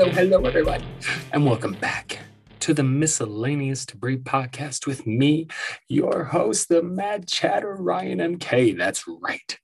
Hello, 0.00 0.12
hello, 0.12 0.44
everyone, 0.46 0.82
and 1.30 1.44
welcome 1.44 1.74
back 1.74 2.20
to 2.60 2.72
the 2.72 2.82
Miscellaneous 2.82 3.84
Debris 3.84 4.16
podcast 4.16 4.86
with 4.86 5.06
me, 5.06 5.46
your 5.88 6.24
host, 6.24 6.70
the 6.70 6.82
Mad 6.82 7.28
Chatter 7.28 7.74
Ryan 7.74 8.38
MK. 8.38 8.78
That's 8.78 9.04
right. 9.06 9.58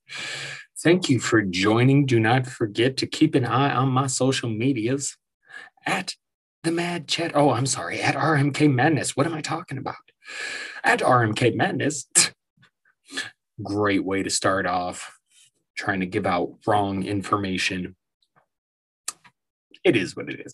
Thank 0.83 1.09
you 1.09 1.19
for 1.19 1.41
joining. 1.41 2.05
Do 2.05 2.19
not 2.19 2.45
forget 2.45 2.97
to 2.97 3.07
keep 3.07 3.33
an 3.33 3.45
eye 3.45 3.73
on 3.73 3.89
my 3.89 4.05
social 4.05 4.47
medias 4.47 5.17
at 5.87 6.13
the 6.63 6.71
Mad 6.71 7.07
Chat. 7.07 7.31
Oh, 7.33 7.49
I'm 7.49 7.65
sorry, 7.65 7.99
at 7.99 8.13
RMK 8.13 8.71
Madness. 8.71 9.17
What 9.17 9.25
am 9.25 9.33
I 9.33 9.41
talking 9.41 9.79
about? 9.79 9.95
At 10.83 10.99
RMK 10.99 11.55
Madness. 11.55 12.05
Great 13.63 14.05
way 14.05 14.21
to 14.21 14.29
start 14.29 14.67
off 14.67 15.17
trying 15.75 16.01
to 16.01 16.05
give 16.05 16.27
out 16.27 16.59
wrong 16.67 17.01
information. 17.03 17.95
It 19.87 19.95
is 19.95 20.17
what 20.17 20.29
it 20.29 20.41
is. 20.45 20.51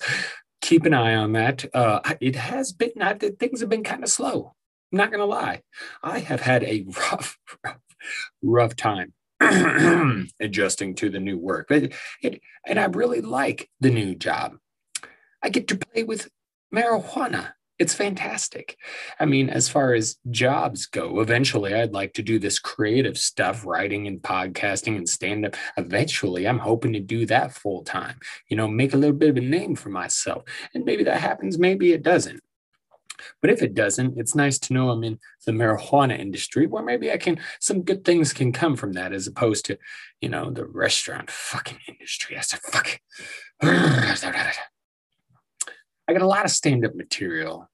Keep 0.61 0.85
an 0.85 0.93
eye 0.93 1.15
on 1.15 1.31
that. 1.31 1.65
Uh, 1.73 2.01
it 2.21 2.35
has 2.35 2.71
been, 2.71 2.91
I, 3.01 3.15
things 3.15 3.61
have 3.61 3.69
been 3.69 3.83
kind 3.83 4.03
of 4.03 4.09
slow. 4.09 4.53
I'm 4.91 4.97
not 4.97 5.09
going 5.09 5.21
to 5.21 5.25
lie. 5.25 5.63
I 6.03 6.19
have 6.19 6.41
had 6.41 6.63
a 6.63 6.85
rough, 7.11 7.39
rough, 7.63 7.79
rough 8.43 8.75
time 8.75 9.13
adjusting 10.39 10.93
to 10.95 11.09
the 11.09 11.19
new 11.19 11.39
work. 11.39 11.65
But 11.67 11.93
it, 12.21 12.41
and 12.67 12.79
I 12.79 12.85
really 12.85 13.21
like 13.21 13.71
the 13.79 13.89
new 13.89 14.13
job. 14.13 14.57
I 15.41 15.49
get 15.49 15.67
to 15.69 15.77
play 15.77 16.03
with 16.03 16.29
marijuana. 16.71 17.53
It's 17.79 17.93
fantastic. 17.93 18.77
I 19.19 19.25
mean, 19.25 19.49
as 19.49 19.67
far 19.67 19.93
as 19.93 20.17
jobs 20.29 20.85
go, 20.85 21.19
eventually 21.21 21.73
I'd 21.73 21.91
like 21.91 22.13
to 22.13 22.21
do 22.21 22.37
this 22.37 22.59
creative 22.59 23.17
stuff, 23.17 23.65
writing 23.65 24.05
and 24.05 24.21
podcasting 24.21 24.95
and 24.95 25.09
stand 25.09 25.45
up. 25.45 25.55
Eventually, 25.75 26.47
I'm 26.47 26.59
hoping 26.59 26.93
to 26.93 26.99
do 26.99 27.25
that 27.25 27.53
full 27.53 27.83
time, 27.83 28.19
you 28.47 28.55
know, 28.55 28.67
make 28.67 28.93
a 28.93 28.97
little 28.97 29.15
bit 29.15 29.29
of 29.29 29.37
a 29.37 29.41
name 29.41 29.75
for 29.75 29.89
myself. 29.89 30.43
And 30.75 30.85
maybe 30.85 31.03
that 31.05 31.19
happens, 31.19 31.57
maybe 31.57 31.93
it 31.93 32.03
doesn't. 32.03 32.41
But 33.41 33.49
if 33.49 33.61
it 33.61 33.73
doesn't, 33.73 34.17
it's 34.17 34.35
nice 34.35 34.59
to 34.59 34.73
know 34.73 34.89
I'm 34.89 35.03
in 35.03 35.19
the 35.45 35.51
marijuana 35.51 36.19
industry 36.19 36.67
where 36.67 36.83
maybe 36.83 37.11
I 37.11 37.17
can, 37.17 37.39
some 37.59 37.81
good 37.81 38.05
things 38.05 38.33
can 38.33 38.51
come 38.51 38.75
from 38.75 38.93
that 38.93 39.13
as 39.13 39.27
opposed 39.27 39.65
to, 39.65 39.77
you 40.21 40.29
know, 40.29 40.51
the 40.51 40.65
restaurant 40.65 41.31
fucking 41.31 41.79
industry. 41.87 42.37
I 42.37 42.41
said, 42.41 42.59
fuck. 42.59 42.99
I 46.07 46.13
got 46.13 46.21
a 46.21 46.27
lot 46.27 46.45
of 46.45 46.51
stand 46.51 46.85
up 46.85 46.95
material 46.95 47.69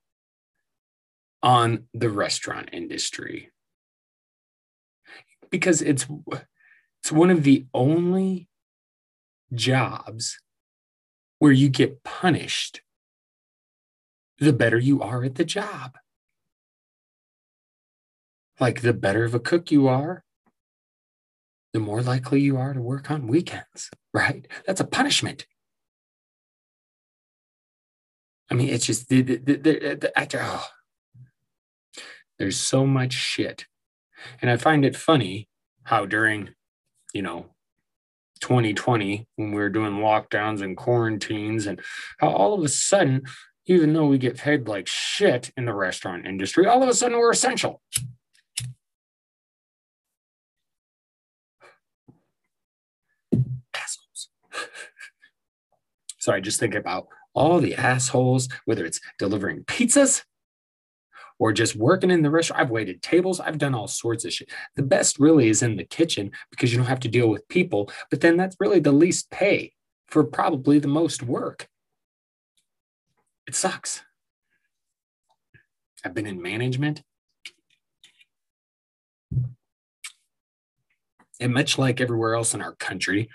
on 1.42 1.86
the 1.94 2.10
restaurant 2.10 2.70
industry. 2.72 3.52
Because 5.50 5.82
it's 5.82 6.06
it's 7.02 7.12
one 7.12 7.32
of 7.32 7.44
the 7.44 7.66
only 7.74 8.50
jobs 9.54 10.40
where 11.40 11.52
you 11.52 11.70
get 11.70 12.04
punished 12.04 12.82
the 14.38 14.54
better 14.54 14.78
you 14.78 15.02
are 15.02 15.24
at 15.24 15.36
the 15.36 15.44
job. 15.44 15.98
Like 18.60 18.82
the 18.82 18.94
better 18.94 19.24
of 19.24 19.34
a 19.34 19.40
cook 19.40 19.72
you 19.72 19.88
are 19.88 20.24
the 21.74 21.80
more 21.80 22.02
likely 22.02 22.42
you 22.42 22.58
are 22.58 22.74
to 22.74 22.82
work 22.82 23.10
on 23.10 23.28
weekends 23.28 23.90
right? 24.14 24.48
That's 24.66 24.82
a 24.82 24.86
punishment 24.86 25.46
I 28.52 28.56
mean, 28.56 28.70
it's 28.70 28.86
just 28.86 29.10
the, 29.10 29.22
the, 29.22 29.38
the, 29.38 29.56
the, 29.56 30.12
the 30.12 30.40
oh, 30.42 30.68
there's 32.40 32.58
so 32.58 32.86
much 32.86 33.14
shit. 33.14 33.66
And 34.42 34.50
I 34.50 34.58
find 34.58 34.84
it 34.84 34.96
funny 34.96 35.48
how 35.84 36.06
during, 36.06 36.50
you 37.14 37.22
know, 37.22 37.48
2020, 38.42 39.28
when 39.36 39.52
we 39.52 39.58
were 39.58 39.70
doing 39.70 39.94
lockdowns 39.94 40.62
and 40.62 40.76
quarantines, 40.76 41.68
and 41.68 41.80
how 42.20 42.30
all 42.30 42.54
of 42.54 42.64
a 42.64 42.70
sudden, 42.70 43.24
even 43.66 43.94
though 43.94 44.08
we 44.08 44.18
get 44.18 44.38
paid 44.38 44.68
like 44.68 44.88
shit 44.88 45.52
in 45.58 45.66
the 45.66 45.74
restaurant 45.74 46.26
industry, 46.26 46.66
all 46.66 46.82
of 46.82 46.90
a 46.90 46.94
sudden 46.94 47.18
we're 47.18 47.32
essential. 47.32 47.82
Assholes. 53.76 54.30
so 56.18 56.34
I 56.34 56.40
just 56.40 56.60
think 56.60 56.76
about 56.76 57.10
all 57.34 57.60
the 57.60 57.76
assholes, 57.76 58.50
whether 58.66 58.86
it's 58.86 59.00
delivering 59.18 59.64
pizzas 59.64 60.24
or 61.40 61.54
just 61.54 61.76
working 61.76 62.12
in 62.12 62.22
the 62.22 62.30
restaurant. 62.30 62.62
I've 62.62 62.70
waited 62.70 63.02
tables, 63.02 63.40
I've 63.40 63.58
done 63.58 63.74
all 63.74 63.88
sorts 63.88 64.26
of 64.26 64.34
shit. 64.34 64.50
The 64.76 64.84
best 64.84 65.20
really 65.20 65.48
is 65.48 65.64
in 65.64 65.78
the 65.78 65.86
kitchen 65.86 66.32
because 66.52 66.72
you 66.72 66.78
don't 66.78 66.88
have 66.88 67.00
to 67.02 67.08
deal 67.08 67.30
with 67.30 67.48
people, 67.48 67.90
but 68.10 68.22
then 68.22 68.38
that's 68.38 68.58
really 68.60 68.80
the 68.80 68.92
least 68.92 69.32
pay 69.32 69.74
for 70.08 70.24
probably 70.24 70.80
the 70.80 70.88
most 70.88 71.24
work. 71.24 71.68
It 73.48 73.56
sucks. 73.56 74.04
I've 76.04 76.14
been 76.14 76.28
in 76.28 76.42
management. 76.42 77.02
And 81.42 81.54
much 81.54 81.78
like 81.78 82.02
everywhere 82.02 82.36
else 82.36 82.54
in 82.54 82.62
our 82.62 82.76
country, 82.76 83.30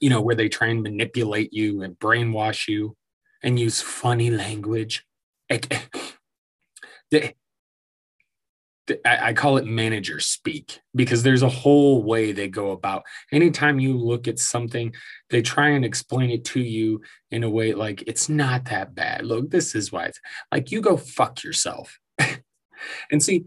you 0.00 0.10
know, 0.10 0.20
where 0.20 0.34
they 0.34 0.48
try 0.48 0.68
and 0.68 0.82
manipulate 0.82 1.52
you 1.52 1.82
and 1.82 1.98
brainwash 1.98 2.68
you 2.68 2.96
and 3.42 3.58
use 3.58 3.80
funny 3.80 4.30
language. 4.30 5.04
I 9.04 9.32
call 9.32 9.56
it 9.56 9.64
manager 9.64 10.20
speak 10.20 10.80
because 10.94 11.22
there's 11.22 11.42
a 11.42 11.48
whole 11.48 12.02
way 12.02 12.32
they 12.32 12.48
go 12.48 12.72
about. 12.72 13.04
Anytime 13.32 13.80
you 13.80 13.96
look 13.96 14.28
at 14.28 14.38
something, 14.38 14.92
they 15.30 15.40
try 15.40 15.70
and 15.70 15.84
explain 15.84 16.30
it 16.30 16.44
to 16.46 16.60
you 16.60 17.00
in 17.30 17.44
a 17.44 17.50
way 17.50 17.72
like 17.72 18.04
it's 18.06 18.28
not 18.28 18.66
that 18.66 18.94
bad. 18.94 19.24
Look, 19.24 19.50
this 19.50 19.74
is 19.74 19.90
why 19.90 20.06
it's 20.06 20.20
like 20.52 20.70
you 20.70 20.80
go 20.82 20.96
fuck 20.96 21.42
yourself. 21.42 21.98
And 23.10 23.22
see, 23.22 23.44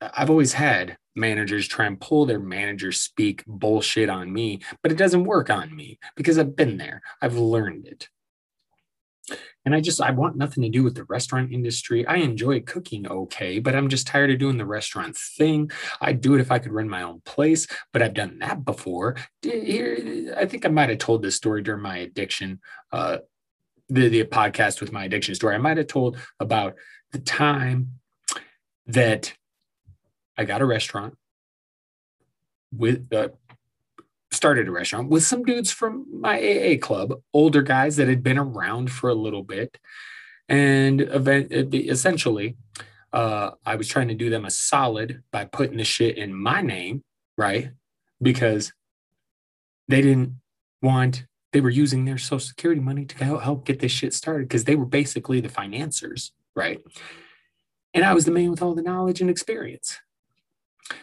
I've 0.00 0.30
always 0.30 0.52
had 0.52 0.96
managers 1.16 1.68
try 1.68 1.86
and 1.86 2.00
pull 2.00 2.26
their 2.26 2.40
manager 2.40 2.92
speak 2.92 3.44
bullshit 3.46 4.08
on 4.08 4.32
me, 4.32 4.60
but 4.82 4.92
it 4.92 4.98
doesn't 4.98 5.24
work 5.24 5.50
on 5.50 5.74
me 5.74 5.98
because 6.16 6.38
I've 6.38 6.56
been 6.56 6.76
there. 6.76 7.02
I've 7.22 7.36
learned 7.36 7.86
it. 7.86 8.08
And 9.64 9.74
I 9.74 9.80
just, 9.80 10.02
I 10.02 10.10
want 10.10 10.36
nothing 10.36 10.62
to 10.64 10.68
do 10.68 10.82
with 10.82 10.94
the 10.94 11.04
restaurant 11.04 11.50
industry. 11.50 12.06
I 12.06 12.16
enjoy 12.16 12.60
cooking 12.60 13.06
okay, 13.06 13.58
but 13.58 13.74
I'm 13.74 13.88
just 13.88 14.06
tired 14.06 14.30
of 14.30 14.38
doing 14.38 14.58
the 14.58 14.66
restaurant 14.66 15.16
thing. 15.16 15.70
I'd 16.02 16.20
do 16.20 16.34
it 16.34 16.40
if 16.42 16.52
I 16.52 16.58
could 16.58 16.72
run 16.72 16.88
my 16.88 17.02
own 17.02 17.22
place, 17.24 17.66
but 17.92 18.02
I've 18.02 18.12
done 18.12 18.40
that 18.40 18.64
before. 18.66 19.16
Here, 19.40 20.34
I 20.36 20.44
think 20.44 20.66
I 20.66 20.68
might 20.68 20.90
have 20.90 20.98
told 20.98 21.22
this 21.22 21.36
story 21.36 21.62
during 21.62 21.82
my 21.82 21.98
addiction, 21.98 22.60
uh, 22.92 23.18
the, 23.88 24.08
the 24.08 24.24
podcast 24.24 24.82
with 24.82 24.92
my 24.92 25.04
addiction 25.04 25.34
story. 25.34 25.54
I 25.54 25.58
might 25.58 25.78
have 25.78 25.86
told 25.86 26.18
about 26.40 26.74
the 27.12 27.18
time 27.18 28.00
that 28.86 29.34
I 30.36 30.44
got 30.44 30.60
a 30.60 30.66
restaurant 30.66 31.16
with 32.72 33.12
uh, 33.12 33.28
started 34.30 34.68
a 34.68 34.70
restaurant 34.70 35.08
with 35.08 35.22
some 35.24 35.44
dudes 35.44 35.70
from 35.70 36.06
my 36.10 36.38
AA 36.38 36.76
club, 36.78 37.14
older 37.32 37.62
guys 37.62 37.96
that 37.96 38.08
had 38.08 38.22
been 38.22 38.38
around 38.38 38.90
for 38.90 39.08
a 39.08 39.14
little 39.14 39.42
bit, 39.42 39.78
and 40.48 41.00
event, 41.00 41.52
essentially, 41.52 42.56
uh, 43.12 43.52
I 43.64 43.76
was 43.76 43.88
trying 43.88 44.08
to 44.08 44.14
do 44.14 44.28
them 44.28 44.44
a 44.44 44.50
solid 44.50 45.22
by 45.30 45.44
putting 45.44 45.76
the 45.76 45.84
shit 45.84 46.18
in 46.18 46.34
my 46.34 46.60
name, 46.60 47.04
right? 47.38 47.70
Because 48.20 48.72
they 49.88 50.02
didn't 50.02 50.40
want 50.82 51.26
they 51.52 51.60
were 51.60 51.70
using 51.70 52.04
their 52.04 52.18
social 52.18 52.40
security 52.40 52.80
money 52.80 53.04
to 53.04 53.24
help 53.38 53.64
get 53.64 53.78
this 53.78 53.92
shit 53.92 54.12
started 54.12 54.48
because 54.48 54.64
they 54.64 54.74
were 54.74 54.84
basically 54.84 55.40
the 55.40 55.48
financiers, 55.48 56.32
right? 56.56 56.82
And 57.94 58.04
I 58.04 58.12
was 58.12 58.24
the 58.24 58.32
man 58.32 58.50
with 58.50 58.60
all 58.60 58.74
the 58.74 58.82
knowledge 58.82 59.20
and 59.20 59.30
experience. 59.30 59.98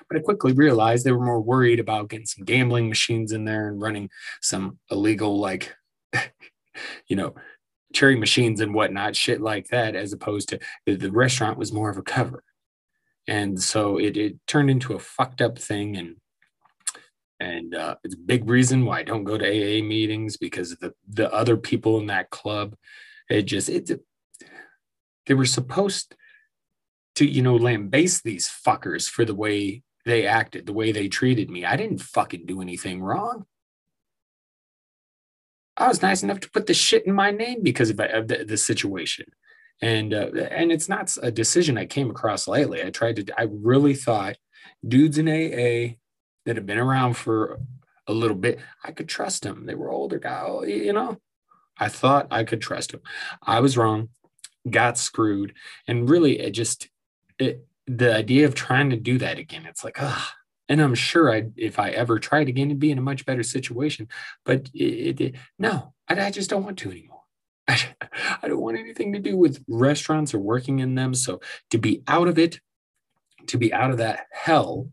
But 0.08 0.18
I 0.18 0.20
quickly 0.20 0.54
realized 0.54 1.06
they 1.06 1.12
were 1.12 1.26
more 1.26 1.42
worried 1.42 1.80
about 1.80 2.10
getting 2.10 2.26
some 2.26 2.46
gambling 2.46 2.90
machines 2.90 3.32
in 3.32 3.46
there 3.46 3.70
and 3.70 3.82
running 3.82 4.10
some 4.42 4.78
illegal, 4.92 5.40
like, 5.40 5.74
you 7.08 7.16
know, 7.16 7.34
cherry 7.94 8.16
machines 8.16 8.62
and 8.62 8.74
whatnot, 8.74 9.16
shit 9.16 9.42
like 9.42 9.70
that, 9.70 9.96
as 9.96 10.14
opposed 10.14 10.50
to 10.50 10.60
the, 10.86 11.12
restaurant 11.12 11.58
was 11.58 11.74
more 11.74 11.90
of 11.90 11.98
a 11.98 12.04
cover. 12.04 12.44
And 13.28 13.62
so 13.62 13.98
it, 13.98 14.18
it 14.18 14.36
turned 14.48 14.70
into 14.70 14.94
a 14.94 15.00
fucked 15.00 15.42
up 15.42 15.58
thing. 15.58 15.98
And 15.98 16.16
and 17.40 17.74
uh, 17.74 17.96
it's 18.04 18.14
a 18.14 18.20
big 18.20 18.48
reason 18.48 18.86
why 18.86 19.00
I 19.00 19.04
don't 19.04 19.24
go 19.24 19.36
to 19.36 19.46
AA 19.46 19.84
meetings 19.84 20.38
because 20.38 20.76
the 20.76 20.94
the 21.10 21.32
other 21.34 21.58
people 21.58 22.00
in 22.00 22.08
that 22.08 22.30
club, 22.30 22.76
it 23.30 23.44
just 23.44 23.68
it 23.68 23.90
they 25.26 25.34
were 25.34 25.46
supposed 25.46 26.16
to 27.16 27.26
you 27.26 27.42
know 27.42 27.56
lambaste 27.56 28.24
these 28.24 28.48
fuckers 28.48 29.10
for 29.10 29.26
the 29.26 29.36
way 29.36 29.84
they 30.06 30.26
acted, 30.26 30.66
the 30.66 30.74
way 30.74 30.92
they 30.92 31.08
treated 31.08 31.50
me. 31.50 31.66
I 31.66 31.76
didn't 31.76 32.00
fucking 32.00 32.46
do 32.46 32.62
anything 32.62 33.02
wrong. 33.02 33.46
I 35.78 35.88
was 35.88 36.02
nice 36.02 36.24
enough 36.24 36.40
to 36.42 36.52
put 36.52 36.68
the 36.68 36.74
shit 36.74 37.06
in 37.06 37.14
my 37.14 37.32
name 37.32 37.64
because 37.64 37.90
of, 37.90 37.98
the, 37.98 38.46
the, 38.48 38.58
situation. 38.58 39.26
And 39.82 40.14
uh, 40.14 40.30
and 40.52 40.72
it's 40.72 40.90
not 40.90 41.16
a 41.24 41.32
decision 41.32 41.78
I 41.78 41.86
came 41.86 42.10
across 42.10 42.48
lately. 42.48 42.84
I 42.84 42.92
tried 42.92 43.16
to. 43.16 43.40
I 43.40 43.48
really 43.50 43.96
thought 43.96 44.38
dudes 44.88 45.18
in 45.18 45.28
AA 45.28 45.96
that 46.46 46.56
have 46.56 46.66
been 46.66 46.78
around 46.78 47.16
for 47.16 47.60
a 48.08 48.14
little 48.14 48.38
bit, 48.38 48.60
I 48.84 48.92
could 48.92 49.08
trust 49.08 49.44
them. 49.44 49.66
They 49.66 49.76
were 49.76 49.92
older 49.92 50.20
guys, 50.20 50.68
you 50.68 50.94
know. 50.94 51.18
I 51.78 51.90
thought 51.90 52.28
I 52.30 52.44
could 52.44 52.62
trust 52.62 52.92
them. 52.92 53.02
I 53.42 53.60
was 53.60 53.78
wrong, 53.78 54.10
got 54.70 54.98
screwed. 54.98 55.54
And 55.88 56.10
really, 56.10 56.40
it 56.40 56.52
just, 56.52 56.90
it, 57.42 57.68
the 57.88 58.16
idea 58.16 58.46
of 58.46 58.56
trying 58.56 58.90
to 58.92 58.98
do 58.98 59.18
that 59.18 59.38
again, 59.38 59.66
it's 59.66 59.84
like, 59.84 60.02
ah, 60.02 60.36
and 60.70 60.80
I'm 60.82 60.96
sure 60.96 61.34
I, 61.34 61.48
if 61.58 61.80
I 61.80 61.90
ever 61.90 62.20
tried 62.20 62.48
again, 62.48 62.68
it'd 62.68 62.80
be 62.80 62.92
in 62.92 62.98
a 62.98 63.02
much 63.02 63.26
better 63.26 63.44
situation. 63.44 64.08
But 64.46 64.70
it, 64.74 65.20
it, 65.20 65.36
no, 65.60 65.94
I, 66.08 66.28
I, 66.28 66.32
just 66.32 66.50
don't 66.50 66.64
want 66.64 66.78
to 66.80 66.92
anymore. 66.92 67.24
I, 67.68 67.80
I 68.42 68.48
don't 68.48 68.62
want 68.62 68.78
anything 68.78 69.12
to 69.14 69.20
do 69.20 69.36
with 69.36 69.64
restaurants 69.68 70.34
or 70.34 70.40
working 70.40 70.80
in 70.80 70.96
them. 70.96 71.14
So 71.14 71.42
to 71.72 71.78
be 71.78 72.04
out 72.08 72.28
of 72.28 72.40
it, 72.40 72.60
to 73.48 73.58
be 73.58 73.74
out 73.74 73.92
of 73.92 73.98
that 73.98 74.28
hell 74.32 74.88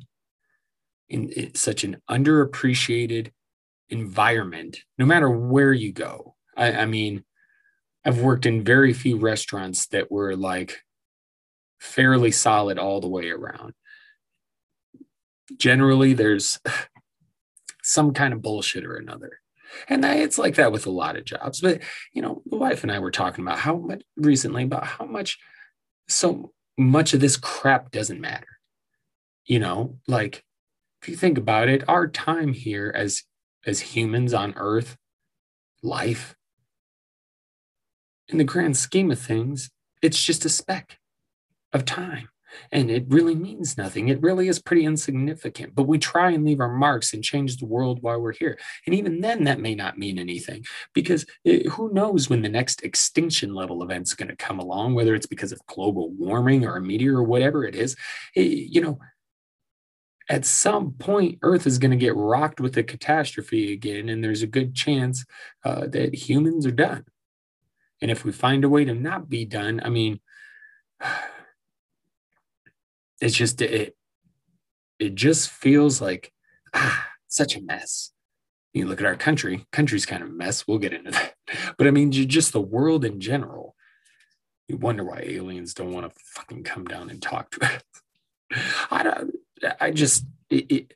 in, 1.09 1.29
in 1.29 1.55
such 1.55 1.85
an 1.85 1.99
underappreciated 2.11 3.31
environment, 3.91 4.79
no 4.99 5.07
matter 5.07 5.31
where 5.31 5.73
you 5.73 5.93
go. 5.93 6.35
I, 6.57 6.73
I 6.73 6.87
mean, 6.87 7.25
I've 8.05 8.21
worked 8.21 8.47
in 8.47 8.65
very 8.65 8.93
few 8.93 9.19
restaurants 9.19 9.87
that 9.89 10.11
were 10.11 10.35
like 10.35 10.81
fairly 11.79 12.31
solid 12.31 12.79
all 12.79 13.01
the 13.01 13.09
way 13.09 13.31
around 13.31 13.73
generally 15.57 16.13
there's 16.13 16.61
some 17.83 18.13
kind 18.13 18.35
of 18.35 18.43
bullshit 18.43 18.85
or 18.85 18.97
another. 18.97 19.41
And 19.89 20.05
it's 20.05 20.39
like 20.39 20.55
that 20.57 20.73
with 20.73 20.87
a 20.87 20.91
lot 20.91 21.17
of 21.17 21.25
jobs. 21.25 21.61
But, 21.61 21.83
you 22.13 22.23
know, 22.23 22.43
the 22.47 22.57
wife 22.57 22.83
and 22.83 22.93
I 22.93 22.99
were 22.99 23.11
talking 23.11 23.45
about 23.45 23.59
how 23.59 23.77
much 23.77 24.03
recently 24.17 24.65
about 24.65 24.85
how 24.85 25.05
much 25.05 25.39
so 26.09 26.53
much 26.79 27.13
of 27.13 27.21
this 27.21 27.37
crap 27.37 27.91
doesn't 27.91 28.21
matter. 28.21 28.47
You 29.45 29.59
know, 29.59 29.99
like 30.07 30.43
if 31.03 31.09
you 31.09 31.17
think 31.17 31.39
about 31.39 31.69
it, 31.69 31.87
our 31.89 32.09
time 32.09 32.53
here 32.53 32.93
as 32.95 33.25
as 33.67 33.81
humans 33.81 34.33
on 34.33 34.55
earth, 34.57 34.97
life, 35.83 36.35
in 38.29 38.39
the 38.39 38.45
grand 38.45 38.77
scheme 38.77 39.11
of 39.11 39.19
things, 39.19 39.71
it's 40.01 40.23
just 40.23 40.45
a 40.45 40.49
speck 40.49 40.99
of 41.73 41.85
time. 41.85 42.29
And 42.73 42.91
it 42.91 43.05
really 43.09 43.35
means 43.35 43.77
nothing. 43.77 44.09
It 44.09 44.23
really 44.23 44.49
is 44.49 44.59
pretty 44.59 44.85
insignificant. 44.85 45.75
But 45.75 45.85
we 45.85 45.99
try 45.99 46.31
and 46.31 46.45
leave 46.45 46.61
our 46.61 46.73
marks 46.73 47.13
and 47.13 47.23
change 47.23 47.57
the 47.57 47.67
world 47.67 48.03
while 48.03 48.21
we're 48.21 48.33
here. 48.33 48.59
And 48.87 48.95
even 48.95 49.21
then, 49.21 49.45
that 49.45 49.61
may 49.61 49.75
not 49.75 49.99
mean 49.99 50.19
anything 50.19 50.65
because 50.95 51.27
it, 51.45 51.67
who 51.69 51.93
knows 51.93 52.31
when 52.31 52.43
the 52.43 52.49
next 52.49 52.83
extinction 52.83 53.55
level 53.55 53.83
event's 53.83 54.15
going 54.15 54.29
to 54.29 54.37
come 54.37 54.59
along, 54.59 54.95
whether 54.95 55.15
it's 55.15 55.27
because 55.27 55.53
of 55.53 55.65
global 55.67 56.11
warming 56.11 56.65
or 56.65 56.77
a 56.77 56.83
meteor 56.83 57.19
or 57.19 57.23
whatever 57.23 57.65
it 57.65 57.75
is. 57.75 57.97
It, 58.35 58.47
you 58.73 58.81
know, 58.81 58.99
at 60.31 60.45
some 60.45 60.93
point, 60.93 61.39
Earth 61.43 61.67
is 61.67 61.79
going 61.79 61.91
to 61.91 61.97
get 61.97 62.15
rocked 62.15 62.61
with 62.61 62.77
a 62.77 62.83
catastrophe 62.83 63.73
again, 63.73 64.11
and 64.11 64.23
there's 64.23 64.43
a 64.43 64.47
good 64.47 64.75
chance 64.75 65.25
uh, 65.65 65.87
that 65.87 66.15
humans 66.15 66.67
are 66.67 66.71
done. 66.71 67.07
And 68.03 68.11
if 68.11 68.25
we 68.25 68.33
find 68.33 68.63
a 68.63 68.69
way 68.69 68.85
to 68.85 68.95
not 68.95 69.31
be 69.31 69.47
done, 69.47 69.81
I 69.83 69.89
mean, 69.89 70.21
it's 73.21 73.35
just 73.35 73.61
it 73.61 73.97
it 74.99 75.15
just 75.15 75.51
feels 75.51 76.01
like 76.01 76.33
ah 76.75 77.07
such 77.29 77.57
a 77.57 77.63
mess. 77.63 78.13
You 78.73 78.87
look 78.87 79.01
at 79.01 79.07
our 79.07 79.17
country 79.17 79.67
country's 79.73 80.07
kind 80.07 80.23
of 80.23 80.29
a 80.29 80.33
mess. 80.33 80.67
We'll 80.67 80.79
get 80.79 80.93
into 80.93 81.11
that. 81.13 81.35
But 81.79 81.87
i 81.87 81.91
mean 81.91 82.13
just 82.13 82.53
the 82.53 82.61
world 82.61 83.05
in 83.07 83.21
general 83.21 83.75
you 84.69 84.77
wonder 84.77 85.03
why 85.03 85.21
aliens 85.25 85.73
don't 85.73 85.95
want 85.95 86.13
to 86.13 86.21
fucking 86.35 86.63
come 86.63 86.85
down 86.85 87.09
and 87.09 87.23
talk 87.23 87.51
to 87.53 87.65
us. 87.65 87.83
I 88.91 89.03
don't 89.03 89.35
i 89.81 89.91
just 89.91 90.27
it, 90.51 90.71
it, 90.71 90.95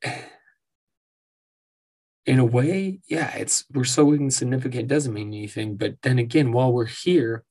in 2.27 2.39
a 2.39 2.45
way 2.45 3.01
yeah 3.09 3.35
it's 3.37 3.65
we're 3.73 3.85
so 3.85 4.13
insignificant 4.13 4.89
doesn't 4.89 5.15
mean 5.15 5.29
anything. 5.29 5.77
But 5.77 5.97
then 6.03 6.19
again 6.19 6.53
while 6.53 6.73
we're 6.73 6.85
here 6.85 7.45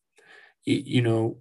you 0.63 1.01
know 1.01 1.38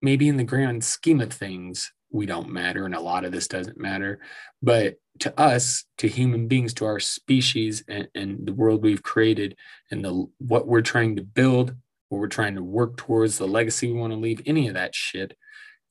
maybe 0.00 0.28
in 0.28 0.36
the 0.36 0.44
grand 0.44 0.84
scheme 0.84 1.20
of 1.20 1.32
things 1.32 1.92
we 2.10 2.26
don't 2.26 2.50
matter 2.50 2.84
and 2.84 2.94
a 2.94 3.00
lot 3.00 3.24
of 3.24 3.32
this 3.32 3.48
doesn't 3.48 3.78
matter. 3.78 4.18
But 4.62 4.96
to 5.20 5.38
us 5.38 5.84
to 5.98 6.08
human 6.08 6.48
beings 6.48 6.72
to 6.74 6.84
our 6.84 7.00
species 7.00 7.84
and, 7.88 8.08
and 8.14 8.46
the 8.46 8.52
world 8.52 8.82
we've 8.82 9.02
created 9.02 9.56
and 9.90 10.04
the 10.04 10.26
what 10.38 10.66
we're 10.66 10.80
trying 10.80 11.16
to 11.16 11.22
build 11.22 11.74
what 12.08 12.18
we're 12.20 12.28
trying 12.28 12.54
to 12.54 12.62
work 12.62 12.96
towards 12.96 13.36
the 13.36 13.46
legacy 13.46 13.92
we 13.92 13.98
want 13.98 14.12
to 14.12 14.18
leave 14.18 14.40
any 14.46 14.68
of 14.68 14.74
that 14.74 14.94
shit 14.94 15.36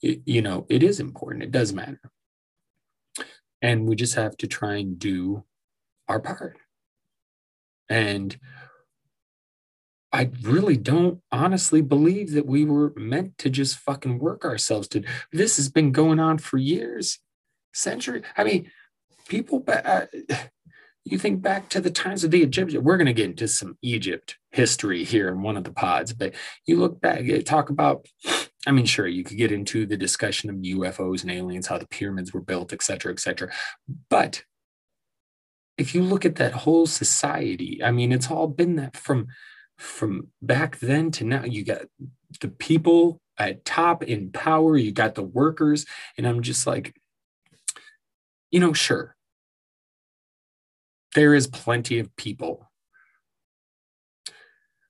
it, 0.02 0.22
you 0.26 0.42
know 0.42 0.66
it 0.70 0.84
is 0.84 1.00
important. 1.00 1.44
It 1.44 1.52
does 1.52 1.74
matter. 1.74 2.02
And 3.62 3.88
we 3.88 3.96
just 3.96 4.16
have 4.16 4.38
to 4.38 4.48
try 4.48 4.76
and 4.76 5.00
do 5.00 5.44
our 6.08 6.20
part. 6.20 6.58
And 7.90 8.38
I 10.18 10.32
really 10.42 10.78
don't 10.78 11.22
honestly 11.32 11.82
believe 11.82 12.32
that 12.32 12.48
we 12.48 12.66
were 12.66 12.92
meant 12.96 13.38
to 13.38 13.52
just 13.52 13.78
fucking 13.78 14.18
work 14.18 14.44
ourselves 14.46 14.88
to. 14.90 15.04
This 15.32 15.58
has 15.58 15.70
been 15.70 15.92
going 15.92 16.20
on 16.20 16.40
for 16.40 16.58
years, 16.58 17.20
century. 17.72 18.24
I 18.36 18.44
mean, 18.44 18.72
people. 19.28 19.64
Uh, 19.68 20.08
you 21.06 21.20
think 21.20 21.44
back 21.44 21.70
to 21.70 21.80
the 21.80 21.92
times 21.92 22.24
of 22.24 22.32
the 22.32 22.42
Egyptians. 22.42 22.84
We're 22.84 22.98
going 22.98 23.06
to 23.06 23.14
get 23.14 23.30
into 23.30 23.48
some 23.48 23.78
Egypt 23.84 24.38
history 24.50 25.04
here 25.04 25.30
in 25.30 25.44
one 25.44 25.56
of 25.56 25.64
the 25.64 25.72
pods, 25.72 26.14
but 26.14 26.34
you 26.66 26.78
look 26.78 27.00
back, 27.00 27.24
talk 27.46 27.70
about. 27.70 28.08
I 28.66 28.72
mean, 28.72 28.88
sure, 28.88 29.08
you 29.08 29.24
could 29.24 29.38
get 29.38 29.52
into 29.52 29.86
the 29.86 29.98
discussion 29.98 30.50
of 30.50 30.56
UFOs 30.56 31.22
and 31.22 31.32
aliens, 31.32 31.68
how 31.68 31.78
the 31.78 31.88
pyramids 31.88 32.34
were 32.34 32.42
built, 32.42 32.74
et 32.74 32.82
cetera, 32.82 33.12
et 33.14 33.20
cetera. 33.20 33.52
But 34.10 34.44
if 35.78 35.94
you 35.94 36.02
look 36.02 36.26
at 36.26 36.38
that 36.38 36.54
whole 36.54 36.88
society, 36.88 37.82
I 37.84 37.92
mean, 37.92 38.12
it's 38.12 38.32
all 38.32 38.48
been 38.48 38.78
that 38.78 38.98
from 38.98 39.28
from 39.78 40.28
back 40.42 40.80
then 40.80 41.12
to 41.12 41.24
now, 41.24 41.44
you 41.44 41.64
got 41.64 41.84
the 42.42 42.48
people 42.48 43.22
at 43.38 43.66
top 43.66 44.04
in 44.04 44.32
power, 44.32 44.78
you 44.78 44.92
got 44.92 45.16
the 45.16 45.24
workers, 45.24 45.86
and 46.18 46.28
I'm 46.28 46.42
just 46.42 46.66
like, 46.66 47.00
you 48.52 48.60
know, 48.60 48.74
sure, 48.74 49.16
there 51.16 51.34
is 51.34 51.48
plenty 51.48 52.00
of 52.00 52.16
people 52.16 52.70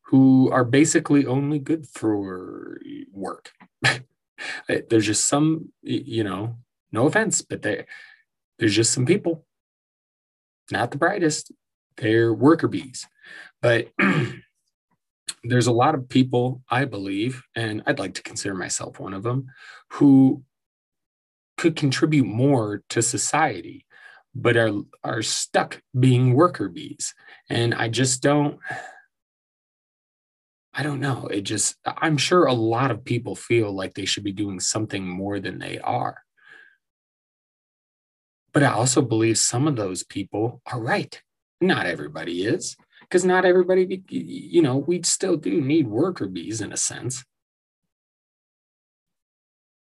who 0.08 0.50
are 0.51 0.63
basically 0.63 1.25
only 1.25 1.60
good 1.60 1.86
for 1.88 2.79
work. 3.12 3.51
there's 4.67 5.06
just 5.06 5.27
some, 5.27 5.74
you 5.82 6.24
know, 6.24 6.58
no 6.91 7.08
offense, 7.08 7.41
but 7.41 7.62
they, 7.62 7.86
there's 8.58 8.75
just 8.75 8.94
some 8.94 9.06
people, 9.06 9.46
not 10.72 10.91
the 10.91 10.98
brightest. 10.98 11.51
They're 11.98 12.34
worker 12.34 12.67
bees. 12.67 13.08
But 13.62 13.89
there's 15.43 15.67
a 15.67 15.72
lot 15.72 15.96
of 15.96 16.10
people, 16.10 16.62
I 16.69 16.86
believe, 16.86 17.43
and 17.55 17.84
I'd 17.86 18.00
like 18.00 18.15
to 18.15 18.24
consider 18.24 18.55
myself 18.55 19.00
one 19.00 19.13
of 19.13 19.24
them, 19.24 19.48
who 19.91 20.43
could 21.57 21.75
contribute 21.75 22.25
more 22.25 22.84
to 22.89 23.01
society, 23.01 23.86
but 24.36 24.57
are 24.57 24.72
are 25.03 25.22
stuck 25.22 25.81
being 25.98 26.34
worker 26.34 26.69
bees. 26.69 27.13
And 27.50 27.74
I 27.74 27.89
just 27.89 28.22
don't 28.22 28.60
I 30.74 30.84
don't 30.84 31.00
know. 31.00 31.27
It 31.27 31.41
just 31.41 31.75
I'm 31.86 32.17
sure 32.17 32.46
a 32.46 32.53
lot 32.53 32.91
of 32.91 33.03
people 33.03 33.36
feel 33.36 33.72
like 33.72 33.96
they 33.96 34.05
should 34.05 34.24
be 34.24 34.31
doing 34.31 34.60
something 34.60 35.07
more 35.07 35.39
than 35.39 35.57
they 35.57 35.79
are. 35.79 36.22
But 38.53 38.63
I 38.63 38.72
also 38.72 39.01
believe 39.01 39.38
some 39.38 39.67
of 39.67 39.75
those 39.75 40.03
people 40.03 40.62
are 40.65 40.79
right. 40.79 41.19
Not 41.60 41.88
everybody 41.88 42.43
is 42.43 42.77
because 43.10 43.24
not 43.24 43.46
everybody, 43.46 44.04
you 44.10 44.62
know, 44.62 44.78
we 44.78 45.02
still 45.04 45.38
do 45.38 45.62
need 45.62 45.88
worker 45.88 46.28
bees 46.28 46.62
in 46.62 46.74
a 46.74 46.78
sense. 46.78 47.24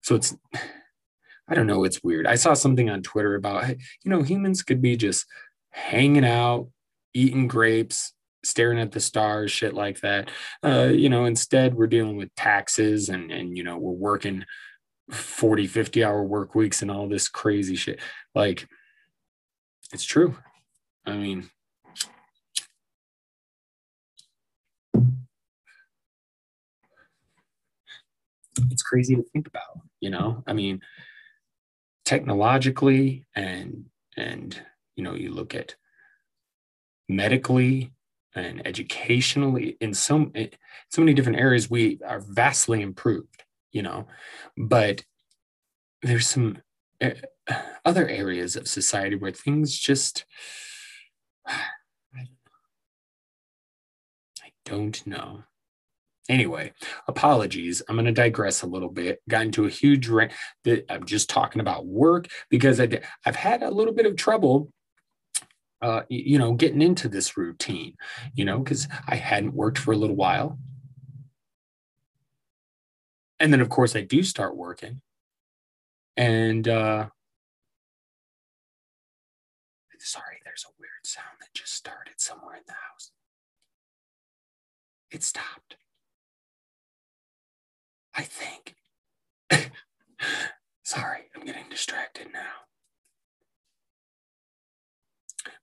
So 0.01 0.15
it's, 0.15 0.35
I 1.47 1.53
don't 1.53 1.67
know, 1.67 1.83
it's 1.83 2.03
weird. 2.03 2.25
I 2.25 2.35
saw 2.35 2.55
something 2.55 2.89
on 2.89 3.03
Twitter 3.03 3.35
about, 3.35 3.69
you 3.69 3.77
know, 4.05 4.23
humans 4.23 4.63
could 4.63 4.81
be 4.81 4.97
just 4.97 5.25
hanging 5.69 6.25
out, 6.25 6.69
eating 7.13 7.47
grapes, 7.47 8.13
staring 8.43 8.79
at 8.79 8.91
the 8.91 8.99
stars, 8.99 9.51
shit 9.51 9.75
like 9.75 9.99
that. 10.01 10.31
Uh, 10.63 10.89
you 10.91 11.07
know, 11.07 11.25
instead 11.25 11.75
we're 11.75 11.85
dealing 11.85 12.17
with 12.17 12.33
taxes 12.35 13.09
and, 13.09 13.31
and, 13.31 13.55
you 13.55 13.63
know, 13.63 13.77
we're 13.77 13.91
working 13.91 14.43
40, 15.11 15.67
50 15.67 16.03
hour 16.03 16.23
work 16.23 16.55
weeks 16.55 16.81
and 16.81 16.89
all 16.89 17.07
this 17.07 17.27
crazy 17.27 17.75
shit. 17.75 17.99
Like, 18.33 18.67
it's 19.93 20.03
true. 20.03 20.35
I 21.05 21.15
mean, 21.15 21.49
crazy 28.87 29.15
to 29.15 29.23
think 29.23 29.47
about 29.47 29.81
you 29.99 30.09
know? 30.09 30.43
I 30.47 30.53
mean 30.53 30.81
technologically 32.05 33.25
and 33.35 33.85
and 34.15 34.61
you 34.95 35.03
know 35.03 35.15
you 35.15 35.31
look 35.31 35.55
at 35.55 35.75
medically 37.09 37.91
and 38.35 38.65
educationally 38.67 39.77
in 39.79 39.93
so 39.93 40.29
in 40.35 40.49
so 40.89 41.01
many 41.01 41.13
different 41.13 41.39
areas 41.39 41.69
we 41.69 41.99
are 42.05 42.19
vastly 42.19 42.81
improved 42.81 43.43
you 43.75 43.81
know? 43.83 44.07
But 44.57 45.03
there's 46.01 46.27
some 46.27 46.59
uh, 47.01 47.09
other 47.83 48.07
areas 48.07 48.55
of 48.55 48.69
society 48.69 49.17
where 49.17 49.31
things 49.31 49.77
just 49.77 50.25
I 51.47 51.59
don't 54.63 55.05
know. 55.05 55.43
Anyway, 56.27 56.73
apologies. 57.07 57.83
I'm 57.87 57.95
going 57.95 58.05
to 58.05 58.11
digress 58.11 58.63
a 58.63 58.67
little 58.67 58.89
bit. 58.89 59.21
Got 59.29 59.43
into 59.43 59.65
a 59.65 59.69
huge 59.69 60.07
rant 60.07 60.31
that 60.63 60.91
I'm 60.91 61.05
just 61.05 61.29
talking 61.29 61.61
about 61.61 61.85
work 61.85 62.27
because 62.49 62.79
I, 62.79 63.01
I've 63.25 63.35
had 63.35 63.61
a 63.61 63.69
little 63.69 63.93
bit 63.93 64.07
of 64.07 64.15
trouble 64.15 64.71
uh, 65.81 66.01
you 66.09 66.39
know, 66.39 66.53
getting 66.53 66.81
into 66.81 67.07
this 67.07 67.37
routine, 67.37 67.95
you 68.33 68.43
know, 68.43 68.57
because 68.57 68.87
I 69.07 69.15
hadn't 69.15 69.53
worked 69.53 69.77
for 69.77 69.91
a 69.91 69.97
little 69.97 70.15
while. 70.15 70.57
And 73.39 73.53
then, 73.53 73.61
of 73.61 73.69
course, 73.69 73.95
I 73.95 74.01
do 74.01 74.23
start 74.23 74.55
working. 74.55 75.01
And 76.17 76.67
uh, 76.67 77.09
sorry, 79.99 80.37
there's 80.43 80.65
a 80.67 80.73
weird 80.79 81.05
sound 81.05 81.37
that 81.41 81.53
just 81.53 81.73
started 81.73 82.15
somewhere 82.17 82.55
in 82.55 82.63
the 82.65 82.73
house. 82.73 83.11
It 85.11 85.23
stopped. 85.23 85.75
I 88.15 88.23
think. 88.23 88.75
sorry, 90.83 91.29
I'm 91.35 91.45
getting 91.45 91.69
distracted 91.69 92.27
now. 92.33 92.39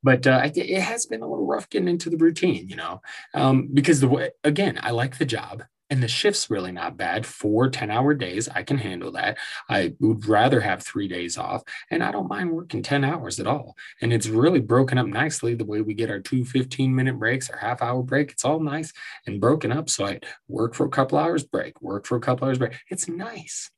But 0.02 0.26
uh, 0.26 0.50
it 0.54 0.80
has 0.80 1.06
been 1.06 1.22
a 1.22 1.28
little 1.28 1.46
rough 1.46 1.70
getting 1.70 1.88
into 1.88 2.10
the 2.10 2.16
routine, 2.16 2.68
you 2.68 2.76
know, 2.76 3.00
um, 3.34 3.68
because 3.72 4.00
the 4.00 4.08
way, 4.08 4.30
again, 4.42 4.78
I 4.82 4.90
like 4.90 5.18
the 5.18 5.24
job 5.24 5.62
and 5.92 6.02
the 6.02 6.08
shift's 6.08 6.48
really 6.48 6.72
not 6.72 6.96
bad. 6.96 7.26
Four 7.26 7.68
10 7.68 7.90
hour 7.90 8.14
days, 8.14 8.48
I 8.48 8.62
can 8.62 8.78
handle 8.78 9.12
that. 9.12 9.36
I 9.68 9.92
would 10.00 10.26
rather 10.26 10.58
have 10.58 10.82
three 10.82 11.06
days 11.06 11.36
off, 11.36 11.62
and 11.90 12.02
I 12.02 12.10
don't 12.10 12.30
mind 12.30 12.50
working 12.50 12.82
10 12.82 13.04
hours 13.04 13.38
at 13.38 13.46
all. 13.46 13.76
And 14.00 14.10
it's 14.10 14.26
really 14.26 14.60
broken 14.60 14.96
up 14.96 15.06
nicely 15.06 15.54
the 15.54 15.66
way 15.66 15.82
we 15.82 15.92
get 15.92 16.08
our 16.08 16.18
two 16.18 16.46
15 16.46 16.94
minute 16.94 17.18
breaks, 17.18 17.50
our 17.50 17.58
half 17.58 17.82
hour 17.82 18.02
break. 18.02 18.32
It's 18.32 18.42
all 18.42 18.58
nice 18.58 18.90
and 19.26 19.38
broken 19.38 19.70
up. 19.70 19.90
So 19.90 20.06
I 20.06 20.20
work 20.48 20.74
for 20.74 20.86
a 20.86 20.88
couple 20.88 21.18
hours, 21.18 21.44
break, 21.44 21.82
work 21.82 22.06
for 22.06 22.16
a 22.16 22.20
couple 22.22 22.48
hours, 22.48 22.56
break. 22.56 22.72
It's 22.88 23.06
nice. 23.06 23.70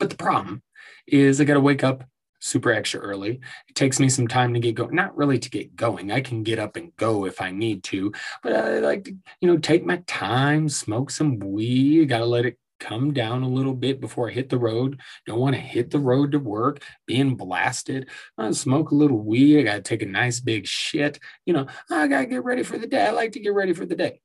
But 0.00 0.10
the 0.10 0.16
problem 0.16 0.64
is 1.06 1.40
I 1.40 1.44
got 1.44 1.54
to 1.54 1.60
wake 1.60 1.84
up 1.84 2.02
super 2.42 2.72
extra 2.72 3.00
early. 3.00 3.40
It 3.68 3.74
takes 3.74 4.00
me 4.00 4.08
some 4.08 4.26
time 4.26 4.52
to 4.54 4.60
get 4.60 4.74
going, 4.74 4.94
not 4.94 5.16
really 5.16 5.38
to 5.38 5.48
get 5.48 5.76
going. 5.76 6.10
I 6.10 6.20
can 6.20 6.42
get 6.42 6.58
up 6.58 6.76
and 6.76 6.94
go 6.96 7.24
if 7.24 7.40
I 7.40 7.52
need 7.52 7.84
to, 7.84 8.12
but 8.42 8.52
I 8.52 8.80
like 8.80 9.04
to, 9.04 9.16
you 9.40 9.48
know, 9.48 9.58
take 9.58 9.86
my 9.86 10.02
time, 10.06 10.68
smoke 10.68 11.10
some 11.10 11.38
weed, 11.38 12.08
got 12.08 12.18
to 12.18 12.26
let 12.26 12.44
it 12.44 12.58
come 12.80 13.12
down 13.12 13.44
a 13.44 13.48
little 13.48 13.74
bit 13.74 14.00
before 14.00 14.28
I 14.28 14.32
hit 14.32 14.48
the 14.48 14.58
road. 14.58 15.00
Don't 15.24 15.38
want 15.38 15.54
to 15.54 15.60
hit 15.60 15.90
the 15.90 16.00
road 16.00 16.32
to 16.32 16.40
work, 16.40 16.82
being 17.06 17.36
blasted. 17.36 18.08
I 18.36 18.50
smoke 18.50 18.90
a 18.90 18.96
little 18.96 19.20
weed. 19.20 19.60
I 19.60 19.62
got 19.62 19.74
to 19.76 19.82
take 19.82 20.02
a 20.02 20.06
nice 20.06 20.40
big 20.40 20.66
shit. 20.66 21.20
You 21.46 21.54
know, 21.54 21.66
I 21.88 22.08
got 22.08 22.22
to 22.22 22.26
get 22.26 22.44
ready 22.44 22.64
for 22.64 22.78
the 22.78 22.88
day. 22.88 23.06
I 23.06 23.10
like 23.10 23.32
to 23.32 23.40
get 23.40 23.54
ready 23.54 23.72
for 23.72 23.86
the 23.86 23.94
day. 23.94 24.20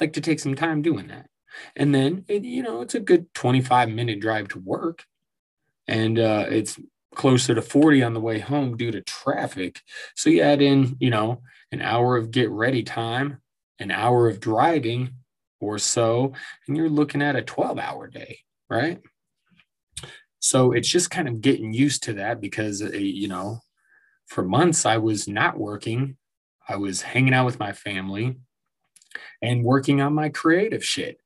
I 0.00 0.04
like 0.04 0.12
to 0.12 0.20
take 0.20 0.38
some 0.38 0.54
time 0.54 0.80
doing 0.80 1.08
that. 1.08 1.26
And 1.74 1.92
then, 1.92 2.24
you 2.28 2.62
know, 2.62 2.82
it's 2.82 2.94
a 2.94 3.00
good 3.00 3.34
25 3.34 3.88
minute 3.88 4.20
drive 4.20 4.46
to 4.48 4.60
work. 4.60 5.04
And 5.88 6.18
uh, 6.18 6.46
it's 6.48 6.78
closer 7.16 7.54
to 7.54 7.62
40 7.62 8.04
on 8.04 8.14
the 8.14 8.20
way 8.20 8.38
home 8.38 8.76
due 8.76 8.92
to 8.92 9.00
traffic. 9.00 9.80
So 10.14 10.30
you 10.30 10.42
add 10.42 10.62
in, 10.62 10.96
you 11.00 11.10
know, 11.10 11.42
an 11.72 11.82
hour 11.82 12.16
of 12.16 12.30
get 12.30 12.50
ready 12.50 12.84
time, 12.84 13.40
an 13.80 13.90
hour 13.90 14.28
of 14.28 14.38
driving 14.38 15.14
or 15.58 15.78
so, 15.78 16.32
and 16.68 16.76
you're 16.76 16.88
looking 16.88 17.22
at 17.22 17.34
a 17.34 17.42
12 17.42 17.78
hour 17.78 18.06
day, 18.06 18.38
right? 18.70 19.00
So 20.38 20.72
it's 20.72 20.88
just 20.88 21.10
kind 21.10 21.26
of 21.26 21.40
getting 21.40 21.72
used 21.72 22.04
to 22.04 22.12
that 22.14 22.40
because, 22.40 22.82
uh, 22.82 22.90
you 22.90 23.26
know, 23.26 23.60
for 24.26 24.44
months 24.44 24.86
I 24.86 24.98
was 24.98 25.26
not 25.26 25.58
working. 25.58 26.16
I 26.68 26.76
was 26.76 27.02
hanging 27.02 27.34
out 27.34 27.46
with 27.46 27.58
my 27.58 27.72
family 27.72 28.36
and 29.40 29.64
working 29.64 30.00
on 30.00 30.14
my 30.14 30.28
creative 30.28 30.84
shit 30.84 31.18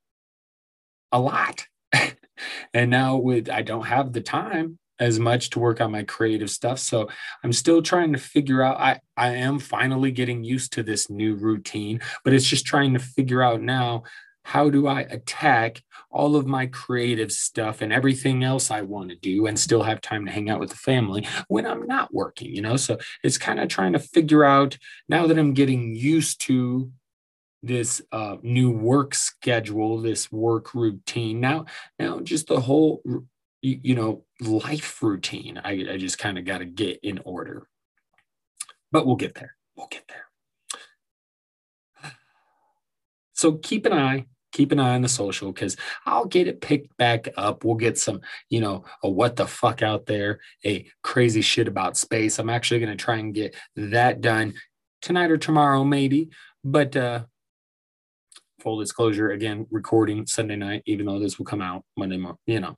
a 1.10 1.20
lot. 1.20 1.66
and 2.74 2.90
now 2.90 3.16
with 3.16 3.50
I 3.50 3.62
don't 3.62 3.86
have 3.86 4.12
the 4.12 4.20
time 4.20 4.78
as 5.00 5.18
much 5.18 5.50
to 5.50 5.58
work 5.58 5.80
on 5.80 5.90
my 5.90 6.04
creative 6.04 6.50
stuff. 6.50 6.78
So 6.78 7.08
I'm 7.42 7.52
still 7.52 7.82
trying 7.82 8.12
to 8.12 8.18
figure 8.18 8.62
out. 8.62 8.78
I, 8.78 9.00
I 9.16 9.30
am 9.36 9.58
finally 9.58 10.12
getting 10.12 10.44
used 10.44 10.72
to 10.74 10.82
this 10.82 11.10
new 11.10 11.34
routine, 11.34 12.00
but 12.22 12.34
it's 12.34 12.46
just 12.46 12.66
trying 12.66 12.92
to 12.92 13.00
figure 13.00 13.42
out 13.42 13.62
now 13.62 14.04
how 14.42 14.70
do 14.70 14.86
I 14.86 15.02
attack 15.02 15.82
all 16.10 16.34
of 16.34 16.46
my 16.46 16.66
creative 16.66 17.30
stuff 17.30 17.82
and 17.82 17.92
everything 17.92 18.42
else 18.42 18.70
I 18.70 18.80
want 18.82 19.10
to 19.10 19.16
do 19.16 19.46
and 19.46 19.58
still 19.58 19.82
have 19.82 20.00
time 20.00 20.26
to 20.26 20.32
hang 20.32 20.50
out 20.50 20.60
with 20.60 20.70
the 20.70 20.76
family 20.76 21.26
when 21.48 21.66
I'm 21.66 21.86
not 21.86 22.12
working, 22.12 22.54
you 22.54 22.62
know? 22.62 22.76
So 22.76 22.98
it's 23.22 23.38
kind 23.38 23.60
of 23.60 23.68
trying 23.68 23.92
to 23.92 23.98
figure 23.98 24.44
out 24.44 24.78
now 25.08 25.26
that 25.26 25.38
I'm 25.38 25.54
getting 25.54 25.94
used 25.94 26.40
to 26.42 26.90
this 27.62 28.00
uh, 28.10 28.36
new 28.42 28.70
work 28.70 29.14
schedule, 29.14 30.00
this 30.00 30.32
work 30.32 30.74
routine. 30.74 31.40
Now, 31.40 31.66
now 31.98 32.20
just 32.20 32.46
the 32.46 32.60
whole 32.60 33.02
you, 33.62 33.80
you 33.82 33.94
know, 33.94 34.24
life 34.40 35.02
routine. 35.02 35.60
I, 35.62 35.86
I 35.92 35.96
just 35.96 36.18
kind 36.18 36.38
of 36.38 36.44
got 36.44 36.58
to 36.58 36.64
get 36.64 37.00
in 37.02 37.20
order. 37.24 37.66
But 38.92 39.06
we'll 39.06 39.16
get 39.16 39.34
there. 39.34 39.54
We'll 39.76 39.88
get 39.88 40.04
there. 40.08 40.26
So 43.32 43.52
keep 43.52 43.86
an 43.86 43.94
eye, 43.94 44.26
keep 44.52 44.70
an 44.70 44.78
eye 44.78 44.94
on 44.94 45.00
the 45.00 45.08
social 45.08 45.50
because 45.50 45.76
I'll 46.04 46.26
get 46.26 46.46
it 46.46 46.60
picked 46.60 46.94
back 46.98 47.28
up. 47.38 47.64
We'll 47.64 47.76
get 47.76 47.96
some, 47.96 48.20
you 48.50 48.60
know, 48.60 48.84
a 49.02 49.08
what 49.08 49.36
the 49.36 49.46
fuck 49.46 49.80
out 49.80 50.04
there, 50.04 50.40
a 50.66 50.86
crazy 51.02 51.40
shit 51.40 51.66
about 51.66 51.96
space. 51.96 52.38
I'm 52.38 52.50
actually 52.50 52.80
going 52.80 52.96
to 52.96 53.02
try 53.02 53.16
and 53.16 53.32
get 53.32 53.54
that 53.76 54.20
done 54.20 54.54
tonight 55.00 55.30
or 55.30 55.38
tomorrow, 55.38 55.84
maybe. 55.84 56.28
But 56.62 56.94
uh, 56.94 57.24
full 58.60 58.78
disclosure, 58.78 59.30
again, 59.30 59.66
recording 59.70 60.26
Sunday 60.26 60.56
night, 60.56 60.82
even 60.84 61.06
though 61.06 61.18
this 61.18 61.38
will 61.38 61.46
come 61.46 61.62
out 61.62 61.84
Monday 61.96 62.18
morning, 62.18 62.38
you 62.46 62.60
know, 62.60 62.76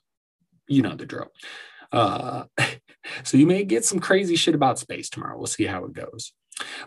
you 0.72 0.82
know 0.82 0.94
the 0.94 1.06
drill. 1.06 1.30
Uh, 1.90 2.44
so 3.22 3.36
you 3.36 3.46
may 3.46 3.64
get 3.64 3.84
some 3.84 4.00
crazy 4.00 4.36
shit 4.36 4.54
about 4.54 4.78
space 4.78 5.08
tomorrow. 5.08 5.36
We'll 5.36 5.46
see 5.46 5.64
how 5.64 5.84
it 5.84 5.92
goes. 5.92 6.32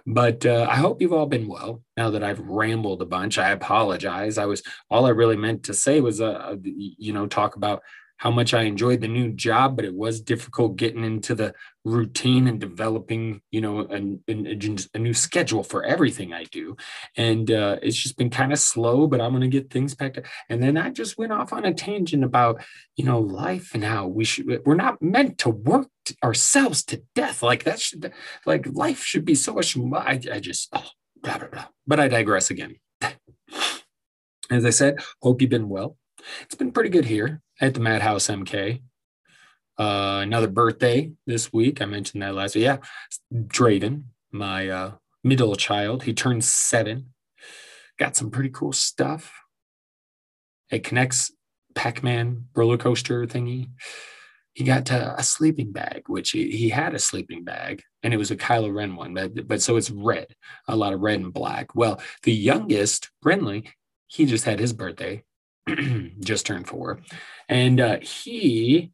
But 0.05 0.45
uh, 0.45 0.67
I 0.69 0.75
hope 0.75 1.01
you've 1.01 1.13
all 1.13 1.25
been 1.25 1.47
well. 1.47 1.81
Now 1.97 2.11
that 2.11 2.23
I've 2.23 2.39
rambled 2.39 3.01
a 3.01 3.05
bunch, 3.05 3.37
I 3.37 3.51
apologize. 3.51 4.37
I 4.37 4.45
was 4.45 4.63
all 4.89 5.05
I 5.05 5.09
really 5.09 5.37
meant 5.37 5.63
to 5.63 5.73
say 5.73 6.01
was, 6.01 6.21
uh, 6.21 6.55
you 6.63 7.13
know, 7.13 7.27
talk 7.27 7.55
about 7.55 7.81
how 8.17 8.31
much 8.31 8.53
I 8.53 8.63
enjoyed 8.63 9.01
the 9.01 9.07
new 9.07 9.31
job, 9.31 9.75
but 9.75 9.85
it 9.85 9.93
was 9.93 10.21
difficult 10.21 10.77
getting 10.77 11.03
into 11.03 11.35
the 11.35 11.53
routine 11.83 12.47
and 12.47 12.59
developing, 12.59 13.41
you 13.51 13.61
know, 13.61 13.81
a, 13.81 14.31
a, 14.31 14.77
a 14.93 14.99
new 14.99 15.13
schedule 15.13 15.63
for 15.63 15.83
everything 15.83 16.33
I 16.33 16.45
do. 16.45 16.77
And 17.17 17.51
uh, 17.51 17.77
it's 17.81 17.97
just 17.97 18.17
been 18.17 18.29
kind 18.29 18.53
of 18.53 18.59
slow, 18.59 19.07
but 19.07 19.19
I'm 19.19 19.31
going 19.31 19.41
to 19.41 19.47
get 19.47 19.69
things 19.69 19.95
back. 19.95 20.25
And 20.49 20.63
then 20.63 20.77
I 20.77 20.89
just 20.89 21.17
went 21.17 21.33
off 21.33 21.51
on 21.51 21.65
a 21.65 21.73
tangent 21.73 22.23
about, 22.23 22.63
you 22.95 23.03
know, 23.03 23.19
life 23.19 23.71
and 23.73 23.83
how 23.83 24.07
we 24.07 24.23
should, 24.23 24.61
we're 24.65 24.75
not 24.75 25.01
meant 25.01 25.37
to 25.39 25.49
work 25.49 25.89
ourselves 26.23 26.83
to 26.85 27.03
death. 27.15 27.43
Like 27.43 27.65
that 27.65 27.79
should, 27.79 28.11
like 28.45 28.65
life 28.71 29.03
should 29.03 29.25
be 29.25 29.35
so 29.35 29.53
much. 29.53 29.77
I, 30.27 30.35
I 30.35 30.39
just, 30.39 30.69
oh, 30.73 30.89
blah, 31.21 31.37
blah, 31.37 31.49
blah. 31.49 31.65
But 31.85 31.99
I 31.99 32.07
digress 32.07 32.49
again. 32.49 32.77
As 34.49 34.63
I 34.63 34.69
said, 34.69 34.99
hope 35.21 35.41
you've 35.41 35.49
been 35.49 35.69
well. 35.69 35.97
It's 36.41 36.55
been 36.55 36.71
pretty 36.71 36.89
good 36.89 37.05
here 37.05 37.41
at 37.59 37.73
the 37.73 37.79
Madhouse 37.79 38.27
MK. 38.27 38.81
Uh, 39.77 40.21
another 40.23 40.47
birthday 40.47 41.11
this 41.25 41.51
week. 41.51 41.81
I 41.81 41.85
mentioned 41.85 42.23
that 42.23 42.35
last 42.35 42.55
week. 42.55 42.63
Yeah, 42.63 42.77
Draven, 43.33 44.03
my 44.31 44.69
uh, 44.69 44.91
middle 45.23 45.55
child, 45.55 46.03
he 46.03 46.13
turned 46.13 46.43
seven. 46.43 47.13
Got 47.97 48.15
some 48.15 48.31
pretty 48.31 48.49
cool 48.49 48.73
stuff. 48.73 49.33
It 50.71 50.83
connects 50.83 51.31
Pac-Man 51.75 52.47
roller 52.55 52.77
coaster 52.77 53.25
thingy. 53.25 53.69
He 54.53 54.63
got 54.63 54.89
a 54.89 55.21
sleeping 55.21 55.73
bag, 55.73 56.03
which 56.07 56.31
he, 56.31 56.49
he 56.51 56.69
had 56.69 56.95
a 56.95 56.99
sleeping 56.99 57.43
bag, 57.43 57.83
and 58.03 58.13
it 58.13 58.17
was 58.17 58.31
a 58.31 58.37
Kylo 58.37 58.73
Ren 58.73 58.95
one, 58.95 59.13
but, 59.13 59.47
but 59.47 59.61
so 59.61 59.75
it's 59.75 59.91
red, 59.91 60.27
a 60.69 60.77
lot 60.77 60.93
of 60.93 61.01
red 61.01 61.19
and 61.19 61.33
black. 61.33 61.75
Well, 61.75 62.01
the 62.23 62.31
youngest, 62.31 63.11
Renly, 63.23 63.67
he 64.07 64.25
just 64.25 64.45
had 64.45 64.59
his 64.59 64.71
birthday 64.71 65.23
just 66.19 66.45
turned 66.45 66.67
four. 66.67 66.99
And 67.49 67.79
uh, 67.79 67.99
he 67.99 68.91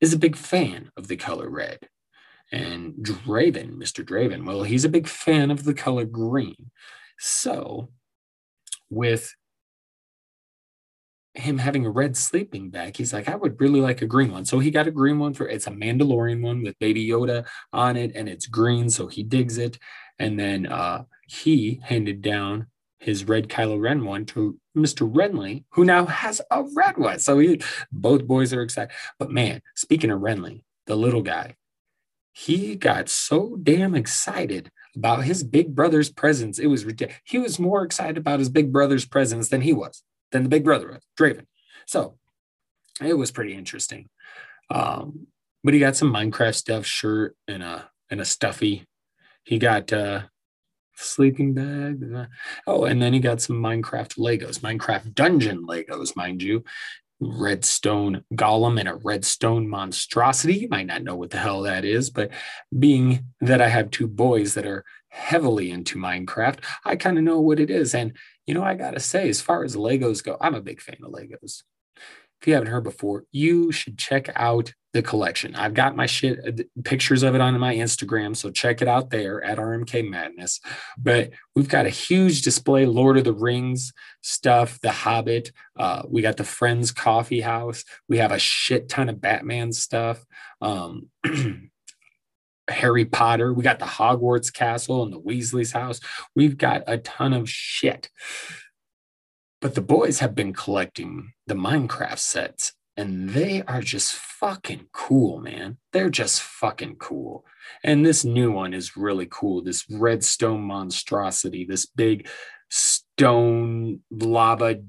is 0.00 0.12
a 0.12 0.18
big 0.18 0.36
fan 0.36 0.90
of 0.96 1.08
the 1.08 1.16
color 1.16 1.48
red. 1.48 1.88
And 2.50 2.94
Draven, 2.94 3.74
Mr. 3.74 4.04
Draven, 4.04 4.46
well, 4.46 4.62
he's 4.62 4.84
a 4.84 4.88
big 4.88 5.06
fan 5.06 5.50
of 5.50 5.64
the 5.64 5.74
color 5.74 6.04
green. 6.04 6.70
So, 7.18 7.90
with 8.88 9.34
him 11.34 11.58
having 11.58 11.84
a 11.84 11.90
red 11.90 12.16
sleeping 12.16 12.70
bag, 12.70 12.96
he's 12.96 13.12
like, 13.12 13.28
I 13.28 13.36
would 13.36 13.60
really 13.60 13.80
like 13.80 14.00
a 14.02 14.06
green 14.06 14.32
one. 14.32 14.44
So 14.44 14.58
he 14.58 14.70
got 14.70 14.86
a 14.86 14.92
green 14.92 15.18
one 15.18 15.34
for 15.34 15.48
it's 15.48 15.66
a 15.66 15.70
Mandalorian 15.70 16.42
one 16.42 16.62
with 16.62 16.78
Baby 16.78 17.06
Yoda 17.06 17.46
on 17.72 17.96
it, 17.96 18.12
and 18.14 18.28
it's 18.28 18.46
green, 18.46 18.88
so 18.88 19.06
he 19.08 19.22
digs 19.22 19.58
it. 19.58 19.78
And 20.18 20.38
then 20.38 20.66
uh, 20.66 21.04
he 21.28 21.80
handed 21.84 22.22
down 22.22 22.68
his 22.98 23.24
red 23.26 23.48
Kylo 23.48 23.80
Ren 23.80 24.04
one 24.04 24.24
to 24.26 24.58
Mr. 24.76 25.10
Renly, 25.10 25.64
who 25.70 25.84
now 25.84 26.06
has 26.06 26.40
a 26.50 26.64
red 26.74 26.96
one. 26.96 27.18
So 27.20 27.38
he, 27.38 27.60
both 27.92 28.26
boys 28.26 28.52
are 28.52 28.62
excited. 28.62 28.92
But 29.18 29.30
man, 29.30 29.62
speaking 29.74 30.10
of 30.10 30.20
Renly, 30.20 30.62
the 30.86 30.96
little 30.96 31.22
guy, 31.22 31.56
he 32.32 32.76
got 32.76 33.08
so 33.08 33.56
damn 33.62 33.94
excited 33.94 34.70
about 34.94 35.24
his 35.24 35.42
big 35.42 35.74
brother's 35.74 36.10
presence. 36.10 36.58
It 36.58 36.66
was 36.66 36.84
ridiculous. 36.84 37.20
He 37.24 37.38
was 37.38 37.58
more 37.58 37.82
excited 37.82 38.16
about 38.16 38.38
his 38.38 38.48
big 38.48 38.72
brother's 38.72 39.06
presence 39.06 39.48
than 39.48 39.62
he 39.62 39.72
was, 39.72 40.02
than 40.32 40.42
the 40.42 40.48
big 40.48 40.64
brother 40.64 40.88
was, 40.88 41.02
Draven. 41.18 41.46
So 41.86 42.18
it 43.02 43.14
was 43.14 43.30
pretty 43.30 43.54
interesting. 43.54 44.08
Um, 44.70 45.28
but 45.64 45.74
he 45.74 45.80
got 45.80 45.96
some 45.96 46.12
Minecraft 46.12 46.54
stuff, 46.54 46.86
shirt 46.86 47.36
and 47.46 47.62
a 47.62 47.90
and 48.10 48.20
a 48.20 48.24
stuffy. 48.24 48.86
He 49.44 49.58
got 49.58 49.92
uh 49.92 50.22
sleeping 51.00 51.54
bag. 51.54 52.28
Oh, 52.66 52.84
and 52.84 53.00
then 53.00 53.12
he 53.12 53.20
got 53.20 53.40
some 53.40 53.56
Minecraft 53.56 54.18
Legos, 54.18 54.60
Minecraft 54.60 55.14
Dungeon 55.14 55.66
Legos, 55.66 56.16
mind 56.16 56.42
you. 56.42 56.64
Redstone 57.20 58.24
Golem 58.34 58.78
and 58.78 58.88
a 58.88 58.94
Redstone 58.94 59.68
Monstrosity. 59.68 60.54
You 60.54 60.68
might 60.68 60.86
not 60.86 61.02
know 61.02 61.16
what 61.16 61.30
the 61.30 61.38
hell 61.38 61.62
that 61.62 61.84
is, 61.84 62.10
but 62.10 62.30
being 62.78 63.24
that 63.40 63.60
I 63.60 63.68
have 63.68 63.90
two 63.90 64.06
boys 64.06 64.54
that 64.54 64.66
are 64.66 64.84
heavily 65.08 65.72
into 65.72 65.98
Minecraft, 65.98 66.58
I 66.84 66.94
kind 66.94 67.18
of 67.18 67.24
know 67.24 67.40
what 67.40 67.58
it 67.58 67.70
is. 67.70 67.92
And, 67.92 68.12
you 68.46 68.54
know, 68.54 68.62
I 68.62 68.74
got 68.74 68.92
to 68.92 69.00
say, 69.00 69.28
as 69.28 69.40
far 69.40 69.64
as 69.64 69.74
Legos 69.74 70.22
go, 70.22 70.36
I'm 70.40 70.54
a 70.54 70.60
big 70.60 70.80
fan 70.80 70.98
of 71.02 71.10
Legos 71.10 71.62
if 72.40 72.46
you 72.46 72.54
haven't 72.54 72.70
heard 72.70 72.84
before, 72.84 73.24
you 73.32 73.72
should 73.72 73.98
check 73.98 74.30
out 74.36 74.72
the 74.98 75.02
collection. 75.02 75.54
I've 75.54 75.74
got 75.74 75.94
my 75.94 76.06
shit 76.06 76.40
uh, 76.44 76.62
pictures 76.82 77.22
of 77.22 77.36
it 77.36 77.40
on 77.40 77.56
my 77.60 77.76
Instagram, 77.76 78.36
so 78.36 78.50
check 78.50 78.82
it 78.82 78.88
out 78.88 79.10
there 79.10 79.42
at 79.44 79.56
RMK 79.56 80.10
Madness. 80.10 80.60
But 80.98 81.30
we've 81.54 81.68
got 81.68 81.86
a 81.86 81.90
huge 81.90 82.42
display, 82.42 82.84
Lord 82.84 83.16
of 83.16 83.22
the 83.22 83.32
Rings 83.32 83.92
stuff, 84.22 84.80
The 84.80 84.90
Hobbit. 84.90 85.52
Uh, 85.78 86.02
we 86.08 86.20
got 86.20 86.36
the 86.36 86.42
Friends 86.42 86.90
Coffee 86.90 87.40
House. 87.40 87.84
We 88.08 88.18
have 88.18 88.32
a 88.32 88.40
shit 88.40 88.88
ton 88.88 89.08
of 89.08 89.20
Batman 89.20 89.70
stuff. 89.70 90.26
Um, 90.60 91.10
Harry 92.68 93.04
Potter. 93.04 93.54
We 93.54 93.62
got 93.62 93.78
the 93.78 93.84
Hogwarts 93.84 94.52
Castle 94.52 95.04
and 95.04 95.12
the 95.12 95.20
Weasley's 95.20 95.70
house. 95.70 96.00
We've 96.34 96.58
got 96.58 96.82
a 96.88 96.98
ton 96.98 97.32
of 97.32 97.48
shit. 97.48 98.10
But 99.60 99.76
the 99.76 99.80
boys 99.80 100.18
have 100.18 100.34
been 100.34 100.52
collecting 100.52 101.34
the 101.46 101.54
Minecraft 101.54 102.18
sets 102.18 102.72
and 102.98 103.30
they 103.30 103.62
are 103.62 103.80
just 103.80 104.14
fucking 104.14 104.88
cool, 104.92 105.40
man. 105.40 105.78
They're 105.92 106.10
just 106.10 106.42
fucking 106.42 106.96
cool. 106.96 107.44
And 107.84 108.04
this 108.04 108.24
new 108.24 108.50
one 108.50 108.74
is 108.74 108.96
really 108.96 109.28
cool. 109.30 109.62
This 109.62 109.84
redstone 109.88 110.62
monstrosity, 110.62 111.64
this 111.64 111.86
big 111.86 112.28
stone 112.70 114.00
lava 114.10 114.80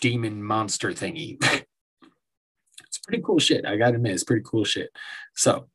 demon 0.00 0.42
monster 0.42 0.92
thingy. 0.92 1.36
it's 2.86 2.98
pretty 3.06 3.22
cool 3.22 3.38
shit. 3.38 3.66
I 3.66 3.76
gotta 3.76 3.96
admit, 3.96 4.14
it's 4.14 4.24
pretty 4.24 4.44
cool 4.46 4.64
shit. 4.64 4.88
So, 5.36 5.68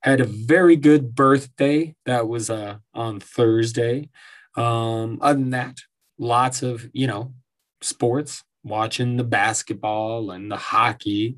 had 0.00 0.22
a 0.22 0.24
very 0.24 0.76
good 0.76 1.14
birthday. 1.14 1.96
That 2.06 2.28
was 2.28 2.48
uh, 2.48 2.78
on 2.94 3.20
Thursday. 3.20 4.08
Um, 4.56 5.18
other 5.20 5.38
than 5.38 5.50
that, 5.50 5.80
lots 6.18 6.62
of, 6.62 6.88
you 6.94 7.06
know, 7.06 7.34
sports, 7.82 8.42
watching 8.68 9.16
the 9.16 9.24
basketball 9.24 10.30
and 10.30 10.50
the 10.50 10.56
hockey 10.56 11.36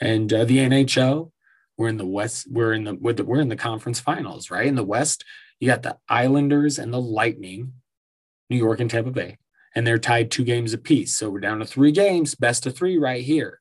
and 0.00 0.32
uh, 0.32 0.44
the 0.44 0.58
NHL. 0.58 1.30
We're 1.76 1.88
in 1.88 1.96
the 1.96 2.06
West. 2.06 2.46
We're 2.50 2.72
in 2.72 2.84
the, 2.84 2.94
the 3.12 3.24
we're 3.24 3.40
in 3.40 3.48
the 3.48 3.56
conference 3.56 4.00
finals, 4.00 4.50
right? 4.50 4.66
In 4.66 4.74
the 4.74 4.84
West, 4.84 5.24
you 5.58 5.68
got 5.68 5.82
the 5.82 5.96
Islanders 6.08 6.78
and 6.78 6.92
the 6.92 7.00
Lightning, 7.00 7.72
New 8.50 8.58
York 8.58 8.80
and 8.80 8.90
Tampa 8.90 9.10
Bay, 9.10 9.38
and 9.74 9.86
they're 9.86 9.98
tied 9.98 10.30
two 10.30 10.44
games 10.44 10.72
apiece. 10.72 11.16
So 11.16 11.30
we're 11.30 11.40
down 11.40 11.60
to 11.60 11.64
three 11.64 11.92
games, 11.92 12.34
best 12.34 12.66
of 12.66 12.76
three 12.76 12.98
right 12.98 13.24
here. 13.24 13.60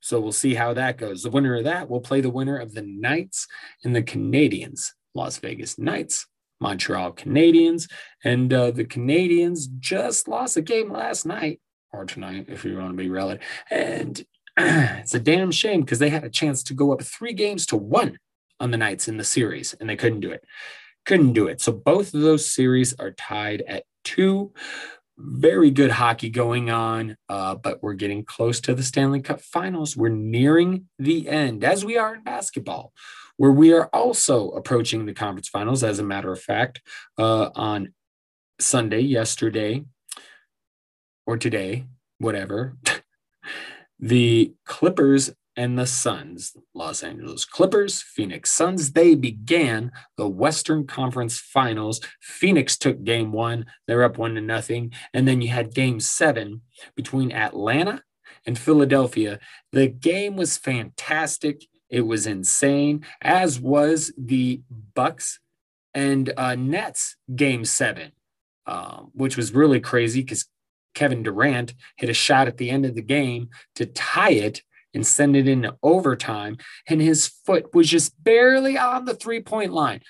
So 0.00 0.20
we'll 0.20 0.32
see 0.32 0.54
how 0.54 0.72
that 0.74 0.98
goes. 0.98 1.22
The 1.22 1.30
winner 1.30 1.56
of 1.56 1.64
that 1.64 1.90
will 1.90 2.00
play 2.00 2.20
the 2.20 2.30
winner 2.30 2.56
of 2.56 2.74
the 2.74 2.82
Knights 2.82 3.48
and 3.84 3.94
the 3.94 4.02
Canadiens, 4.02 4.92
Las 5.14 5.38
Vegas 5.38 5.78
Knights 5.78 6.26
Montreal 6.60 7.12
Canadiens. 7.12 7.90
And 8.24 8.52
uh, 8.52 8.70
the 8.70 8.84
Canadiens 8.84 9.66
just 9.78 10.28
lost 10.28 10.56
a 10.56 10.62
game 10.62 10.92
last 10.92 11.26
night 11.26 11.60
or 11.92 12.04
tonight, 12.04 12.46
if 12.48 12.64
you 12.64 12.76
want 12.76 12.90
to 12.90 12.96
be 12.96 13.10
relative. 13.10 13.42
And 13.70 14.24
it's 14.56 15.14
a 15.14 15.20
damn 15.20 15.50
shame 15.50 15.80
because 15.80 15.98
they 15.98 16.10
had 16.10 16.24
a 16.24 16.30
chance 16.30 16.62
to 16.64 16.74
go 16.74 16.92
up 16.92 17.02
three 17.02 17.32
games 17.32 17.66
to 17.66 17.76
one 17.76 18.18
on 18.60 18.70
the 18.70 18.76
Knights 18.76 19.08
in 19.08 19.16
the 19.16 19.24
series, 19.24 19.74
and 19.74 19.88
they 19.88 19.96
couldn't 19.96 20.20
do 20.20 20.30
it. 20.30 20.42
Couldn't 21.04 21.34
do 21.34 21.46
it. 21.46 21.60
So 21.60 21.72
both 21.72 22.14
of 22.14 22.22
those 22.22 22.50
series 22.50 22.94
are 22.98 23.10
tied 23.12 23.62
at 23.62 23.84
two. 24.04 24.52
Very 25.18 25.70
good 25.70 25.90
hockey 25.90 26.30
going 26.30 26.70
on, 26.70 27.16
uh, 27.28 27.54
but 27.54 27.82
we're 27.82 27.94
getting 27.94 28.24
close 28.24 28.60
to 28.62 28.74
the 28.74 28.82
Stanley 28.82 29.20
Cup 29.20 29.40
finals. 29.40 29.96
We're 29.96 30.08
nearing 30.08 30.88
the 30.98 31.28
end, 31.28 31.64
as 31.64 31.84
we 31.84 31.96
are 31.96 32.14
in 32.14 32.22
basketball 32.22 32.92
where 33.36 33.52
we 33.52 33.72
are 33.72 33.86
also 33.92 34.50
approaching 34.50 35.06
the 35.06 35.14
conference 35.14 35.48
finals, 35.48 35.82
as 35.82 35.98
a 35.98 36.04
matter 36.04 36.32
of 36.32 36.40
fact, 36.40 36.80
uh, 37.18 37.50
on 37.54 37.92
Sunday, 38.58 39.00
yesterday, 39.00 39.84
or 41.26 41.36
today, 41.36 41.86
whatever. 42.18 42.76
the 44.00 44.54
Clippers 44.64 45.32
and 45.56 45.78
the 45.78 45.86
Suns, 45.86 46.54
Los 46.74 47.02
Angeles 47.02 47.44
Clippers, 47.44 48.02
Phoenix 48.02 48.50
Suns, 48.50 48.92
they 48.92 49.14
began 49.14 49.90
the 50.16 50.28
Western 50.28 50.86
Conference 50.86 51.38
Finals. 51.38 52.00
Phoenix 52.20 52.76
took 52.76 53.02
game 53.04 53.32
one, 53.32 53.64
they're 53.86 54.04
up 54.04 54.18
one 54.18 54.34
to 54.34 54.40
nothing. 54.40 54.92
And 55.14 55.26
then 55.26 55.40
you 55.40 55.48
had 55.48 55.74
game 55.74 55.98
seven 55.98 56.60
between 56.94 57.32
Atlanta 57.32 58.02
and 58.46 58.58
Philadelphia. 58.58 59.38
The 59.72 59.88
game 59.88 60.36
was 60.36 60.58
fantastic. 60.58 61.64
It 61.88 62.02
was 62.02 62.26
insane, 62.26 63.04
as 63.22 63.60
was 63.60 64.12
the 64.18 64.60
Bucks 64.94 65.38
and 65.94 66.32
uh, 66.36 66.54
Nets 66.54 67.16
game 67.34 67.64
seven, 67.64 68.12
um, 68.66 69.10
which 69.14 69.36
was 69.36 69.54
really 69.54 69.80
crazy 69.80 70.20
because 70.22 70.46
Kevin 70.94 71.22
Durant 71.22 71.74
hit 71.96 72.10
a 72.10 72.14
shot 72.14 72.48
at 72.48 72.56
the 72.56 72.70
end 72.70 72.86
of 72.86 72.94
the 72.94 73.02
game 73.02 73.50
to 73.76 73.86
tie 73.86 74.32
it 74.32 74.62
and 74.94 75.06
send 75.06 75.36
it 75.36 75.46
into 75.46 75.76
overtime, 75.82 76.56
and 76.88 77.00
his 77.00 77.28
foot 77.28 77.74
was 77.74 77.88
just 77.88 78.22
barely 78.24 78.78
on 78.78 79.04
the 79.04 79.14
three 79.14 79.40
point 79.40 79.72
line. 79.72 80.00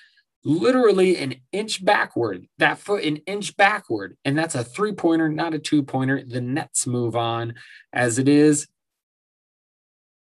Literally 0.45 1.17
an 1.17 1.35
inch 1.51 1.83
backward, 1.83 2.47
that 2.57 2.77
foot 2.77 3.03
an 3.03 3.17
inch 3.27 3.57
backward. 3.57 4.15
And 4.23 4.37
that's 4.37 4.55
a 4.55 4.63
three 4.63 4.93
pointer, 4.93 5.27
not 5.27 5.53
a 5.53 5.59
two 5.59 5.83
pointer. 5.83 6.23
The 6.25 6.39
Nets 6.39 6.87
move 6.87 7.17
on 7.17 7.55
as 7.91 8.17
it 8.17 8.29
is 8.29 8.67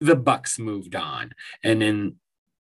the 0.03 0.15
Bucks 0.15 0.59
moved 0.59 0.95
on. 0.95 1.33
And 1.63 1.81
then 1.81 2.15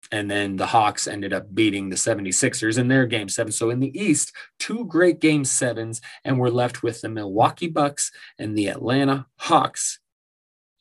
and 0.09 0.31
then 0.31 0.55
the 0.55 0.67
Hawks 0.67 1.05
ended 1.05 1.33
up 1.33 1.53
beating 1.53 1.89
the 1.89 1.97
76ers 1.97 2.77
in 2.77 2.87
their 2.87 3.05
game 3.05 3.27
seven. 3.27 3.51
So 3.51 3.69
in 3.69 3.81
the 3.81 3.99
East, 3.99 4.31
two 4.57 4.85
great 4.85 5.19
game 5.19 5.43
sevens, 5.43 5.99
and 6.23 6.39
we're 6.39 6.47
left 6.47 6.81
with 6.81 7.01
the 7.01 7.09
Milwaukee 7.09 7.67
Bucks 7.67 8.13
and 8.39 8.57
the 8.57 8.67
Atlanta 8.67 9.27
Hawks. 9.35 9.99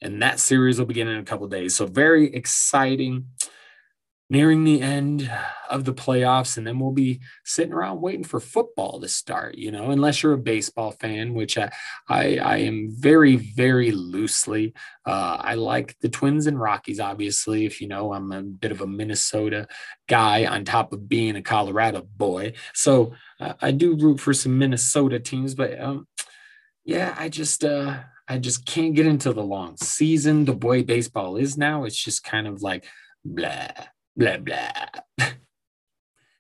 And 0.01 0.23
that 0.23 0.39
series 0.39 0.79
will 0.79 0.87
begin 0.87 1.09
in 1.09 1.19
a 1.19 1.25
couple 1.25 1.49
days. 1.49 1.75
So 1.75 1.87
very 1.87 2.33
exciting 2.33 3.27
nearing 4.29 4.65
the 4.65 4.83
end 4.83 5.31
of 5.71 5.85
the 5.85 5.95
playoffs 5.95 6.57
and 6.57 6.67
then 6.67 6.79
we'll 6.79 6.93
be 6.93 7.21
sitting 7.45 7.73
around 7.73 8.01
waiting 8.01 8.25
for 8.25 8.41
football 8.41 9.01
to 9.01 9.09
start 9.09 9.57
you 9.57 9.71
know 9.71 9.91
unless 9.91 10.23
you're 10.23 10.33
a 10.33 10.39
baseball 10.39 10.91
fan 10.93 11.35
which 11.35 11.57
i 11.57 11.71
i, 12.09 12.37
I 12.39 12.57
am 12.59 12.89
very 12.91 13.37
very 13.37 13.93
loosely. 13.93 14.75
Uh, 15.05 15.39
i 15.41 15.55
like 15.55 15.97
the 16.01 16.09
twins 16.09 16.47
and 16.47 16.61
rockies 16.61 17.01
obviously 17.01 17.67
if 17.67 17.81
you 17.81 17.89
know 17.89 18.13
i'm 18.13 18.33
a 18.33 18.43
bit 18.43 18.73
of 18.73 18.81
a 18.81 18.87
minnesota 18.87 19.69
guy 20.09 20.45
on 20.45 20.65
top 20.65 20.93
of 20.93 21.09
being 21.09 21.37
a 21.37 21.43
colorado 21.43 22.07
boy. 22.17 22.53
So 22.75 23.15
uh, 23.41 23.55
i 23.61 23.71
do 23.71 23.97
root 23.97 24.21
for 24.21 24.35
some 24.35 24.59
minnesota 24.59 25.21
teams 25.21 25.55
but 25.55 25.81
um, 25.81 26.09
yeah 26.85 27.15
i 27.19 27.29
just 27.29 27.65
uh 27.65 27.99
i 28.29 28.39
just 28.39 28.67
can't 28.67 28.95
get 28.95 29.07
into 29.07 29.33
the 29.33 29.43
long 29.43 29.77
season. 29.77 30.45
The 30.47 30.53
way 30.53 30.83
baseball 30.83 31.37
is 31.37 31.57
now 31.57 31.85
it's 31.85 32.03
just 32.03 32.25
kind 32.25 32.49
of 32.49 32.63
like 32.63 32.87
blah 33.25 33.69
blah 34.17 34.39
blah. 34.39 35.29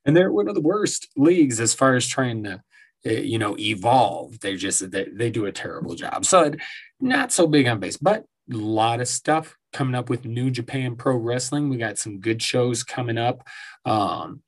and 0.05 0.17
they're 0.17 0.33
one 0.33 0.49
of 0.49 0.55
the 0.55 0.61
worst 0.61 1.09
leagues 1.17 1.61
as 1.61 1.75
far 1.75 1.95
as 1.95 2.07
trying 2.07 2.45
to, 2.45 2.63
eh, 3.05 3.21
you 3.21 3.39
know, 3.39 3.57
evolve. 3.59 4.41
They 4.41 4.57
just 4.57 4.91
they, 4.91 5.07
they 5.13 5.31
do 5.31 5.47
a 5.47 5.53
terrible 5.53 5.95
job. 5.95 6.25
So 6.25 6.53
not 7.01 7.33
so 7.33 7.47
big 7.47 7.67
on 7.67 7.81
base, 7.81 7.97
but 7.97 8.25
a 8.53 8.57
lot 8.57 9.01
of 9.01 9.09
stuff 9.09 9.57
coming 9.73 9.95
up 9.95 10.09
with 10.09 10.25
New 10.25 10.51
Japan 10.51 10.97
Pro 10.97 11.17
Wrestling. 11.17 11.69
We 11.69 11.77
got 11.77 11.99
some 11.99 12.21
good 12.21 12.41
shows 12.41 12.83
coming 12.83 13.19
up. 13.19 13.47
Um, 13.85 14.43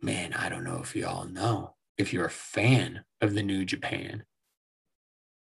man, 0.00 0.32
I 0.32 0.48
don't 0.48 0.64
know 0.64 0.80
if 0.82 0.96
you 0.96 1.06
all 1.06 1.26
know 1.26 1.74
if 1.98 2.12
you're 2.12 2.26
a 2.26 2.30
fan 2.30 3.04
of 3.20 3.34
the 3.34 3.42
New 3.42 3.64
Japan, 3.64 4.24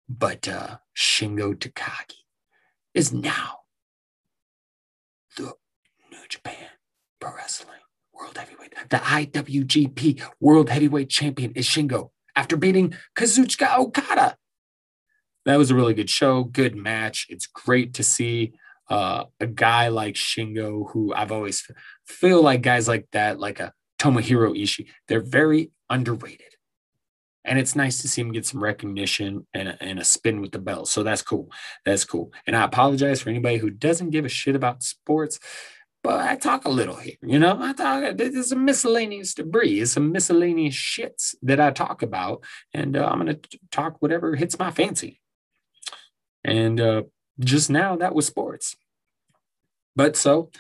but 0.10 0.48
uh, 0.48 0.78
Shingo 0.96 1.54
Takagi 1.54 2.16
is 2.94 3.14
now 3.14 3.60
the 5.36 5.54
New 6.12 6.28
Japan 6.28 6.70
Pro 7.20 7.32
Wrestling 7.48 7.80
World 8.14 8.38
Heavyweight. 8.38 8.74
The 8.90 8.98
IWGP 8.98 10.22
World 10.42 10.70
Heavyweight 10.70 11.10
Champion 11.10 11.54
is 11.54 11.66
Shingo 11.66 12.10
after 12.36 12.58
beating 12.58 12.94
Kazuchika 13.16 13.78
Okada. 13.78 14.36
That 15.46 15.56
was 15.56 15.72
a 15.72 15.76
really 15.76 15.94
good 15.94 16.10
show, 16.10 16.44
good 16.44 16.76
match. 16.76 17.26
It's 17.30 17.48
great 17.48 17.94
to 17.94 18.04
see 18.04 18.52
uh, 18.90 19.24
a 19.40 19.48
guy 19.48 19.88
like 19.88 20.16
Shingo, 20.16 20.92
who 20.92 21.14
I've 21.14 21.32
always 21.32 21.66
feel 22.06 22.42
like 22.42 22.64
guys 22.64 22.86
like 22.86 23.08
that, 23.14 23.40
like 23.40 23.62
a 23.62 23.72
Tomohiro 23.98 24.52
Ishii. 24.52 24.88
They're 25.08 25.22
very 25.22 25.72
underrated. 25.90 26.42
And 27.46 27.58
it's 27.58 27.78
nice 27.78 28.02
to 28.02 28.10
see 28.10 28.20
him 28.20 28.34
get 28.34 28.46
some 28.46 28.62
recognition 28.62 29.48
and 29.54 29.70
a, 29.70 29.82
and 29.82 30.00
a 30.00 30.04
spin 30.04 30.42
with 30.42 30.52
the 30.52 30.60
belt. 30.60 30.90
So 30.90 31.02
that's 31.02 31.22
cool. 31.22 31.50
That's 31.86 32.04
cool. 32.04 32.34
And 32.46 32.58
I 32.58 32.66
apologize 32.66 33.22
for 33.22 33.30
anybody 33.30 33.56
who 33.56 33.70
doesn't 33.70 34.10
give 34.10 34.26
a 34.26 34.30
shit 34.30 34.58
about 34.58 34.84
sports 34.84 35.40
but 36.04 36.20
I 36.20 36.36
talk 36.36 36.66
a 36.66 36.70
little 36.70 36.96
here, 36.96 37.16
you 37.22 37.40
know. 37.40 37.58
I 37.60 37.74
talk. 37.74 38.18
There's 38.18 38.50
some 38.50 38.66
miscellaneous 38.66 39.34
debris, 39.34 39.82
it's 39.82 39.92
some 39.92 40.12
miscellaneous 40.12 40.76
shits 40.76 41.36
that 41.42 41.60
I 41.60 41.72
talk 41.72 42.02
about, 42.02 42.44
and 42.74 42.96
uh, 42.96 43.06
I'm 43.06 43.18
gonna 43.20 43.40
talk 43.72 43.98
whatever 44.00 44.36
hits 44.36 44.58
my 44.58 44.72
fancy. 44.72 45.20
And 46.44 46.80
uh, 46.80 47.04
just 47.40 47.70
now, 47.70 47.96
that 47.98 48.16
was 48.16 48.26
sports. 48.26 48.76
But 49.96 50.16
so 50.16 50.52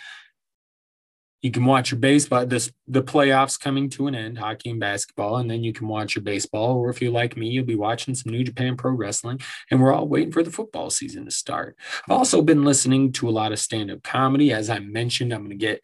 you 1.41 1.51
can 1.51 1.65
watch 1.65 1.91
your 1.91 1.99
baseball 1.99 2.45
this 2.45 2.71
the 2.87 3.03
playoffs 3.03 3.59
coming 3.59 3.89
to 3.89 4.07
an 4.07 4.15
end 4.15 4.37
hockey 4.37 4.69
and 4.69 4.79
basketball 4.79 5.37
and 5.37 5.49
then 5.49 5.63
you 5.63 5.71
can 5.71 5.87
watch 5.87 6.15
your 6.15 6.23
baseball 6.23 6.77
or 6.77 6.89
if 6.89 7.01
you're 7.01 7.11
like 7.11 7.37
me 7.37 7.47
you'll 7.47 7.65
be 7.65 7.75
watching 7.75 8.15
some 8.15 8.31
new 8.31 8.43
japan 8.43 8.75
pro 8.75 8.91
wrestling 8.91 9.39
and 9.69 9.81
we're 9.81 9.93
all 9.93 10.07
waiting 10.07 10.31
for 10.31 10.43
the 10.43 10.51
football 10.51 10.89
season 10.89 11.25
to 11.25 11.31
start. 11.31 11.75
I've 12.07 12.17
also 12.17 12.41
been 12.41 12.63
listening 12.63 13.11
to 13.13 13.29
a 13.29 13.31
lot 13.31 13.51
of 13.51 13.59
stand-up 13.59 14.03
comedy. 14.03 14.51
As 14.51 14.69
i 14.69 14.79
mentioned 14.79 15.33
i'm 15.33 15.41
going 15.41 15.51
to 15.51 15.55
get 15.55 15.81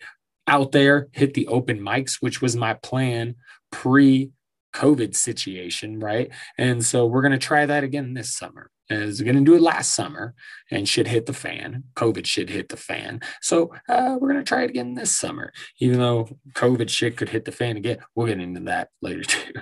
out 0.47 0.71
there 0.71 1.07
hit 1.11 1.33
the 1.33 1.47
open 1.47 1.79
mics 1.79 2.17
which 2.19 2.41
was 2.41 2.55
my 2.55 2.73
plan 2.73 3.35
pre 3.71 4.31
covid 4.73 5.15
situation 5.15 5.99
right? 5.99 6.31
And 6.57 6.83
so 6.83 7.05
we're 7.05 7.21
going 7.21 7.31
to 7.31 7.37
try 7.37 7.65
that 7.65 7.83
again 7.83 8.13
this 8.13 8.35
summer 8.35 8.69
is 8.89 9.21
going 9.21 9.35
to 9.35 9.41
do 9.41 9.55
it 9.55 9.61
last 9.61 9.95
summer 9.95 10.33
and 10.71 10.87
shit 10.87 11.07
hit 11.07 11.25
the 11.25 11.33
fan. 11.33 11.83
COVID 11.95 12.25
shit 12.25 12.49
hit 12.49 12.69
the 12.69 12.77
fan. 12.77 13.21
So 13.41 13.73
uh, 13.89 14.17
we're 14.19 14.31
going 14.31 14.43
to 14.43 14.47
try 14.47 14.63
it 14.63 14.69
again 14.69 14.93
this 14.93 15.17
summer, 15.17 15.51
even 15.79 15.99
though 15.99 16.29
COVID 16.53 16.89
shit 16.89 17.17
could 17.17 17.29
hit 17.29 17.45
the 17.45 17.51
fan 17.51 17.77
again. 17.77 17.99
We'll 18.15 18.27
get 18.27 18.39
into 18.39 18.61
that 18.61 18.89
later 19.01 19.23
too. 19.23 19.53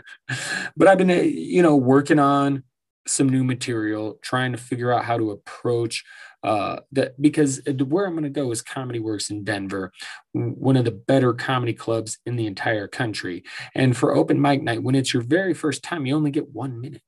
but 0.75 0.87
I've 0.87 0.97
been, 0.97 1.11
uh, 1.11 1.15
you 1.15 1.61
know, 1.61 1.75
working 1.75 2.19
on 2.19 2.63
some 3.07 3.29
new 3.29 3.43
material, 3.43 4.19
trying 4.21 4.51
to 4.51 4.57
figure 4.57 4.91
out 4.91 5.05
how 5.05 5.17
to 5.17 5.31
approach 5.31 6.03
uh, 6.43 6.77
that 6.91 7.21
because 7.21 7.61
where 7.87 8.05
I'm 8.05 8.13
going 8.13 8.23
to 8.23 8.29
go 8.29 8.51
is 8.51 8.61
Comedy 8.61 8.99
Works 8.99 9.29
in 9.29 9.43
Denver, 9.43 9.91
one 10.33 10.75
of 10.75 10.85
the 10.85 10.91
better 10.91 11.33
comedy 11.33 11.73
clubs 11.73 12.17
in 12.25 12.35
the 12.35 12.47
entire 12.47 12.87
country. 12.87 13.43
And 13.75 13.95
for 13.95 14.15
open 14.15 14.41
mic 14.41 14.63
night, 14.63 14.81
when 14.81 14.95
it's 14.95 15.13
your 15.13 15.23
very 15.23 15.53
first 15.53 15.83
time, 15.83 16.05
you 16.05 16.15
only 16.15 16.31
get 16.31 16.49
one 16.49 16.81
minute. 16.81 17.03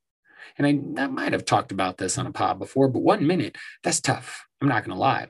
And 0.57 0.67
I, 0.97 1.03
I 1.03 1.07
might 1.07 1.33
have 1.33 1.45
talked 1.45 1.71
about 1.71 1.97
this 1.97 2.17
on 2.17 2.27
a 2.27 2.31
pod 2.31 2.59
before, 2.59 2.87
but 2.87 3.01
one 3.01 3.25
minute, 3.25 3.57
that's 3.83 4.01
tough. 4.01 4.45
I'm 4.61 4.67
not 4.67 4.83
going 4.83 4.95
to 4.95 5.01
lie. 5.01 5.27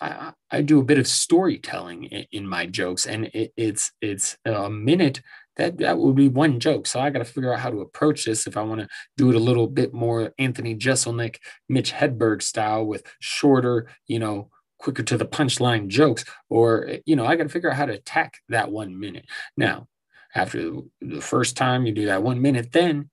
I, 0.00 0.32
I, 0.50 0.62
do 0.62 0.78
a 0.78 0.84
bit 0.84 0.98
of 0.98 1.06
storytelling 1.06 2.04
in, 2.04 2.46
my 2.46 2.66
jokes, 2.66 3.06
and 3.06 3.26
it, 3.26 3.52
it's 3.56 3.92
it's 4.02 4.36
a 4.44 4.68
minute 4.68 5.22
that 5.56 5.78
that 5.78 5.98
would 5.98 6.16
be 6.16 6.28
one 6.28 6.60
joke. 6.60 6.86
So 6.86 7.00
I 7.00 7.08
got 7.08 7.20
to 7.20 7.24
figure 7.24 7.52
out 7.52 7.60
how 7.60 7.70
to 7.70 7.80
approach 7.80 8.26
this 8.26 8.46
if 8.46 8.58
I 8.58 8.62
want 8.62 8.82
to 8.82 8.88
do 9.16 9.30
it 9.30 9.36
a 9.36 9.40
little 9.40 9.66
bit 9.66 9.94
more 9.94 10.34
Anthony 10.38 10.76
Jeselnik, 10.76 11.36
Mitch 11.68 11.92
Hedberg 11.92 12.42
style 12.42 12.84
with 12.84 13.04
shorter, 13.20 13.88
you 14.06 14.18
know, 14.18 14.50
quicker 14.78 15.02
to 15.02 15.16
the 15.16 15.24
punchline 15.24 15.88
jokes, 15.88 16.24
or 16.50 16.98
you 17.06 17.16
know, 17.16 17.24
I 17.24 17.36
got 17.36 17.44
to 17.44 17.48
figure 17.48 17.70
out 17.70 17.76
how 17.76 17.86
to 17.86 17.94
attack 17.94 18.38
that 18.50 18.70
one 18.70 19.00
minute. 19.00 19.24
Now, 19.56 19.88
after 20.34 20.72
the 21.00 21.22
first 21.22 21.56
time 21.56 21.86
you 21.86 21.92
do 21.92 22.06
that 22.06 22.22
one 22.22 22.42
minute, 22.42 22.72
then 22.72 23.08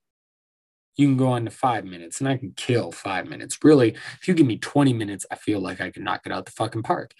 you 0.95 1.07
can 1.07 1.17
go 1.17 1.29
on 1.29 1.45
to 1.45 1.51
five 1.51 1.85
minutes 1.85 2.19
and 2.19 2.29
I 2.29 2.37
can 2.37 2.53
kill 2.55 2.91
five 2.91 3.27
minutes. 3.27 3.57
Really, 3.63 3.95
if 4.19 4.27
you 4.27 4.33
give 4.33 4.47
me 4.47 4.57
20 4.57 4.93
minutes, 4.93 5.25
I 5.31 5.35
feel 5.35 5.59
like 5.59 5.81
I 5.81 5.91
can 5.91 6.03
knock 6.03 6.21
it 6.25 6.31
out 6.31 6.45
the 6.45 6.51
fucking 6.51 6.83
park. 6.83 7.13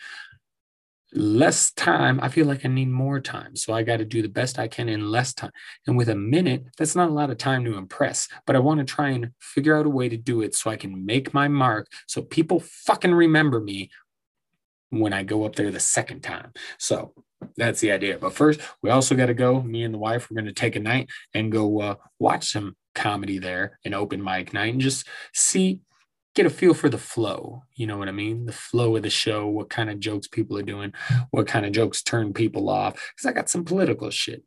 Less 1.16 1.72
time, 1.72 2.20
I 2.22 2.30
feel 2.30 2.48
like 2.48 2.66
I 2.66 2.70
need 2.70 2.90
more 2.90 3.20
time. 3.20 3.56
So 3.56 3.74
I 3.74 3.84
got 3.84 3.98
to 3.98 4.06
do 4.06 4.24
the 4.24 4.30
best 4.30 4.58
I 4.58 4.68
can 4.68 4.90
in 4.90 5.12
less 5.12 5.34
time. 5.34 5.52
And 5.86 5.96
with 5.96 6.10
a 6.10 6.16
minute, 6.16 6.66
that's 6.78 6.96
not 6.96 7.10
a 7.10 7.14
lot 7.14 7.30
of 7.30 7.38
time 7.38 7.64
to 7.66 7.78
impress, 7.78 8.28
but 8.48 8.56
I 8.56 8.60
want 8.60 8.80
to 8.80 8.86
try 8.86 9.10
and 9.10 9.32
figure 9.40 9.78
out 9.78 9.86
a 9.86 9.90
way 9.90 10.10
to 10.10 10.18
do 10.18 10.42
it 10.42 10.56
so 10.56 10.72
I 10.72 10.76
can 10.76 11.06
make 11.06 11.34
my 11.34 11.48
mark 11.48 11.88
so 12.08 12.24
people 12.24 12.60
fucking 12.60 13.14
remember 13.14 13.60
me 13.60 13.92
when 14.90 15.14
I 15.14 15.24
go 15.24 15.46
up 15.46 15.56
there 15.56 15.72
the 15.72 15.80
second 15.80 16.22
time. 16.22 16.52
So 16.78 17.14
that's 17.58 17.80
the 17.80 17.92
idea. 17.92 18.18
But 18.18 18.34
first, 18.34 18.62
we 18.82 18.90
also 18.90 19.16
got 19.16 19.28
to 19.28 19.34
go. 19.34 19.62
Me 19.62 19.84
and 19.84 19.94
the 19.94 20.00
wife, 20.00 20.30
we're 20.30 20.36
going 20.36 20.46
to 20.46 20.54
take 20.54 20.76
a 20.76 20.80
night 20.80 21.10
and 21.34 21.52
go 21.52 21.82
uh, 21.82 21.96
watch 22.20 22.52
some 22.52 22.76
comedy 22.94 23.40
there, 23.40 23.80
an 23.86 23.94
open 23.94 24.24
mic 24.24 24.54
night, 24.54 24.74
and 24.74 24.82
just 24.82 25.08
see, 25.34 25.82
get 26.36 26.46
a 26.46 26.50
feel 26.50 26.74
for 26.74 26.90
the 26.90 26.98
flow. 26.98 27.64
You 27.76 27.88
know 27.88 27.98
what 27.98 28.10
I 28.10 28.12
mean? 28.12 28.46
The 28.46 28.52
flow 28.52 28.96
of 28.96 29.04
the 29.04 29.10
show, 29.10 29.48
what 29.48 29.70
kind 29.70 29.90
of 29.90 30.00
jokes 30.00 30.28
people 30.28 30.58
are 30.58 30.64
doing, 30.64 30.94
what 31.32 31.48
kind 31.48 31.66
of 31.66 31.72
jokes 31.72 32.02
turn 32.02 32.34
people 32.34 32.70
off. 32.70 32.94
Because 33.16 33.30
I 33.30 33.34
got 33.34 33.50
some 33.50 33.66
political 33.66 34.10
shit. 34.10 34.44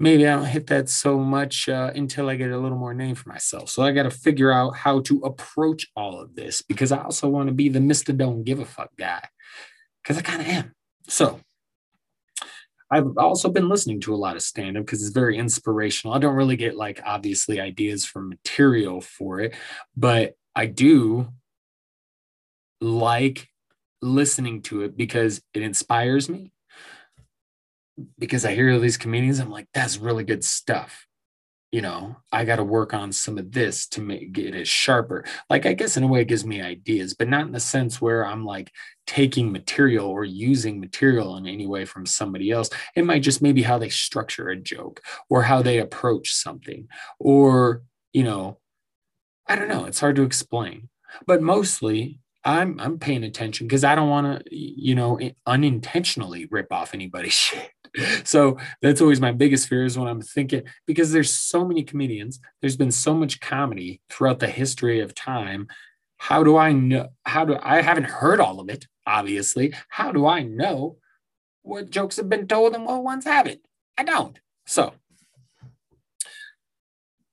Maybe 0.00 0.26
I 0.26 0.34
don't 0.34 0.46
hit 0.46 0.66
that 0.66 0.88
so 0.88 1.18
much 1.18 1.68
uh, 1.68 1.92
until 1.94 2.28
I 2.28 2.34
get 2.34 2.50
a 2.50 2.58
little 2.58 2.78
more 2.78 2.94
name 2.94 3.14
for 3.14 3.28
myself. 3.28 3.70
So 3.70 3.84
I 3.84 3.92
got 3.92 4.02
to 4.02 4.10
figure 4.10 4.50
out 4.50 4.74
how 4.74 5.00
to 5.02 5.20
approach 5.20 5.86
all 5.94 6.20
of 6.20 6.34
this 6.34 6.60
because 6.60 6.90
I 6.90 7.02
also 7.02 7.28
want 7.28 7.48
to 7.48 7.54
be 7.54 7.68
the 7.68 7.78
Mr. 7.78 8.16
Don't 8.16 8.42
Give 8.42 8.58
a 8.58 8.64
Fuck 8.64 8.90
guy 8.98 9.22
because 10.02 10.18
I 10.18 10.22
kind 10.22 10.40
of 10.40 10.48
am. 10.48 10.74
So 11.08 11.38
I've 12.92 13.16
also 13.16 13.48
been 13.48 13.70
listening 13.70 14.00
to 14.02 14.14
a 14.14 14.16
lot 14.16 14.36
of 14.36 14.42
stand 14.42 14.76
up 14.76 14.84
because 14.84 15.02
it's 15.02 15.14
very 15.14 15.38
inspirational. 15.38 16.14
I 16.14 16.18
don't 16.18 16.36
really 16.36 16.56
get 16.56 16.76
like 16.76 17.00
obviously 17.06 17.58
ideas 17.58 18.04
for 18.04 18.20
material 18.20 19.00
for 19.00 19.40
it, 19.40 19.54
but 19.96 20.34
I 20.54 20.66
do 20.66 21.28
like 22.82 23.48
listening 24.02 24.60
to 24.62 24.82
it 24.82 24.94
because 24.94 25.40
it 25.54 25.62
inspires 25.62 26.28
me. 26.28 26.52
Because 28.18 28.44
I 28.44 28.54
hear 28.54 28.78
these 28.78 28.98
comedians, 28.98 29.38
I'm 29.38 29.50
like, 29.50 29.68
that's 29.72 29.96
really 29.96 30.24
good 30.24 30.44
stuff 30.44 31.06
you 31.72 31.80
know, 31.80 32.14
I 32.30 32.44
got 32.44 32.56
to 32.56 32.64
work 32.64 32.92
on 32.92 33.12
some 33.12 33.38
of 33.38 33.50
this 33.50 33.86
to 33.88 34.02
make 34.02 34.36
it 34.36 34.68
sharper. 34.68 35.24
Like, 35.48 35.64
I 35.64 35.72
guess 35.72 35.96
in 35.96 36.02
a 36.02 36.06
way, 36.06 36.20
it 36.20 36.28
gives 36.28 36.44
me 36.44 36.60
ideas, 36.60 37.14
but 37.14 37.28
not 37.28 37.46
in 37.46 37.52
the 37.52 37.60
sense 37.60 37.98
where 37.98 38.26
I'm 38.26 38.44
like 38.44 38.70
taking 39.06 39.50
material 39.50 40.06
or 40.06 40.22
using 40.22 40.78
material 40.78 41.38
in 41.38 41.46
any 41.46 41.66
way 41.66 41.86
from 41.86 42.04
somebody 42.04 42.50
else. 42.50 42.68
It 42.94 43.06
might 43.06 43.22
just 43.22 43.40
maybe 43.40 43.62
how 43.62 43.78
they 43.78 43.88
structure 43.88 44.50
a 44.50 44.56
joke 44.56 45.00
or 45.30 45.42
how 45.42 45.62
they 45.62 45.78
approach 45.78 46.34
something, 46.34 46.88
or, 47.18 47.82
you 48.12 48.22
know, 48.22 48.58
I 49.48 49.56
don't 49.56 49.68
know. 49.68 49.86
It's 49.86 50.00
hard 50.00 50.16
to 50.16 50.24
explain, 50.24 50.90
but 51.26 51.40
mostly 51.40 52.20
I'm 52.44 52.78
I'm 52.80 52.98
paying 52.98 53.24
attention 53.24 53.66
because 53.66 53.84
I 53.84 53.94
don't 53.94 54.10
want 54.10 54.44
to, 54.44 54.54
you 54.54 54.94
know, 54.94 55.18
unintentionally 55.46 56.46
rip 56.50 56.70
off 56.70 56.92
anybody's 56.92 57.32
shit 57.32 57.70
so 58.24 58.58
that's 58.80 59.00
always 59.00 59.20
my 59.20 59.32
biggest 59.32 59.68
fear 59.68 59.84
is 59.84 59.98
when 59.98 60.08
I'm 60.08 60.22
thinking 60.22 60.62
because 60.86 61.12
there's 61.12 61.34
so 61.34 61.64
many 61.64 61.82
comedians, 61.82 62.40
there's 62.60 62.76
been 62.76 62.90
so 62.90 63.14
much 63.14 63.40
comedy 63.40 64.00
throughout 64.08 64.38
the 64.38 64.48
history 64.48 65.00
of 65.00 65.14
time. 65.14 65.68
How 66.18 66.44
do 66.44 66.56
I 66.56 66.72
know? 66.72 67.08
How 67.24 67.44
do 67.44 67.58
I 67.60 67.82
haven't 67.82 68.04
heard 68.04 68.40
all 68.40 68.60
of 68.60 68.68
it, 68.68 68.86
obviously. 69.06 69.74
How 69.88 70.12
do 70.12 70.26
I 70.26 70.42
know 70.42 70.96
what 71.62 71.90
jokes 71.90 72.16
have 72.16 72.28
been 72.28 72.46
told 72.46 72.74
and 72.74 72.86
what 72.86 73.02
ones 73.02 73.24
haven't? 73.24 73.60
I 73.98 74.04
don't. 74.04 74.38
So 74.66 74.94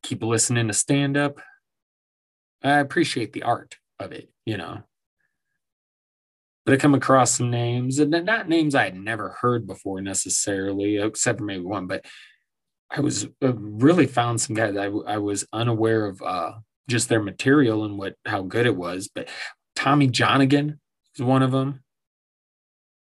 keep 0.03 0.23
listening 0.23 0.67
to 0.67 0.73
stand 0.73 1.17
up. 1.17 1.39
I 2.63 2.79
appreciate 2.79 3.31
the 3.31 3.43
art 3.43 3.77
of 3.99 4.11
it, 4.11 4.29
you 4.45 4.57
know 4.57 4.83
but 6.69 6.75
I 6.75 6.77
come 6.77 6.93
across 6.93 7.31
some 7.31 7.49
names, 7.49 7.97
and 7.97 8.11
not 8.11 8.47
names 8.47 8.75
I 8.75 8.83
had 8.83 8.95
never 8.95 9.29
heard 9.41 9.65
before 9.65 10.01
necessarily, 10.01 10.97
except 10.97 11.39
for 11.39 11.45
maybe 11.45 11.63
one. 11.63 11.87
But 11.87 12.05
I 12.91 12.99
was 12.99 13.25
uh, 13.43 13.55
really 13.55 14.05
found 14.05 14.39
some 14.39 14.55
guys 14.55 14.77
I, 14.77 14.85
I 14.85 15.17
was 15.17 15.47
unaware 15.51 16.05
of 16.05 16.21
uh, 16.21 16.51
just 16.87 17.09
their 17.09 17.23
material 17.23 17.85
and 17.85 17.97
what 17.97 18.13
how 18.23 18.43
good 18.43 18.67
it 18.67 18.75
was. 18.75 19.07
But 19.07 19.29
Tommy 19.75 20.09
Johnagin 20.09 20.77
is 21.15 21.23
one 21.23 21.41
of 21.41 21.51
them. 21.51 21.83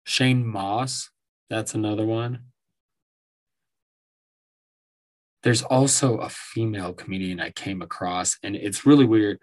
Shane 0.05 0.47
Mauss, 0.47 1.09
that's 1.49 1.73
another 1.75 2.05
one. 2.05 2.43
There's 5.43 5.63
also 5.63 6.19
a 6.19 6.29
female 6.29 6.93
comedian 6.93 7.41
I 7.41 7.51
came 7.51 7.81
across, 7.81 8.37
and 8.41 8.55
it's 8.55 8.85
really 8.85 9.05
weird. 9.05 9.39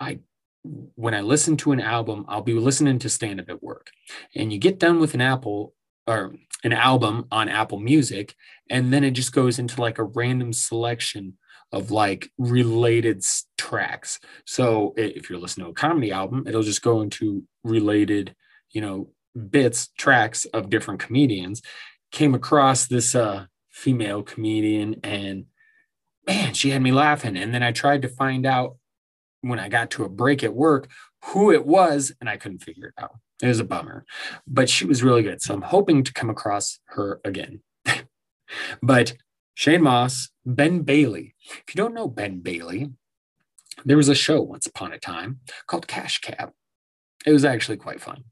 I 0.00 0.20
when 0.62 1.14
I 1.14 1.20
listen 1.20 1.56
to 1.58 1.72
an 1.72 1.80
album, 1.80 2.24
I'll 2.28 2.42
be 2.42 2.54
listening 2.54 2.98
to 3.00 3.08
stand 3.08 3.40
up 3.40 3.48
at 3.48 3.62
work. 3.62 3.90
And 4.34 4.52
you 4.52 4.58
get 4.58 4.78
done 4.78 5.00
with 5.00 5.14
an 5.14 5.20
Apple 5.20 5.74
or 6.06 6.34
an 6.64 6.72
album 6.72 7.26
on 7.30 7.48
Apple 7.48 7.78
Music, 7.78 8.34
and 8.70 8.92
then 8.92 9.04
it 9.04 9.12
just 9.12 9.32
goes 9.32 9.58
into 9.58 9.80
like 9.80 9.98
a 9.98 10.04
random 10.04 10.52
selection 10.52 11.38
of 11.70 11.90
like 11.90 12.30
related 12.38 13.22
tracks. 13.56 14.18
So 14.46 14.94
if 14.96 15.28
you're 15.28 15.38
listening 15.38 15.66
to 15.66 15.70
a 15.70 15.74
comedy 15.74 16.10
album, 16.10 16.44
it'll 16.46 16.62
just 16.62 16.82
go 16.82 17.02
into 17.02 17.44
related, 17.62 18.34
you 18.70 18.80
know, 18.80 19.10
bits, 19.50 19.88
tracks 19.98 20.46
of 20.46 20.70
different 20.70 21.00
comedians. 21.00 21.62
Came 22.10 22.34
across 22.34 22.86
this 22.86 23.14
uh 23.14 23.46
female 23.70 24.22
comedian 24.22 24.96
and 25.04 25.44
man, 26.26 26.54
she 26.54 26.70
had 26.70 26.82
me 26.82 26.90
laughing. 26.90 27.36
And 27.36 27.54
then 27.54 27.62
I 27.62 27.72
tried 27.72 28.02
to 28.02 28.08
find 28.08 28.44
out 28.44 28.76
when 29.40 29.58
I 29.58 29.68
got 29.68 29.90
to 29.92 30.04
a 30.04 30.08
break 30.08 30.42
at 30.42 30.54
work 30.54 30.88
who 31.26 31.50
it 31.50 31.66
was, 31.66 32.12
and 32.20 32.28
I 32.28 32.36
couldn't 32.36 32.62
figure 32.62 32.88
it 32.88 33.02
out. 33.02 33.16
It 33.42 33.48
was 33.48 33.60
a 33.60 33.64
bummer, 33.64 34.04
but 34.46 34.68
she 34.68 34.84
was 34.84 35.02
really 35.02 35.22
good. 35.22 35.42
So 35.42 35.54
I'm 35.54 35.62
hoping 35.62 36.02
to 36.04 36.12
come 36.12 36.30
across 36.30 36.80
her 36.86 37.20
again. 37.24 37.60
but 38.82 39.14
Shane 39.54 39.82
Mauss, 39.82 40.30
Ben 40.44 40.80
Bailey. 40.82 41.34
If 41.46 41.74
you 41.74 41.78
don't 41.78 41.94
know 41.94 42.08
Ben 42.08 42.40
Bailey, 42.40 42.90
there 43.84 43.96
was 43.96 44.08
a 44.08 44.14
show 44.14 44.40
once 44.40 44.66
upon 44.66 44.92
a 44.92 44.98
time 44.98 45.40
called 45.66 45.86
Cash 45.86 46.20
Cab. 46.20 46.50
It 47.26 47.32
was 47.32 47.44
actually 47.44 47.76
quite 47.76 48.00
fun. 48.00 48.24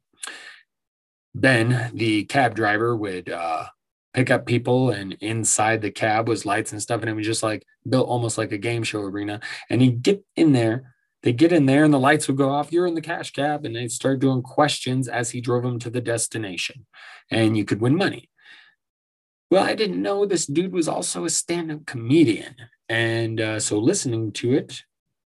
Ben, 1.35 1.91
the 1.95 2.25
cab 2.25 2.55
driver, 2.55 2.97
would 2.97 3.29
uh, 3.29 3.67
pick 4.15 4.31
up 4.31 4.47
people, 4.47 4.91
and 4.91 5.13
inside 5.21 5.83
the 5.83 5.91
cab 5.91 6.29
was 6.29 6.47
lights 6.47 6.73
and 6.73 6.81
stuff, 6.81 7.03
and 7.03 7.11
it 7.11 7.15
was 7.15 7.27
just 7.27 7.43
like 7.43 7.65
built 7.89 8.09
almost 8.09 8.39
like 8.39 8.53
a 8.53 8.59
game 8.59 8.83
show 8.83 9.01
arena. 9.01 9.41
And 9.69 9.83
he'd 9.83 10.03
get 10.03 10.25
in 10.35 10.53
there, 10.53 10.95
they 11.27 11.33
get 11.33 11.51
in 11.51 11.67
there, 11.67 11.83
and 11.83 11.93
the 11.93 11.99
lights 11.99 12.29
would 12.29 12.37
go 12.37 12.51
off. 12.51 12.71
You're 12.71 12.87
in 12.87 12.95
the 12.95 13.01
cash 13.01 13.33
cab, 13.33 13.65
and 13.65 13.75
they'd 13.75 13.91
start 13.91 14.21
doing 14.21 14.43
questions 14.43 15.09
as 15.09 15.31
he 15.31 15.41
drove 15.41 15.65
them 15.65 15.81
to 15.81 15.91
the 15.91 16.01
destination, 16.01 16.87
and 17.33 17.57
you 17.57 17.65
could 17.65 17.81
win 17.81 17.97
money. 17.97 18.31
Well, 19.51 19.65
I 19.65 19.75
didn't 19.75 20.01
know 20.01 20.25
this 20.25 20.47
dude 20.47 20.73
was 20.73 20.87
also 20.87 21.25
a 21.25 21.31
stand 21.31 21.73
up 21.73 21.85
comedian. 21.85 22.55
And 22.89 23.41
uh, 23.41 23.59
so 23.59 23.77
listening 23.77 24.31
to 24.35 24.53
it, 24.53 24.85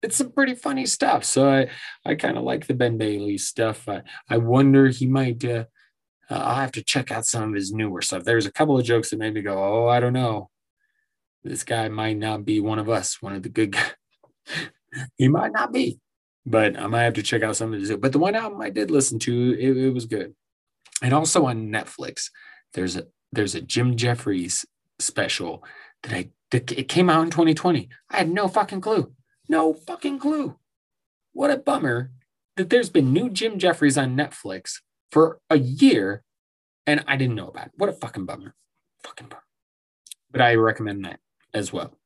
it's 0.03 0.17
some 0.17 0.33
pretty 0.33 0.55
funny 0.55 0.85
stuff. 0.85 1.23
So 1.23 1.49
I, 1.49 1.69
I 2.05 2.15
kind 2.15 2.37
of 2.37 2.43
like 2.43 2.67
the 2.67 2.73
Ben 2.73 2.97
Bailey 2.97 3.37
stuff. 3.37 3.87
I, 3.87 4.01
I 4.29 4.39
wonder 4.39 4.89
he 4.89 5.05
might, 5.05 5.45
uh, 5.45 5.67
uh, 6.29 6.35
I'll 6.35 6.55
have 6.55 6.73
to 6.73 6.83
check 6.83 7.11
out 7.11 7.25
some 7.25 7.47
of 7.47 7.55
his 7.55 7.71
newer 7.71 8.01
stuff. 8.01 8.25
There's 8.25 8.45
a 8.45 8.51
couple 8.51 8.77
of 8.77 8.83
jokes 8.83 9.11
that 9.11 9.19
made 9.19 9.33
me 9.33 9.41
go, 9.41 9.57
oh, 9.57 9.87
I 9.87 10.01
don't 10.01 10.11
know. 10.11 10.49
This 11.45 11.63
guy 11.63 11.87
might 11.87 12.17
not 12.17 12.43
be 12.43 12.59
one 12.59 12.77
of 12.77 12.89
us, 12.89 13.21
one 13.21 13.35
of 13.35 13.43
the 13.43 13.47
good 13.47 13.71
guys. 13.71 13.93
He 15.17 15.27
might 15.27 15.51
not 15.51 15.71
be, 15.71 15.99
but 16.45 16.77
I 16.77 16.87
might 16.87 17.03
have 17.03 17.13
to 17.15 17.23
check 17.23 17.43
out 17.43 17.55
some 17.55 17.73
of 17.73 17.79
his. 17.79 17.95
But 17.95 18.11
the 18.11 18.19
one 18.19 18.35
album 18.35 18.61
I 18.61 18.69
did 18.69 18.91
listen 18.91 19.19
to, 19.19 19.57
it, 19.59 19.77
it 19.77 19.93
was 19.93 20.05
good. 20.05 20.33
And 21.01 21.13
also 21.13 21.45
on 21.45 21.69
Netflix, 21.69 22.29
there's 22.73 22.95
a 22.95 23.07
there's 23.31 23.55
a 23.55 23.61
Jim 23.61 23.95
Jefferies 23.97 24.65
special 24.99 25.63
that 26.03 26.13
I 26.13 26.29
that 26.51 26.71
it 26.71 26.87
came 26.87 27.09
out 27.09 27.23
in 27.23 27.29
2020. 27.29 27.89
I 28.09 28.17
had 28.17 28.29
no 28.29 28.47
fucking 28.47 28.81
clue. 28.81 29.13
No 29.49 29.73
fucking 29.73 30.19
clue. 30.19 30.57
What 31.33 31.51
a 31.51 31.57
bummer 31.57 32.11
that 32.55 32.69
there's 32.69 32.89
been 32.89 33.13
new 33.13 33.29
Jim 33.29 33.59
Jefferies 33.59 33.97
on 33.97 34.15
Netflix 34.15 34.79
for 35.11 35.39
a 35.49 35.57
year 35.57 36.23
and 36.87 37.03
I 37.05 37.17
didn't 37.17 37.35
know 37.35 37.49
about 37.49 37.67
it. 37.67 37.73
What 37.75 37.89
a 37.89 37.93
fucking 37.93 38.25
bummer. 38.25 38.55
Fucking 39.03 39.27
bummer. 39.27 39.43
But 40.31 40.41
I 40.41 40.55
recommend 40.55 41.05
that 41.05 41.19
as 41.53 41.71
well. 41.71 41.96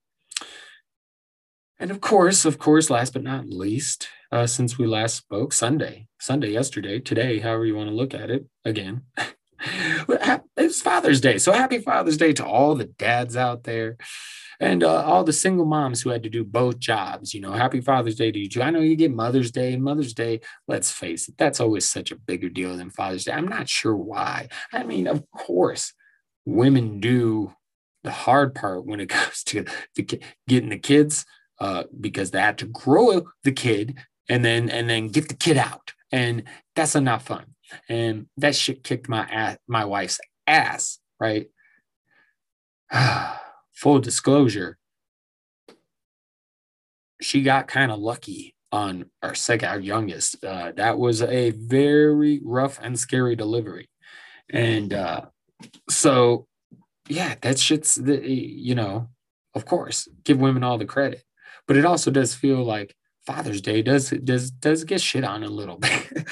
And 1.81 1.89
of 1.89 1.99
course, 1.99 2.45
of 2.45 2.59
course, 2.59 2.91
last 2.91 3.13
but 3.13 3.23
not 3.23 3.49
least, 3.49 4.07
uh, 4.31 4.45
since 4.45 4.77
we 4.77 4.85
last 4.85 5.15
spoke, 5.15 5.51
Sunday, 5.51 6.05
Sunday, 6.19 6.51
yesterday, 6.51 6.99
today, 6.99 7.39
however 7.39 7.65
you 7.65 7.75
want 7.75 7.89
to 7.89 7.95
look 7.95 8.13
at 8.13 8.29
it, 8.29 8.45
again, 8.63 9.01
it's 10.55 10.79
Father's 10.79 11.19
Day. 11.19 11.39
So 11.39 11.51
happy 11.51 11.79
Father's 11.79 12.17
Day 12.17 12.33
to 12.33 12.45
all 12.45 12.75
the 12.75 12.85
dads 12.85 13.35
out 13.35 13.63
there 13.63 13.97
and 14.59 14.83
uh, 14.83 15.03
all 15.05 15.23
the 15.23 15.33
single 15.33 15.65
moms 15.65 16.03
who 16.03 16.11
had 16.11 16.21
to 16.21 16.29
do 16.29 16.43
both 16.43 16.77
jobs. 16.77 17.33
You 17.33 17.41
know, 17.41 17.51
happy 17.51 17.81
Father's 17.81 18.15
Day 18.15 18.31
to 18.31 18.39
you. 18.39 18.61
I 18.61 18.69
know 18.69 18.81
you 18.81 18.95
get 18.95 19.11
Mother's 19.11 19.49
Day 19.49 19.75
Mother's 19.75 20.13
Day. 20.13 20.41
Let's 20.67 20.91
face 20.91 21.29
it, 21.29 21.35
that's 21.39 21.59
always 21.59 21.89
such 21.89 22.11
a 22.11 22.15
bigger 22.15 22.49
deal 22.49 22.77
than 22.77 22.91
Father's 22.91 23.25
Day. 23.25 23.31
I'm 23.31 23.47
not 23.47 23.67
sure 23.67 23.95
why. 23.95 24.49
I 24.71 24.83
mean, 24.83 25.07
of 25.07 25.23
course, 25.31 25.93
women 26.45 26.99
do 26.99 27.55
the 28.03 28.11
hard 28.11 28.53
part 28.53 28.85
when 28.85 28.99
it 28.99 29.09
comes 29.09 29.43
to 29.45 29.65
the, 29.95 30.21
getting 30.47 30.69
the 30.69 30.77
kids 30.77 31.25
uh, 31.61 31.83
because 32.01 32.31
they 32.31 32.41
had 32.41 32.57
to 32.57 32.65
grow 32.65 33.23
the 33.45 33.53
kid 33.53 33.97
and 34.27 34.43
then 34.43 34.69
and 34.69 34.89
then 34.89 35.07
get 35.07 35.29
the 35.29 35.35
kid 35.35 35.57
out, 35.57 35.93
and 36.11 36.43
that's 36.75 36.95
not 36.95 37.21
fun 37.21 37.45
and 37.89 38.27
that 38.37 38.55
shit 38.55 38.83
kicked 38.83 39.09
my 39.09 39.21
ass, 39.21 39.57
my 39.67 39.85
wife's 39.85 40.19
ass, 40.47 40.99
right? 41.19 41.47
Full 43.73 43.99
disclosure, 43.99 44.77
she 47.21 47.41
got 47.41 47.67
kind 47.67 47.91
of 47.91 47.99
lucky 47.99 48.55
on 48.71 49.05
our 49.21 49.35
second, 49.35 49.69
our 49.69 49.79
youngest. 49.79 50.43
Uh, 50.43 50.71
that 50.75 50.97
was 50.97 51.21
a 51.21 51.51
very 51.51 52.39
rough 52.43 52.79
and 52.81 52.99
scary 52.99 53.35
delivery, 53.35 53.89
and 54.49 54.93
uh, 54.93 55.21
so 55.89 56.47
yeah, 57.07 57.35
that 57.41 57.59
shit's 57.59 57.95
the 57.95 58.19
you 58.27 58.75
know, 58.75 59.09
of 59.55 59.65
course, 59.65 60.07
give 60.23 60.39
women 60.39 60.63
all 60.63 60.77
the 60.77 60.85
credit, 60.85 61.23
but 61.67 61.77
it 61.77 61.85
also 61.85 62.11
does 62.11 62.33
feel 62.33 62.63
like 62.63 62.95
Father's 63.25 63.61
Day 63.61 63.81
does 63.81 64.09
does 64.09 64.51
does 64.51 64.83
get 64.83 65.01
shit 65.01 65.23
on 65.23 65.43
a 65.43 65.49
little 65.49 65.77
bit, 65.77 66.27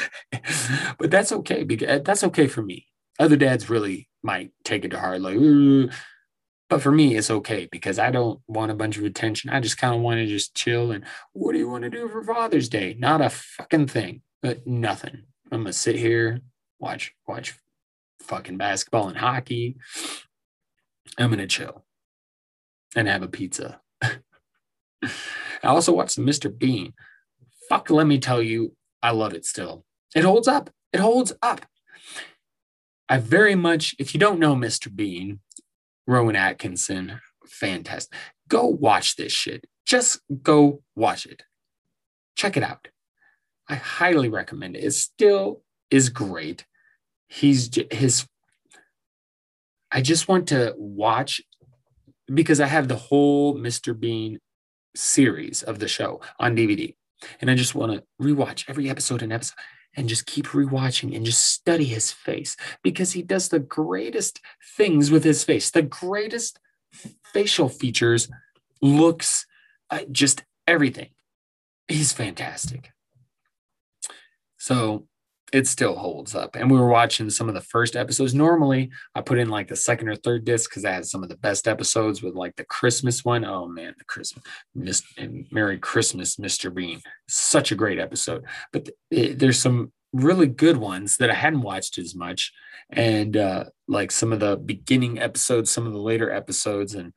but 0.97 1.11
that's 1.11 1.31
okay 1.31 1.63
because 1.63 1.87
eh, 1.87 1.99
that's 2.03 2.23
okay 2.23 2.47
for 2.47 2.61
me. 2.61 2.87
Other 3.19 3.35
dads 3.35 3.69
really 3.69 4.07
might 4.23 4.51
take 4.63 4.85
it 4.85 4.89
to 4.89 4.99
heart, 4.99 5.21
like, 5.21 5.37
but 6.69 6.81
for 6.81 6.91
me, 6.91 7.15
it's 7.15 7.31
okay 7.31 7.67
because 7.71 7.99
I 7.99 8.11
don't 8.11 8.39
want 8.47 8.71
a 8.71 8.75
bunch 8.75 8.97
of 8.97 9.03
attention. 9.03 9.49
I 9.49 9.59
just 9.59 9.77
kind 9.77 9.95
of 9.95 10.01
want 10.01 10.19
to 10.19 10.27
just 10.27 10.55
chill. 10.55 10.91
And 10.91 11.03
what 11.33 11.53
do 11.53 11.57
you 11.57 11.67
want 11.67 11.83
to 11.83 11.89
do 11.89 12.07
for 12.07 12.23
Father's 12.23 12.69
Day? 12.69 12.95
Not 12.97 13.21
a 13.21 13.29
fucking 13.29 13.87
thing, 13.87 14.21
but 14.41 14.65
nothing. 14.65 15.23
I'm 15.51 15.61
gonna 15.63 15.73
sit 15.73 15.95
here, 15.95 16.41
watch 16.79 17.13
watch 17.27 17.55
fucking 18.21 18.57
basketball 18.57 19.09
and 19.09 19.17
hockey. 19.17 19.77
I'm 21.17 21.29
gonna 21.31 21.47
chill 21.47 21.85
and 22.95 23.07
have 23.07 23.23
a 23.23 23.27
pizza. 23.27 23.81
I 25.03 25.67
also 25.67 25.93
watched 25.93 26.17
Mr. 26.17 26.55
Bean. 26.55 26.93
Fuck, 27.67 27.89
let 27.89 28.07
me 28.07 28.17
tell 28.19 28.41
you, 28.41 28.75
I 29.01 29.12
love 29.12 29.33
it 29.33 29.45
still. 29.45 29.85
It 30.15 30.23
holds 30.23 30.47
up. 30.47 30.69
It 30.91 30.99
holds 30.99 31.33
up. 31.41 31.65
I 33.07 33.17
very 33.17 33.55
much, 33.55 33.95
if 33.99 34.13
you 34.13 34.19
don't 34.19 34.39
know 34.39 34.55
Mr. 34.55 34.93
Bean, 34.93 35.39
Rowan 36.07 36.35
Atkinson, 36.35 37.19
fantastic. 37.45 38.17
Go 38.47 38.65
watch 38.65 39.15
this 39.15 39.31
shit. 39.31 39.65
Just 39.85 40.21
go 40.43 40.81
watch 40.95 41.25
it. 41.25 41.43
Check 42.35 42.57
it 42.57 42.63
out. 42.63 42.88
I 43.67 43.75
highly 43.75 44.29
recommend 44.29 44.75
it. 44.75 44.83
It 44.83 44.91
still 44.91 45.62
is 45.91 46.09
great. 46.09 46.65
He's 47.27 47.69
his. 47.91 48.27
I 49.91 50.01
just 50.01 50.27
want 50.27 50.47
to 50.49 50.73
watch 50.77 51.41
because 52.31 52.59
I 52.59 52.67
have 52.67 52.88
the 52.88 52.95
whole 52.95 53.55
Mr. 53.55 53.99
Bean 53.99 54.39
series 54.95 55.63
of 55.63 55.80
the 55.80 55.88
show 55.88 56.21
on 56.39 56.56
DVD. 56.56 56.95
And 57.41 57.52
I 57.52 57.56
just 57.56 57.75
want 57.75 57.91
to 57.93 58.04
rewatch 58.21 58.65
every 58.67 58.89
episode 58.89 59.21
and 59.21 59.34
episode 59.34 59.56
and 59.95 60.08
just 60.08 60.25
keep 60.25 60.47
rewatching 60.47 61.15
and 61.15 61.25
just 61.25 61.45
study 61.45 61.86
his 61.86 62.12
face 62.12 62.56
because 62.84 63.13
he 63.13 63.21
does 63.21 63.49
the 63.49 63.60
greatest 63.60 64.39
things 64.78 65.12
with 65.12 65.23
his 65.23 65.43
face, 65.43 65.71
the 65.71 65.82
greatest 65.82 66.60
facial 67.34 67.69
features, 67.69 68.30
looks, 68.82 69.45
uh, 69.89 69.99
just 70.12 70.43
everything. 70.67 71.10
He's 71.88 72.13
fantastic. 72.13 72.91
So 74.58 75.08
it 75.51 75.67
still 75.67 75.95
holds 75.95 76.35
up. 76.35 76.55
And 76.55 76.69
we 76.69 76.77
were 76.77 76.89
watching 76.89 77.29
some 77.29 77.47
of 77.47 77.55
the 77.55 77.62
first 77.62 77.95
episodes. 77.95 78.33
Normally, 78.33 78.91
I 79.15 79.21
put 79.21 79.39
in 79.39 79.49
like 79.49 79.67
the 79.67 79.75
second 79.75 80.09
or 80.09 80.15
third 80.15 80.45
disc 80.45 80.69
because 80.69 80.85
I 80.85 80.91
had 80.91 81.05
some 81.05 81.23
of 81.23 81.29
the 81.29 81.38
best 81.38 81.67
episodes 81.67 82.21
with 82.21 82.35
like 82.35 82.55
the 82.55 82.65
Christmas 82.65 83.25
one. 83.25 83.45
Oh 83.45 83.67
man, 83.67 83.95
the 83.97 84.05
Christmas, 84.05 84.43
Miss, 84.75 85.03
and 85.17 85.45
Merry 85.51 85.77
Christmas, 85.77 86.38
Mr. 86.38 86.73
Bean. 86.73 87.01
Such 87.27 87.71
a 87.71 87.75
great 87.75 87.99
episode. 87.99 88.45
But 88.71 88.89
it, 89.12 89.39
there's 89.39 89.59
some 89.59 89.91
really 90.13 90.47
good 90.47 90.77
ones 90.77 91.17
that 91.17 91.29
I 91.29 91.35
hadn't 91.35 91.62
watched 91.62 91.97
as 91.97 92.15
much. 92.15 92.51
And 92.91 93.38
uh, 93.38 93.65
like 93.88 94.12
some 94.12 94.33
of 94.33 94.39
the 94.39 94.57
beginning 94.57 95.19
episodes, 95.19 95.69
some 95.69 95.85
of 95.85 95.93
the 95.93 95.99
later 95.99 96.31
episodes, 96.31 96.95
and 96.95 97.13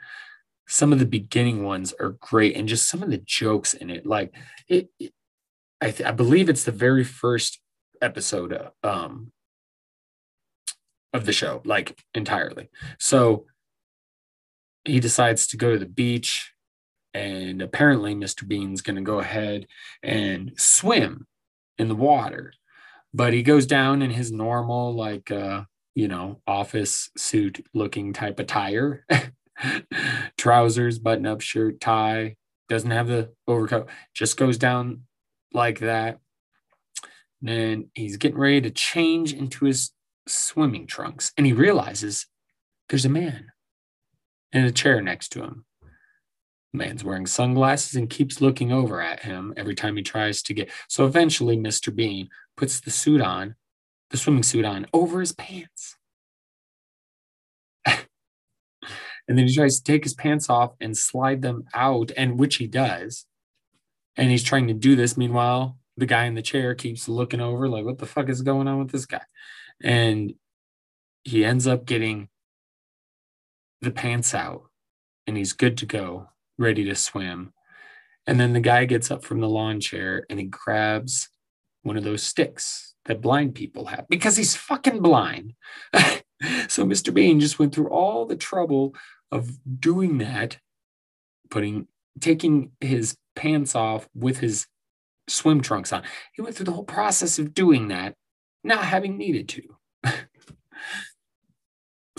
some 0.69 0.93
of 0.93 0.99
the 0.99 1.07
beginning 1.07 1.65
ones 1.65 1.95
are 1.99 2.17
great. 2.21 2.57
And 2.57 2.69
just 2.69 2.89
some 2.89 3.03
of 3.03 3.11
the 3.11 3.23
jokes 3.25 3.75
in 3.75 3.91
it, 3.91 4.07
like 4.07 4.35
it, 4.69 4.89
it 4.99 5.13
I, 5.81 5.91
th- 5.91 6.09
I 6.09 6.13
believe 6.13 6.49
it's 6.49 6.65
the 6.65 6.73
very 6.73 7.03
first 7.03 7.59
episode 8.03 8.71
um, 8.83 9.33
of 11.13 11.25
the 11.25 11.33
show, 11.33 11.63
like 11.65 12.03
entirely. 12.15 12.69
So 12.99 13.47
he 14.85 15.01
decides 15.01 15.47
to 15.49 15.57
go 15.57 15.73
to 15.73 15.79
the 15.79 15.87
beach, 15.87 16.53
and 17.15 17.63
apparently, 17.63 18.15
Mr. 18.15 18.47
Bean's 18.47 18.83
going 18.83 18.97
to 18.97 19.03
go 19.03 19.21
ahead 19.21 19.67
and 20.03 20.53
swim 20.57 21.27
in 21.79 21.89
the 21.89 21.95
water. 21.95 22.53
But 23.15 23.35
he 23.35 23.43
goes 23.43 23.67
down 23.67 24.01
in 24.01 24.11
his 24.11 24.33
normal, 24.33 24.95
like, 24.95 25.31
uh, 25.31 25.65
you 25.95 26.09
know, 26.09 26.41
office 26.47 27.11
suit 27.17 27.65
looking 27.75 28.15
type 28.15 28.39
attire 28.41 29.05
trousers, 30.39 30.99
button 30.99 31.27
up 31.27 31.43
shirt, 31.43 31.81
tie, 31.81 32.37
doesn't 32.71 32.91
have 32.91 33.09
the 33.09 33.31
overcoat, 33.47 33.91
just 34.15 34.39
goes 34.39 34.57
down 34.57 35.03
like 35.53 35.81
that 35.81 36.19
then 37.43 37.91
he's 37.95 38.17
getting 38.17 38.39
ready 38.39 38.61
to 38.61 38.71
change 38.71 39.33
into 39.33 39.65
his 39.65 39.91
swimming 40.29 40.87
trunks, 40.87 41.33
and 41.37 41.47
he 41.47 41.53
realizes 41.53 42.27
there's 42.89 43.05
a 43.05 43.11
man 43.11 43.53
in 44.53 44.65
a 44.65 44.73
chair 44.73 45.03
next 45.03 45.31
to 45.31 45.43
him. 45.43 45.65
The 46.73 46.79
man's 46.79 47.05
wearing 47.05 47.27
sunglasses 47.27 47.97
and 47.97 48.09
keeps 48.09 48.41
looking 48.41 48.73
over 48.73 49.01
at 49.01 49.25
him 49.25 49.53
every 49.57 49.75
time 49.75 49.97
he 49.97 50.03
tries 50.03 50.43
to 50.43 50.55
get. 50.55 50.71
So 50.89 51.05
eventually, 51.05 51.57
Mr. 51.57 51.95
Bean 51.95 52.29
puts 52.57 52.81
the 52.81 52.91
suit 52.91 53.21
on, 53.21 53.57
the 54.11 54.17
swimming 54.17 54.43
suit 54.43 54.65
on, 54.65 54.87
over 54.93 55.21
his 55.21 55.33
pants. 55.33 55.97
And 59.29 59.39
then 59.39 59.47
he 59.47 59.55
tries 59.55 59.79
to 59.79 59.85
take 59.85 60.03
his 60.03 60.15
pants 60.15 60.51
off 60.51 60.73
and 60.81 60.99
slide 60.99 61.43
them 61.43 61.65
out, 61.73 62.11
and 62.17 62.41
which 62.41 62.57
he 62.57 62.67
does. 62.67 63.25
And 64.17 64.33
he's 64.33 64.43
trying 64.43 64.67
to 64.67 64.75
do 64.75 64.97
this. 64.97 65.17
Meanwhile, 65.17 65.79
the 65.97 66.07
guy 66.07 66.25
in 66.25 66.35
the 66.35 66.43
chair 66.43 66.75
keeps 66.75 67.09
looking 67.09 67.41
over, 67.41 67.69
like, 67.69 67.85
what 67.85 67.99
the 67.99 68.07
fuck 68.07 68.29
is 68.29 68.43
going 68.43 68.69
on 68.69 68.79
with 68.79 68.91
this 68.91 69.07
guy? 69.07 69.23
And 69.83 70.35
he 71.25 71.45
ends 71.45 71.67
up 71.67 71.85
getting 71.85 72.29
the 73.81 73.91
pants 73.91 74.35
out 74.35 74.63
and 75.27 75.37
he's 75.37 75.53
good 75.53 75.77
to 75.79 75.87
go, 75.87 76.29
ready 76.59 76.85
to 76.85 76.95
swim. 76.95 77.53
And 78.27 78.39
then 78.39 78.53
the 78.53 78.61
guy 78.61 78.85
gets 78.85 79.11
up 79.11 79.25
from 79.25 79.41
the 79.41 79.49
lawn 79.49 79.81
chair 79.81 80.25
and 80.31 80.39
he 80.39 80.47
grabs 80.47 81.29
one 81.83 81.97
of 81.97 82.05
those 82.05 82.23
sticks 82.23 82.95
that 83.07 83.21
blind 83.21 83.55
people 83.55 83.87
have 83.87 84.07
because 84.09 84.37
he's 84.37 84.55
fucking 84.55 85.01
blind. 85.01 85.55
so 86.69 86.85
Mr. 86.85 87.13
Bean 87.13 87.41
just 87.41 87.59
went 87.59 87.75
through 87.75 87.89
all 87.89 88.27
the 88.27 88.37
trouble 88.37 88.95
of 89.31 89.59
doing 89.81 90.19
that, 90.19 90.59
putting 91.51 91.89
taking 92.21 92.73
his 92.81 93.17
pants 93.35 93.75
off 93.75 94.09
with 94.15 94.39
his 94.39 94.67
swim 95.29 95.61
trunks 95.61 95.93
on. 95.93 96.03
He 96.33 96.43
went 96.43 96.57
through 96.57 96.67
the 96.67 96.73
whole 96.73 96.85
process 96.85 97.39
of 97.39 97.55
doing 97.55 97.89
that, 97.89 98.15
not 98.65 98.85
having 98.85 99.17
needed 99.17 99.49
to. 99.51 99.63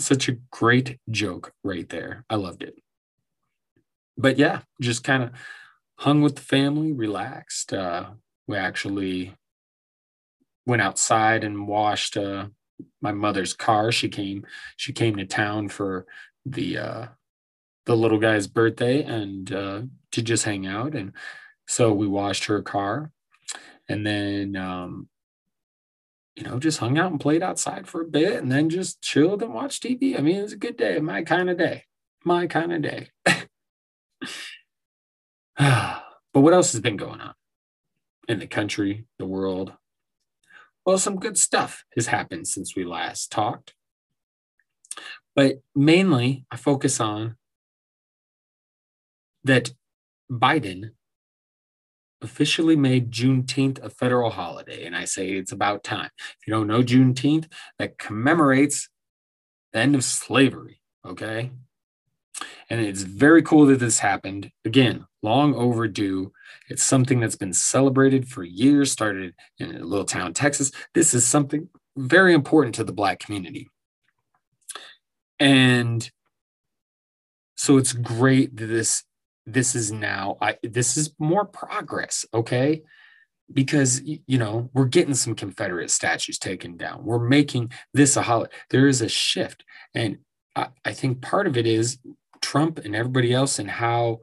Such 0.00 0.28
a 0.28 0.38
great 0.50 0.98
joke 1.10 1.52
right 1.62 1.88
there. 1.88 2.24
I 2.28 2.36
loved 2.36 2.62
it. 2.62 2.74
But 4.16 4.38
yeah, 4.38 4.60
just 4.80 5.04
kind 5.04 5.22
of 5.22 5.30
hung 5.98 6.22
with 6.22 6.36
the 6.36 6.42
family, 6.42 6.92
relaxed. 6.92 7.72
Uh, 7.72 8.10
we 8.46 8.56
actually 8.56 9.34
went 10.66 10.82
outside 10.82 11.44
and 11.44 11.68
washed 11.68 12.16
uh, 12.16 12.46
my 13.00 13.12
mother's 13.12 13.52
car. 13.54 13.92
She 13.92 14.08
came 14.08 14.46
she 14.76 14.92
came 14.92 15.16
to 15.16 15.26
town 15.26 15.68
for 15.68 16.06
the 16.46 16.78
uh, 16.78 17.06
the 17.86 17.96
little 17.96 18.18
guy's 18.18 18.46
birthday 18.46 19.02
and 19.02 19.52
uh, 19.52 19.82
to 20.12 20.22
just 20.22 20.44
hang 20.44 20.66
out. 20.66 20.94
And 20.94 21.12
so 21.66 21.92
we 21.92 22.06
washed 22.06 22.46
her 22.46 22.62
car, 22.62 23.10
and 23.88 24.06
then 24.06 24.56
um, 24.56 25.08
you 26.36 26.44
know 26.44 26.58
just 26.58 26.78
hung 26.78 26.98
out 26.98 27.10
and 27.10 27.20
played 27.20 27.42
outside 27.42 27.86
for 27.86 28.02
a 28.02 28.06
bit, 28.06 28.42
and 28.42 28.50
then 28.50 28.70
just 28.70 29.02
chilled 29.02 29.42
and 29.42 29.54
watched 29.54 29.82
TV. 29.82 30.18
I 30.18 30.22
mean, 30.22 30.36
it 30.36 30.42
was 30.42 30.52
a 30.52 30.56
good 30.56 30.76
day, 30.76 30.98
my 31.00 31.22
kind 31.22 31.50
of 31.50 31.58
day, 31.58 31.84
my 32.24 32.46
kind 32.46 32.72
of 32.72 32.82
day. 32.82 33.08
but 35.58 36.02
what 36.32 36.54
else 36.54 36.72
has 36.72 36.80
been 36.80 36.96
going 36.96 37.20
on 37.20 37.34
in 38.28 38.38
the 38.38 38.46
country, 38.46 39.06
the 39.18 39.26
world? 39.26 39.72
Well, 40.84 40.98
some 40.98 41.16
good 41.16 41.38
stuff 41.38 41.84
has 41.94 42.08
happened 42.08 42.46
since 42.46 42.76
we 42.76 42.84
last 42.84 43.32
talked. 43.32 43.74
But 45.34 45.62
mainly, 45.74 46.44
I 46.50 46.56
focus 46.56 47.00
on 47.00 47.36
that 49.44 49.72
Biden 50.30 50.90
officially 52.24 52.76
made 52.76 53.12
Juneteenth 53.12 53.82
a 53.82 53.90
federal 53.90 54.30
holiday. 54.30 54.84
And 54.84 54.96
I 54.96 55.04
say 55.04 55.32
it's 55.32 55.52
about 55.52 55.84
time. 55.84 56.10
If 56.18 56.46
you 56.46 56.52
don't 56.52 56.66
know 56.66 56.82
Juneteenth, 56.82 57.46
that 57.78 57.98
commemorates 57.98 58.88
the 59.72 59.80
end 59.80 59.94
of 59.94 60.04
slavery. 60.04 60.80
Okay. 61.06 61.50
And 62.68 62.80
it's 62.80 63.02
very 63.02 63.42
cool 63.42 63.66
that 63.66 63.78
this 63.78 64.00
happened. 64.00 64.50
Again, 64.64 65.06
long 65.22 65.54
overdue. 65.54 66.32
It's 66.68 66.82
something 66.82 67.20
that's 67.20 67.36
been 67.36 67.52
celebrated 67.52 68.26
for 68.26 68.42
years, 68.42 68.90
started 68.90 69.34
in 69.58 69.76
a 69.76 69.84
little 69.84 70.04
town, 70.04 70.32
Texas. 70.32 70.72
This 70.94 71.14
is 71.14 71.26
something 71.26 71.68
very 71.96 72.34
important 72.34 72.74
to 72.76 72.84
the 72.84 72.92
Black 72.92 73.20
community. 73.20 73.68
And 75.38 76.10
so 77.56 77.76
it's 77.76 77.92
great 77.92 78.56
that 78.56 78.66
this 78.66 79.04
this 79.46 79.74
is 79.74 79.92
now 79.92 80.36
I 80.40 80.56
this 80.62 80.96
is 80.96 81.14
more 81.18 81.44
progress, 81.44 82.24
okay? 82.32 82.82
Because 83.52 84.00
you 84.04 84.38
know 84.38 84.70
we're 84.72 84.86
getting 84.86 85.14
some 85.14 85.34
Confederate 85.34 85.90
statues 85.90 86.38
taken 86.38 86.76
down. 86.76 87.04
We're 87.04 87.18
making 87.18 87.72
this 87.92 88.16
a 88.16 88.22
holiday. 88.22 88.52
There 88.70 88.88
is 88.88 89.02
a 89.02 89.08
shift, 89.08 89.64
and 89.94 90.18
I, 90.56 90.68
I 90.84 90.92
think 90.92 91.20
part 91.20 91.46
of 91.46 91.56
it 91.56 91.66
is 91.66 91.98
Trump 92.40 92.78
and 92.78 92.94
everybody 92.94 93.32
else 93.32 93.58
and 93.58 93.70
how 93.70 94.20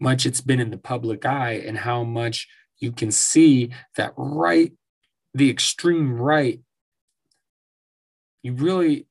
much 0.00 0.26
it's 0.26 0.40
been 0.40 0.60
in 0.60 0.70
the 0.70 0.78
public 0.78 1.26
eye 1.26 1.62
and 1.64 1.78
how 1.78 2.02
much 2.02 2.48
you 2.78 2.90
can 2.90 3.10
see 3.10 3.70
that 3.96 4.14
right, 4.16 4.72
the 5.34 5.50
extreme 5.50 6.14
right, 6.14 6.60
you 8.42 8.54
really, 8.54 9.06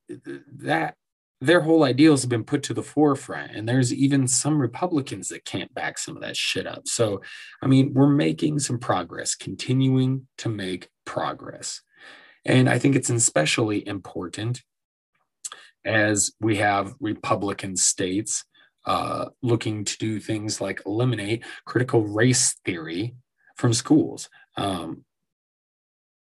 that 0.57 0.95
their 1.41 1.61
whole 1.61 1.83
ideals 1.83 2.21
have 2.21 2.29
been 2.29 2.43
put 2.43 2.63
to 2.63 2.73
the 2.73 2.83
forefront. 2.83 3.55
And 3.55 3.67
there's 3.67 3.93
even 3.93 4.27
some 4.27 4.59
Republicans 4.59 5.29
that 5.29 5.45
can't 5.45 5.73
back 5.73 5.97
some 5.97 6.17
of 6.17 6.21
that 6.21 6.35
shit 6.35 6.67
up. 6.67 6.87
So, 6.87 7.21
I 7.61 7.67
mean, 7.67 7.93
we're 7.93 8.09
making 8.09 8.59
some 8.59 8.77
progress, 8.77 9.35
continuing 9.35 10.27
to 10.39 10.49
make 10.49 10.89
progress. 11.05 11.81
And 12.45 12.69
I 12.69 12.77
think 12.77 12.95
it's 12.95 13.09
especially 13.09 13.87
important 13.87 14.63
as 15.85 16.33
we 16.41 16.57
have 16.57 16.95
Republican 16.99 17.77
states 17.77 18.43
uh, 18.85 19.25
looking 19.41 19.85
to 19.85 19.97
do 19.97 20.19
things 20.19 20.59
like 20.59 20.81
eliminate 20.85 21.43
critical 21.65 22.05
race 22.05 22.55
theory 22.65 23.15
from 23.55 23.73
schools. 23.73 24.29
Um, 24.57 25.05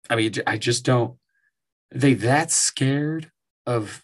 I 0.09 0.15
mean, 0.15 0.33
I 0.45 0.57
just 0.57 0.85
don't. 0.85 1.17
They 1.91 2.13
that 2.15 2.51
scared 2.51 3.31
of 3.65 4.01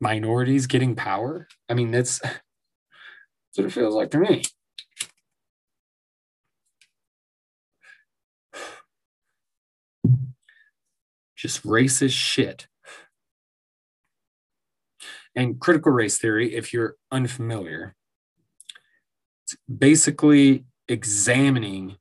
minorities 0.00 0.66
getting 0.66 0.94
power? 0.94 1.48
I 1.68 1.74
mean, 1.74 1.90
that's, 1.90 2.18
that's 2.20 2.40
what 3.56 3.66
it 3.66 3.72
feels 3.72 3.94
like 3.94 4.10
to 4.12 4.18
me. 4.18 4.42
Just 11.36 11.62
racist 11.64 12.12
shit. 12.12 12.66
And 15.36 15.58
critical 15.58 15.90
race 15.92 16.18
theory, 16.18 16.54
if 16.54 16.72
you're 16.72 16.96
unfamiliar, 17.10 17.96
it's 19.44 19.56
basically 19.66 20.64
examining 20.88 21.96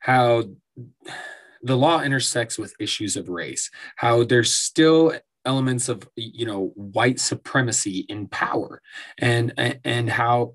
how 0.00 0.44
the 1.62 1.76
law 1.76 2.02
intersects 2.02 2.58
with 2.58 2.74
issues 2.78 3.16
of 3.16 3.28
race, 3.30 3.70
how 3.96 4.24
there's 4.24 4.52
still 4.52 5.14
elements 5.44 5.88
of 5.88 6.08
you 6.16 6.46
know 6.46 6.72
white 6.74 7.20
supremacy 7.20 8.06
in 8.08 8.28
power 8.28 8.80
and 9.18 9.52
and 9.84 10.10
how 10.10 10.54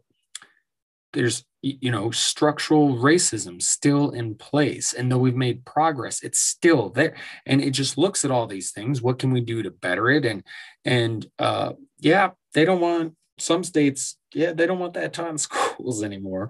there's 1.13 1.43
you 1.61 1.91
know 1.91 2.09
structural 2.11 2.95
racism 2.95 3.61
still 3.61 4.11
in 4.11 4.35
place. 4.35 4.93
And 4.93 5.11
though 5.11 5.17
we've 5.17 5.35
made 5.35 5.65
progress 5.65 6.23
it's 6.23 6.39
still 6.39 6.89
there. 6.89 7.15
And 7.45 7.61
it 7.61 7.71
just 7.71 7.97
looks 7.97 8.23
at 8.23 8.31
all 8.31 8.47
these 8.47 8.71
things. 8.71 9.01
What 9.01 9.19
can 9.19 9.31
we 9.31 9.41
do 9.41 9.63
to 9.63 9.71
better 9.71 10.09
it? 10.09 10.25
And 10.25 10.43
and 10.85 11.25
uh 11.37 11.73
yeah 11.99 12.31
they 12.53 12.65
don't 12.65 12.81
want 12.81 13.15
some 13.37 13.63
states 13.63 14.17
yeah 14.33 14.53
they 14.53 14.65
don't 14.65 14.79
want 14.79 14.93
that 14.93 15.13
taught 15.13 15.29
in 15.29 15.37
schools 15.37 16.03
anymore 16.03 16.49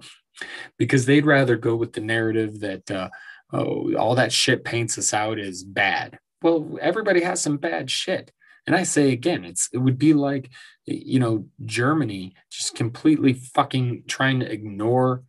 because 0.78 1.06
they'd 1.06 1.26
rather 1.26 1.56
go 1.56 1.76
with 1.76 1.92
the 1.92 2.00
narrative 2.00 2.60
that 2.60 2.90
uh 2.90 3.08
oh 3.52 3.94
all 3.96 4.14
that 4.14 4.32
shit 4.32 4.64
paints 4.64 4.98
us 4.98 5.12
out 5.12 5.38
as 5.38 5.62
bad 5.62 6.18
well 6.42 6.78
everybody 6.80 7.22
has 7.22 7.40
some 7.40 7.56
bad 7.56 7.90
shit. 7.90 8.32
And 8.66 8.76
I 8.76 8.82
say 8.82 9.12
again, 9.12 9.44
it's 9.44 9.68
it 9.72 9.78
would 9.78 9.98
be 9.98 10.12
like, 10.12 10.50
you 10.84 11.18
know, 11.18 11.46
Germany 11.64 12.34
just 12.50 12.74
completely 12.74 13.32
fucking 13.32 14.04
trying 14.06 14.40
to 14.40 14.52
ignore 14.52 15.24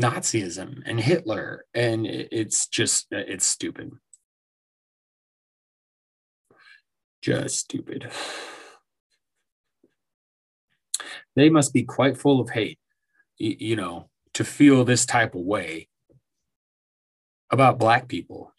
Nazism 0.00 0.82
and 0.86 1.00
Hitler, 1.00 1.64
and 1.74 2.06
it's 2.06 2.66
just 2.66 3.12
uh, 3.12 3.18
it's 3.18 3.46
stupid, 3.46 3.92
just 7.22 7.58
stupid. 7.58 8.10
They 11.34 11.48
must 11.48 11.72
be 11.72 11.82
quite 11.82 12.18
full 12.18 12.42
of 12.42 12.50
hate, 12.50 12.78
you 13.38 13.74
know, 13.74 14.10
to 14.34 14.44
feel 14.44 14.84
this 14.84 15.06
type 15.06 15.34
of 15.34 15.40
way 15.40 15.88
about 17.50 17.78
black 17.78 18.06
people 18.06 18.52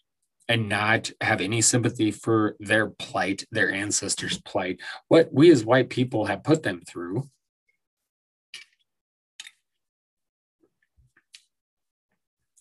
and 0.50 0.68
not 0.68 1.12
have 1.22 1.42
any 1.42 1.62
sympathy 1.62 2.12
for 2.12 2.56
their 2.60 2.88
plight, 2.88 3.46
their 3.52 3.72
ancestors' 3.72 4.42
plight, 4.42 4.80
what 5.08 5.34
we 5.34 5.52
as 5.52 5.64
white 5.64 5.90
people 5.90 6.26
have 6.26 6.44
put 6.44 6.64
them 6.64 6.82
through. 6.86 7.30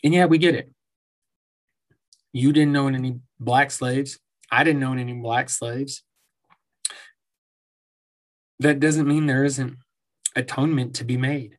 And 0.05 0.15
yeah, 0.15 0.27
we 0.27 0.39
get 0.39 0.55
it. 0.55 0.71
You 2.33 2.53
didn't 2.53 2.73
know 2.73 2.89
any 2.89 3.21
black 3.39 3.71
slaves. 3.71 4.19
I 4.51 4.65
didn't 4.65 4.81
know 4.81 4.93
any 4.93 5.13
black 5.13 5.51
slaves. 5.51 6.03
That 8.59 8.81
doesn't 8.81 9.09
mean 9.09 9.27
there 9.27 9.45
isn't 9.45 9.77
atonement 10.37 10.95
to 10.97 11.05
be 11.05 11.17
made. 11.17 11.59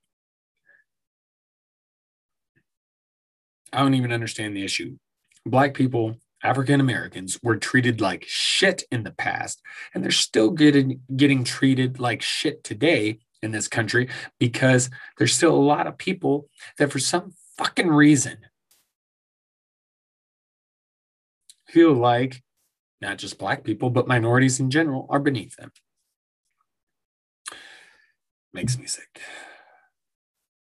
I 3.72 3.80
don't 3.80 3.96
even 3.96 4.12
understand 4.12 4.56
the 4.56 4.64
issue 4.64 4.98
black 5.46 5.74
people 5.74 6.18
African 6.44 6.82
Americans 6.82 7.40
were 7.42 7.56
treated 7.56 8.02
like 8.02 8.26
shit 8.28 8.84
in 8.92 9.04
the 9.04 9.12
past, 9.12 9.62
and 9.94 10.04
they're 10.04 10.12
still 10.12 10.52
getting 10.52 11.02
getting 11.16 11.44
treated 11.44 12.00
like 12.00 12.22
shit 12.22 12.64
today 12.64 13.20
in 13.42 13.52
this 13.52 13.68
country 13.68 14.10
because 14.40 14.90
there's 15.18 15.34
still 15.34 15.56
a 15.56 15.56
lot 15.56 15.88
of 15.88 15.98
people 15.98 16.50
that 16.78 16.92
for 16.92 17.00
some 17.00 17.34
fucking 17.58 17.90
reason 17.90 18.38
feel 21.68 21.94
like 21.94 22.42
not 23.02 23.18
just 23.18 23.38
black 23.38 23.64
people 23.64 23.90
but 23.90 24.08
minorities 24.08 24.60
in 24.60 24.70
general 24.70 25.08
are 25.10 25.20
beneath 25.20 25.56
them. 25.56 25.72
Makes 28.54 28.78
me 28.78 28.86
sick. 28.86 29.20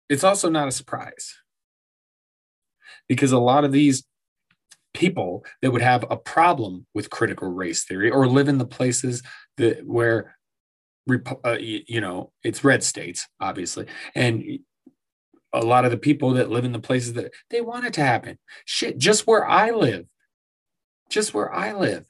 It's 0.09 0.25
also 0.25 0.49
not 0.49 0.69
a 0.69 0.73
surprise 0.73 1.37
because 3.09 3.33
a 3.33 3.39
lot 3.39 3.65
of 3.65 3.73
these 3.73 4.05
people 4.95 5.45
that 5.63 5.71
would 5.71 5.83
have 5.83 6.05
a 6.11 6.17
problem 6.17 6.87
with 6.95 7.11
critical 7.11 7.49
race 7.49 7.85
theory 7.85 8.11
or 8.11 8.27
live 8.27 8.49
in 8.49 8.59
the 8.59 8.67
places 8.67 9.23
that 9.57 9.87
where 9.87 10.37
uh, 11.45 11.57
you 11.59 12.01
know 12.01 12.33
it's 12.43 12.65
red 12.65 12.83
states 12.83 13.27
obviously. 13.41 13.87
And 14.15 14.61
a 15.53 15.61
lot 15.61 15.85
of 15.85 15.91
the 15.91 15.99
people 15.99 16.31
that 16.35 16.51
live 16.51 16.65
in 16.65 16.73
the 16.73 16.79
places 16.79 17.15
that 17.15 17.33
they 17.51 17.61
want 17.61 17.85
it 17.85 17.93
to 17.95 18.05
happen. 18.05 18.39
Shit 18.65 18.99
just 18.99 19.27
where 19.27 19.47
i 19.47 19.71
live. 19.71 20.07
Just 21.09 21.35
where 21.35 21.53
i 21.53 21.73
live. 21.73 22.07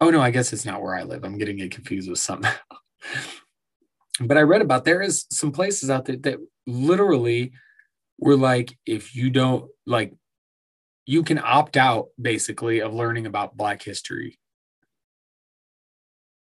Oh 0.00 0.10
no 0.10 0.20
i 0.20 0.30
guess 0.30 0.52
it's 0.52 0.64
not 0.64 0.82
where 0.82 0.94
i 0.94 1.02
live. 1.02 1.24
I'm 1.24 1.38
getting 1.38 1.58
it 1.58 1.70
confused 1.70 2.08
with 2.08 2.18
something 2.18 2.50
but 4.20 4.36
i 4.36 4.42
read 4.42 4.62
about 4.62 4.84
there 4.84 5.02
is 5.02 5.26
some 5.30 5.52
places 5.52 5.90
out 5.90 6.04
there 6.04 6.16
that 6.16 6.38
literally 6.66 7.52
were 8.18 8.36
like 8.36 8.76
if 8.84 9.14
you 9.14 9.30
don't 9.30 9.70
like 9.86 10.12
you 11.08 11.22
can 11.22 11.38
opt 11.38 11.76
out 11.76 12.08
basically 12.20 12.80
of 12.80 12.92
learning 12.92 13.26
about 13.26 13.56
black 13.56 13.82
history 13.82 14.38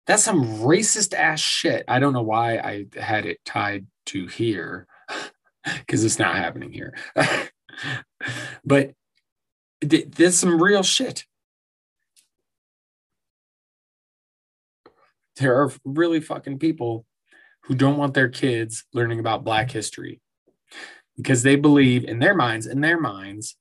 that's 0.06 0.24
some 0.24 0.44
racist 0.58 1.14
ass 1.14 1.40
shit. 1.40 1.84
I 1.86 1.98
don't 1.98 2.12
know 2.12 2.22
why 2.22 2.56
I 2.58 2.86
had 3.00 3.26
it 3.26 3.38
tied 3.44 3.86
to 4.06 4.26
here 4.26 4.86
because 5.64 6.04
it's 6.04 6.18
not 6.18 6.36
happening 6.36 6.72
here. 6.72 6.94
but 8.64 8.92
th- 9.80 10.10
there's 10.10 10.38
some 10.38 10.60
real 10.60 10.82
shit. 10.82 11.24
There 15.36 15.62
are 15.62 15.72
really 15.84 16.20
fucking 16.20 16.58
people 16.58 17.06
who 17.64 17.74
don't 17.74 17.96
want 17.96 18.14
their 18.14 18.28
kids 18.28 18.84
learning 18.92 19.20
about 19.20 19.44
Black 19.44 19.70
history 19.70 20.20
because 21.16 21.42
they 21.42 21.56
believe 21.56 22.04
in 22.04 22.18
their 22.18 22.34
minds, 22.34 22.66
in 22.66 22.80
their 22.80 23.00
minds, 23.00 23.56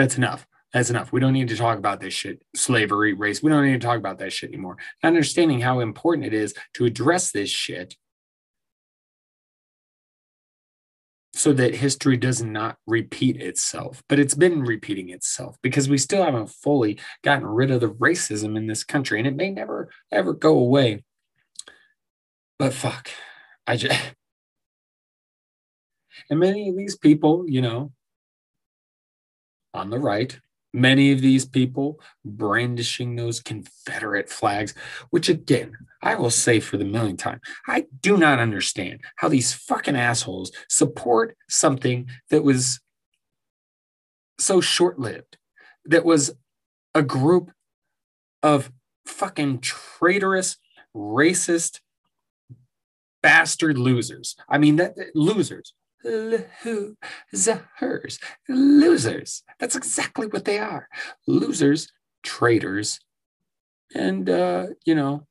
that's 0.00 0.16
enough. 0.16 0.46
That's 0.72 0.90
enough. 0.90 1.12
We 1.12 1.20
don't 1.20 1.32
need 1.32 1.48
to 1.48 1.56
talk 1.56 1.78
about 1.78 2.00
this 2.00 2.14
shit, 2.14 2.42
slavery, 2.54 3.12
race. 3.12 3.42
We 3.42 3.50
don't 3.50 3.66
need 3.66 3.80
to 3.80 3.86
talk 3.86 3.98
about 3.98 4.18
that 4.18 4.32
shit 4.32 4.50
anymore. 4.50 4.78
Understanding 5.02 5.60
how 5.60 5.80
important 5.80 6.26
it 6.26 6.32
is 6.32 6.54
to 6.74 6.86
address 6.86 7.32
this 7.32 7.50
shit 7.50 7.96
so 11.32 11.52
that 11.52 11.74
history 11.74 12.16
does 12.16 12.42
not 12.42 12.76
repeat 12.86 13.36
itself. 13.40 14.02
But 14.08 14.18
it's 14.18 14.34
been 14.34 14.62
repeating 14.62 15.10
itself 15.10 15.56
because 15.62 15.88
we 15.88 15.98
still 15.98 16.24
haven't 16.24 16.50
fully 16.50 16.98
gotten 17.22 17.46
rid 17.46 17.70
of 17.70 17.80
the 17.80 17.90
racism 17.90 18.56
in 18.56 18.66
this 18.66 18.84
country 18.84 19.18
and 19.18 19.26
it 19.26 19.36
may 19.36 19.50
never, 19.50 19.90
ever 20.10 20.32
go 20.32 20.58
away. 20.58 21.04
But 22.58 22.74
fuck, 22.74 23.10
I 23.66 23.76
just. 23.76 24.00
And 26.28 26.38
many 26.38 26.68
of 26.68 26.76
these 26.76 26.96
people, 26.96 27.46
you 27.48 27.62
know, 27.62 27.92
on 29.74 29.90
the 29.90 29.98
right 29.98 30.38
Many 30.72 31.10
of 31.10 31.20
these 31.20 31.44
people 31.44 32.00
brandishing 32.24 33.16
those 33.16 33.40
Confederate 33.40 34.28
flags, 34.28 34.74
which 35.10 35.28
again, 35.28 35.76
I 36.00 36.14
will 36.14 36.30
say 36.30 36.60
for 36.60 36.76
the 36.76 36.84
millionth 36.84 37.20
time, 37.20 37.40
I 37.66 37.86
do 38.00 38.16
not 38.16 38.38
understand 38.38 39.00
how 39.16 39.28
these 39.28 39.52
fucking 39.52 39.96
assholes 39.96 40.52
support 40.68 41.36
something 41.48 42.08
that 42.30 42.44
was 42.44 42.80
so 44.38 44.60
short 44.60 44.98
lived, 44.98 45.38
that 45.86 46.04
was 46.04 46.32
a 46.94 47.02
group 47.02 47.50
of 48.42 48.70
fucking 49.06 49.60
traitorous, 49.60 50.56
racist, 50.96 51.80
bastard 53.22 53.76
losers. 53.76 54.36
I 54.48 54.58
mean, 54.58 54.76
that 54.76 54.94
losers 55.14 55.74
losers. 56.04 56.96
Losers. 58.48 59.42
That's 59.58 59.76
exactly 59.76 60.26
what 60.26 60.44
they 60.44 60.58
are. 60.58 60.88
Losers, 61.26 61.92
traitors, 62.22 63.00
and, 63.94 64.28
uh, 64.28 64.68
you 64.84 64.94
know, 64.94 65.26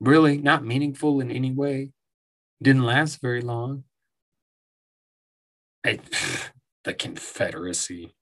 really 0.00 0.38
not 0.38 0.64
meaningful 0.64 1.20
in 1.20 1.30
any 1.30 1.52
way. 1.52 1.90
Didn't 2.62 2.84
last 2.84 3.20
very 3.20 3.40
long. 3.40 3.84
I, 5.84 5.98
the 6.84 6.94
Confederacy. 6.94 8.14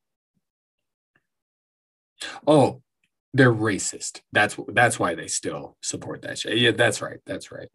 Oh, 2.47 2.83
they're 3.35 3.53
racist. 3.53 4.21
That's 4.33 4.57
that's 4.69 4.99
why 4.99 5.15
they 5.15 5.27
still 5.27 5.77
support 5.83 6.23
that 6.23 6.39
shit. 6.39 6.59
Yeah, 6.59 6.71
that's 6.73 7.03
right. 7.03 7.19
That's 7.27 7.51
right 7.51 7.69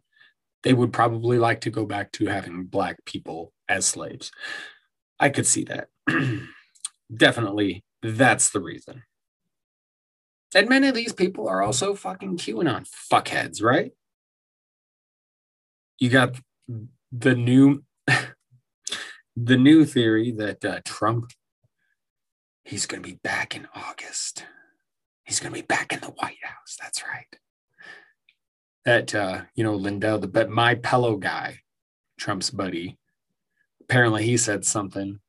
they 0.62 0.74
would 0.74 0.92
probably 0.92 1.38
like 1.38 1.62
to 1.62 1.70
go 1.70 1.86
back 1.86 2.12
to 2.12 2.26
having 2.26 2.64
black 2.64 3.04
people 3.04 3.52
as 3.68 3.86
slaves. 3.86 4.32
I 5.20 5.30
could 5.30 5.46
see 5.46 5.64
that. 5.64 5.88
Definitely, 7.14 7.84
that's 8.02 8.50
the 8.50 8.60
reason. 8.60 9.02
And 10.54 10.68
many 10.68 10.88
of 10.88 10.94
these 10.94 11.12
people 11.12 11.48
are 11.48 11.62
also 11.62 11.94
fucking 11.94 12.38
QAnon 12.38 12.88
fuckheads, 13.12 13.62
right? 13.62 13.92
You 15.98 16.08
got 16.10 16.36
the 17.12 17.34
new 17.34 17.84
the 19.36 19.56
new 19.56 19.84
theory 19.84 20.32
that 20.32 20.64
uh, 20.64 20.80
Trump 20.84 21.32
he's 22.64 22.86
going 22.86 23.02
to 23.02 23.08
be 23.08 23.18
back 23.22 23.56
in 23.56 23.66
August. 23.74 24.44
He's 25.24 25.40
going 25.40 25.52
to 25.52 25.60
be 25.60 25.66
back 25.66 25.92
in 25.92 26.00
the 26.00 26.08
White 26.08 26.42
House. 26.42 26.76
That's 26.80 27.02
right 27.02 27.38
that 28.84 29.14
uh, 29.14 29.42
you 29.54 29.64
know 29.64 29.74
Lindell, 29.74 30.18
the 30.18 30.28
but 30.28 30.50
my 30.50 30.74
pillow 30.74 31.16
guy, 31.16 31.60
Trump's 32.18 32.50
buddy, 32.50 32.98
apparently 33.82 34.24
he 34.24 34.36
said 34.36 34.64
something 34.64 35.20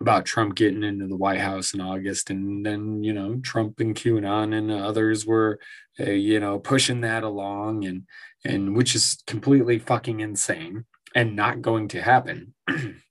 about 0.00 0.24
Trump 0.24 0.54
getting 0.54 0.84
into 0.84 1.08
the 1.08 1.16
White 1.16 1.40
House 1.40 1.74
in 1.74 1.80
August, 1.80 2.30
and 2.30 2.64
then 2.64 3.02
you 3.02 3.12
know 3.12 3.36
Trump 3.42 3.80
and 3.80 3.94
QAnon 3.94 4.54
and 4.56 4.70
others 4.70 5.26
were, 5.26 5.58
uh, 6.00 6.10
you 6.10 6.40
know, 6.40 6.58
pushing 6.58 7.00
that 7.02 7.24
along, 7.24 7.84
and 7.84 8.04
and 8.44 8.76
which 8.76 8.94
is 8.94 9.22
completely 9.26 9.78
fucking 9.78 10.20
insane 10.20 10.84
and 11.14 11.34
not 11.34 11.62
going 11.62 11.88
to 11.88 12.02
happen. 12.02 12.54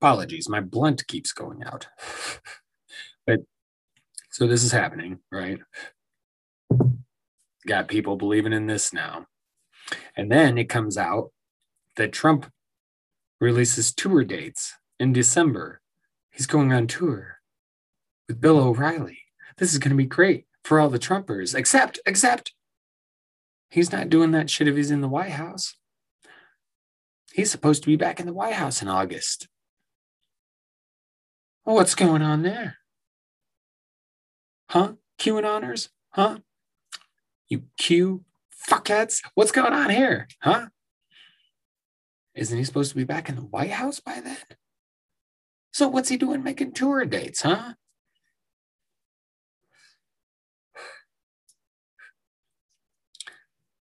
Apologies, 0.00 0.48
my 0.48 0.60
blunt 0.60 1.06
keeps 1.08 1.32
going 1.32 1.62
out. 1.64 1.88
so 4.38 4.46
this 4.46 4.62
is 4.62 4.70
happening, 4.70 5.18
right? 5.32 5.58
Got 7.66 7.88
people 7.88 8.14
believing 8.14 8.52
in 8.52 8.68
this 8.68 8.92
now. 8.92 9.26
And 10.16 10.30
then 10.30 10.56
it 10.58 10.68
comes 10.68 10.96
out 10.96 11.32
that 11.96 12.12
Trump 12.12 12.48
releases 13.40 13.92
tour 13.92 14.22
dates 14.22 14.74
in 15.00 15.12
December. 15.12 15.80
He's 16.30 16.46
going 16.46 16.72
on 16.72 16.86
tour 16.86 17.38
with 18.28 18.40
Bill 18.40 18.60
O'Reilly. 18.60 19.22
This 19.56 19.72
is 19.72 19.80
going 19.80 19.90
to 19.90 19.96
be 19.96 20.06
great 20.06 20.46
for 20.62 20.78
all 20.78 20.88
the 20.88 21.00
Trumpers, 21.00 21.52
except, 21.52 21.98
except 22.06 22.52
he's 23.70 23.90
not 23.90 24.08
doing 24.08 24.30
that 24.30 24.50
shit 24.50 24.68
if 24.68 24.76
he's 24.76 24.92
in 24.92 25.00
the 25.00 25.08
White 25.08 25.32
House. 25.32 25.74
He's 27.32 27.50
supposed 27.50 27.82
to 27.82 27.88
be 27.88 27.96
back 27.96 28.20
in 28.20 28.26
the 28.26 28.32
White 28.32 28.54
House 28.54 28.82
in 28.82 28.86
August. 28.86 29.48
Well, 31.64 31.74
what's 31.74 31.96
going 31.96 32.22
on 32.22 32.42
there? 32.42 32.77
Huh? 34.68 34.94
QAnoners? 35.18 35.88
Huh? 36.10 36.38
You 37.48 37.62
Q 37.78 38.24
fuckheads? 38.68 39.22
What's 39.34 39.52
going 39.52 39.72
on 39.72 39.90
here? 39.90 40.28
Huh? 40.42 40.68
Isn't 42.34 42.58
he 42.58 42.64
supposed 42.64 42.90
to 42.90 42.96
be 42.96 43.04
back 43.04 43.28
in 43.28 43.36
the 43.36 43.42
White 43.42 43.70
House 43.70 44.00
by 44.00 44.20
then? 44.20 44.36
So 45.72 45.88
what's 45.88 46.08
he 46.08 46.16
doing 46.16 46.42
making 46.42 46.72
tour 46.72 47.04
dates, 47.04 47.42
huh? 47.42 47.74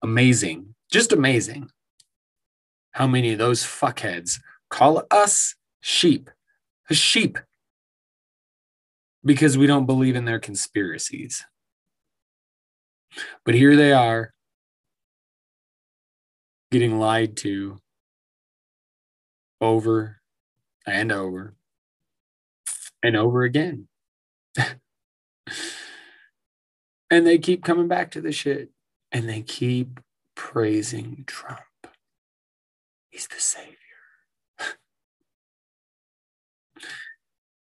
Amazing. 0.01 0.73
Just 0.91 1.11
amazing 1.11 1.69
how 2.91 3.07
many 3.07 3.33
of 3.33 3.39
those 3.39 3.63
fuckheads 3.63 4.39
call 4.69 5.03
us 5.11 5.55
sheep. 5.79 6.29
A 6.89 6.93
sheep 6.93 7.37
because 9.23 9.57
we 9.57 9.67
don't 9.67 9.85
believe 9.85 10.15
in 10.15 10.25
their 10.25 10.39
conspiracies. 10.39 11.45
But 13.45 13.55
here 13.55 13.75
they 13.75 13.91
are 13.93 14.33
getting 16.71 16.99
lied 16.99 17.35
to 17.37 17.79
over 19.59 20.21
and 20.87 21.11
over 21.11 21.55
and 23.03 23.15
over 23.15 23.43
again. 23.43 23.87
and 27.09 27.27
they 27.27 27.37
keep 27.37 27.63
coming 27.63 27.87
back 27.87 28.11
to 28.11 28.21
the 28.21 28.31
shit 28.31 28.69
and 29.11 29.27
they 29.27 29.41
keep 29.41 29.99
praising 30.35 31.25
Trump. 31.27 31.59
He's 33.09 33.27
the 33.27 33.39
savior. 33.39 33.75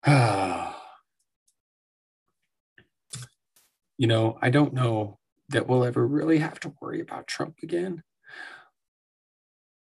you 4.02 4.08
know, 4.08 4.36
I 4.42 4.50
don't 4.50 4.74
know 4.74 5.20
that 5.50 5.68
we'll 5.68 5.86
ever 5.86 6.08
really 6.08 6.40
have 6.40 6.60
to 6.62 6.74
worry 6.82 7.02
about 7.02 7.28
Trump 7.28 7.58
again. 7.62 8.02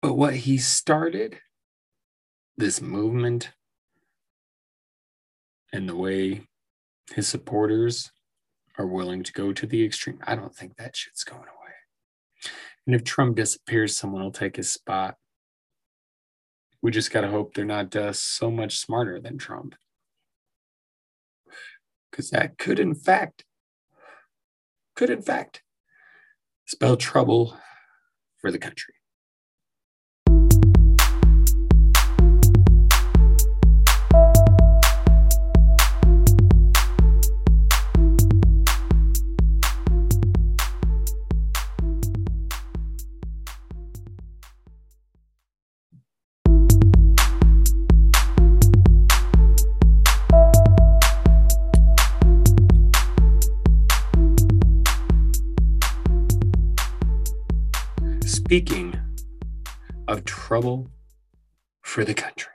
But 0.02 0.14
what 0.14 0.34
he 0.34 0.58
started, 0.58 1.38
this 2.56 2.82
movement, 2.82 3.52
and 5.74 5.90
the 5.90 5.98
way 5.98 6.48
his 7.14 7.28
supporters 7.28 8.10
are 8.78 8.88
willing 8.88 9.22
to 9.24 9.34
go 9.34 9.52
to 9.52 9.68
the 9.68 9.84
extreme, 9.84 10.20
I 10.26 10.38
don't 10.38 10.56
think 10.56 10.78
that 10.78 10.96
shit's 10.96 11.26
going 11.26 11.42
away. 11.42 12.54
And 12.88 12.96
if 12.96 13.04
Trump 13.04 13.36
disappears, 13.36 13.98
someone 13.98 14.24
will 14.24 14.32
take 14.32 14.56
his 14.56 14.72
spot. 14.72 15.16
We 16.82 16.90
just 16.92 17.12
got 17.12 17.22
to 17.22 17.30
hope 17.30 17.54
they're 17.54 17.66
not 17.66 17.94
uh, 17.94 18.14
so 18.14 18.50
much 18.50 18.78
smarter 18.78 19.20
than 19.20 19.38
Trump. 19.38 19.76
Because 22.10 22.30
that 22.30 22.58
could, 22.58 22.80
in 22.80 22.96
fact, 22.96 23.44
could, 24.96 25.10
in 25.10 25.22
fact, 25.22 25.62
spell 26.66 26.98
trouble 26.98 27.58
for 28.38 28.52
the 28.52 28.60
country. 28.60 28.95
Speaking 58.46 58.94
of 60.08 60.24
trouble 60.24 60.92
for 61.82 62.06
the 62.06 62.14
country, 62.14 62.54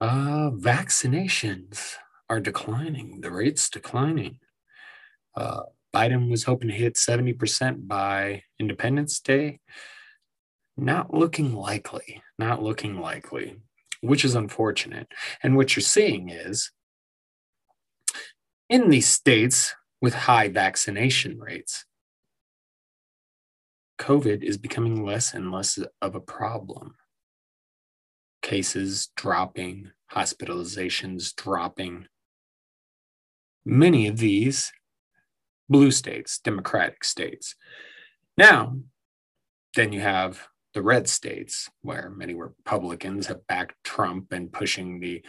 uh, 0.00 0.50
vaccinations 0.50 1.92
are 2.28 2.40
declining. 2.40 3.20
The 3.20 3.30
rate's 3.30 3.70
declining. 3.70 4.40
Uh, 5.36 5.60
Biden 5.94 6.28
was 6.28 6.42
hoping 6.42 6.70
to 6.70 6.74
hit 6.74 6.94
70% 6.94 7.86
by 7.86 8.42
Independence 8.58 9.20
Day. 9.20 9.60
Not 10.76 11.14
looking 11.14 11.54
likely, 11.54 12.24
not 12.40 12.64
looking 12.64 13.00
likely, 13.00 13.58
which 14.00 14.24
is 14.24 14.34
unfortunate. 14.34 15.06
And 15.40 15.54
what 15.54 15.76
you're 15.76 15.82
seeing 15.82 16.30
is 16.30 16.72
in 18.68 18.90
these 18.90 19.06
states 19.06 19.72
with 20.02 20.14
high 20.14 20.48
vaccination 20.48 21.38
rates, 21.38 21.84
COVID 23.98 24.42
is 24.42 24.58
becoming 24.58 25.04
less 25.04 25.34
and 25.34 25.50
less 25.50 25.78
of 26.02 26.14
a 26.14 26.20
problem. 26.20 26.94
Cases 28.42 29.08
dropping, 29.16 29.90
hospitalizations 30.12 31.34
dropping. 31.34 32.06
Many 33.64 34.06
of 34.06 34.18
these 34.18 34.72
blue 35.68 35.90
states, 35.90 36.38
Democratic 36.38 37.04
states. 37.04 37.54
Now, 38.36 38.78
then 39.74 39.92
you 39.92 40.00
have 40.00 40.46
the 40.74 40.82
red 40.82 41.08
states 41.08 41.70
where 41.82 42.10
many 42.10 42.34
Republicans 42.34 43.26
have 43.28 43.46
backed 43.46 43.82
Trump 43.82 44.32
and 44.32 44.52
pushing 44.52 45.00
the 45.00 45.24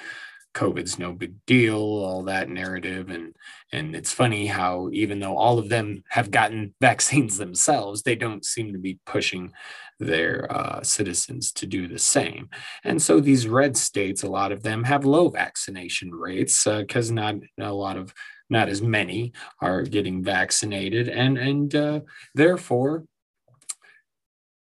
COVID's 0.58 0.98
no 0.98 1.14
big 1.14 1.36
deal, 1.46 1.78
all 1.78 2.24
that 2.24 2.50
narrative. 2.50 3.10
And 3.12 3.36
and 3.72 3.96
it's 3.96 4.12
funny 4.12 4.48
how 4.48 4.90
even 4.92 5.20
though 5.20 5.38
all 5.38 5.60
of 5.60 5.70
them 5.70 6.04
have 6.10 6.32
gotten 6.32 6.74
vaccines 6.82 7.38
themselves, 7.38 8.02
they 8.02 8.16
don't 8.16 8.44
seem 8.44 8.74
to 8.74 8.80
be 8.80 9.00
pushing 9.06 9.54
their 10.00 10.52
uh, 10.52 10.82
citizens 10.82 11.52
to 11.52 11.68
do 11.68 11.88
the 11.88 12.00
same. 12.00 12.50
And 12.84 13.00
so 13.00 13.20
these 13.20 13.48
red 13.48 13.78
states, 13.78 14.24
a 14.24 14.30
lot 14.30 14.52
of 14.52 14.64
them 14.64 14.84
have 14.86 15.06
low 15.06 15.30
vaccination 15.30 16.12
rates 16.12 16.64
because 16.64 17.12
uh, 17.12 17.14
not 17.14 17.36
a 17.60 17.74
lot 17.74 17.98
of 17.98 18.12
not 18.50 18.68
as 18.68 18.82
many 18.82 19.34
are 19.62 19.84
getting 19.84 20.24
vaccinated, 20.24 21.08
and 21.08 21.38
and 21.38 21.76
uh, 21.76 22.00
therefore 22.34 23.04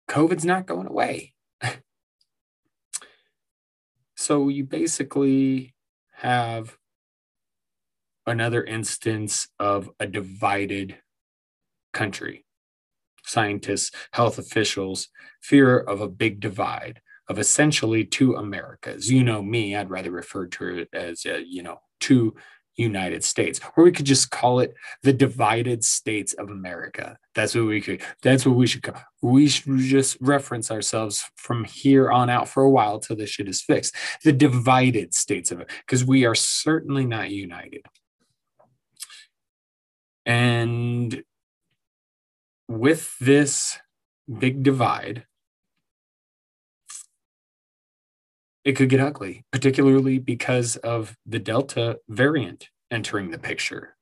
COVID's 0.08 0.46
not 0.46 0.66
going 0.66 0.86
away. 0.86 1.34
so 4.16 4.48
you 4.48 4.64
basically 4.64 5.74
have 6.22 6.76
another 8.26 8.62
instance 8.62 9.48
of 9.58 9.90
a 9.98 10.06
divided 10.06 10.96
country. 11.92 12.44
Scientists, 13.24 13.90
health 14.12 14.38
officials, 14.38 15.08
fear 15.40 15.78
of 15.78 16.00
a 16.00 16.08
big 16.08 16.38
divide 16.38 17.00
of 17.28 17.40
essentially 17.40 18.04
two 18.04 18.36
Americas. 18.36 19.10
You 19.10 19.24
know 19.24 19.42
me, 19.42 19.74
I'd 19.74 19.90
rather 19.90 20.12
refer 20.12 20.46
to 20.46 20.78
it 20.78 20.88
as, 20.92 21.26
uh, 21.26 21.40
you 21.44 21.62
know, 21.64 21.80
two 21.98 22.34
United 22.76 23.22
States, 23.22 23.60
or 23.76 23.84
we 23.84 23.92
could 23.92 24.06
just 24.06 24.30
call 24.30 24.60
it 24.60 24.74
the 25.02 25.12
divided 25.12 25.84
states 25.84 26.32
of 26.34 26.50
America. 26.50 27.18
That's 27.34 27.54
what 27.54 27.66
we 27.66 27.80
could, 27.80 28.02
that's 28.22 28.46
what 28.46 28.56
we 28.56 28.66
should 28.66 28.82
call. 28.82 29.00
We 29.20 29.48
should 29.48 29.78
just 29.78 30.16
reference 30.20 30.70
ourselves 30.70 31.30
from 31.36 31.64
here 31.64 32.10
on 32.10 32.30
out 32.30 32.48
for 32.48 32.62
a 32.62 32.70
while 32.70 32.98
till 32.98 33.16
this 33.16 33.30
shit 33.30 33.48
is 33.48 33.60
fixed. 33.60 33.94
The 34.24 34.32
divided 34.32 35.14
states 35.14 35.50
of 35.50 35.60
it, 35.60 35.70
because 35.86 36.04
we 36.04 36.24
are 36.24 36.34
certainly 36.34 37.04
not 37.04 37.30
united. 37.30 37.84
And 40.24 41.24
with 42.68 43.18
this 43.18 43.78
big 44.38 44.62
divide, 44.62 45.26
it 48.64 48.72
could 48.72 48.88
get 48.88 49.00
ugly, 49.00 49.44
particularly 49.50 50.18
because 50.18 50.76
of 50.76 51.16
the 51.26 51.38
Delta 51.38 51.98
variant 52.08 52.68
entering 52.90 53.30
the 53.30 53.38
picture. 53.38 53.96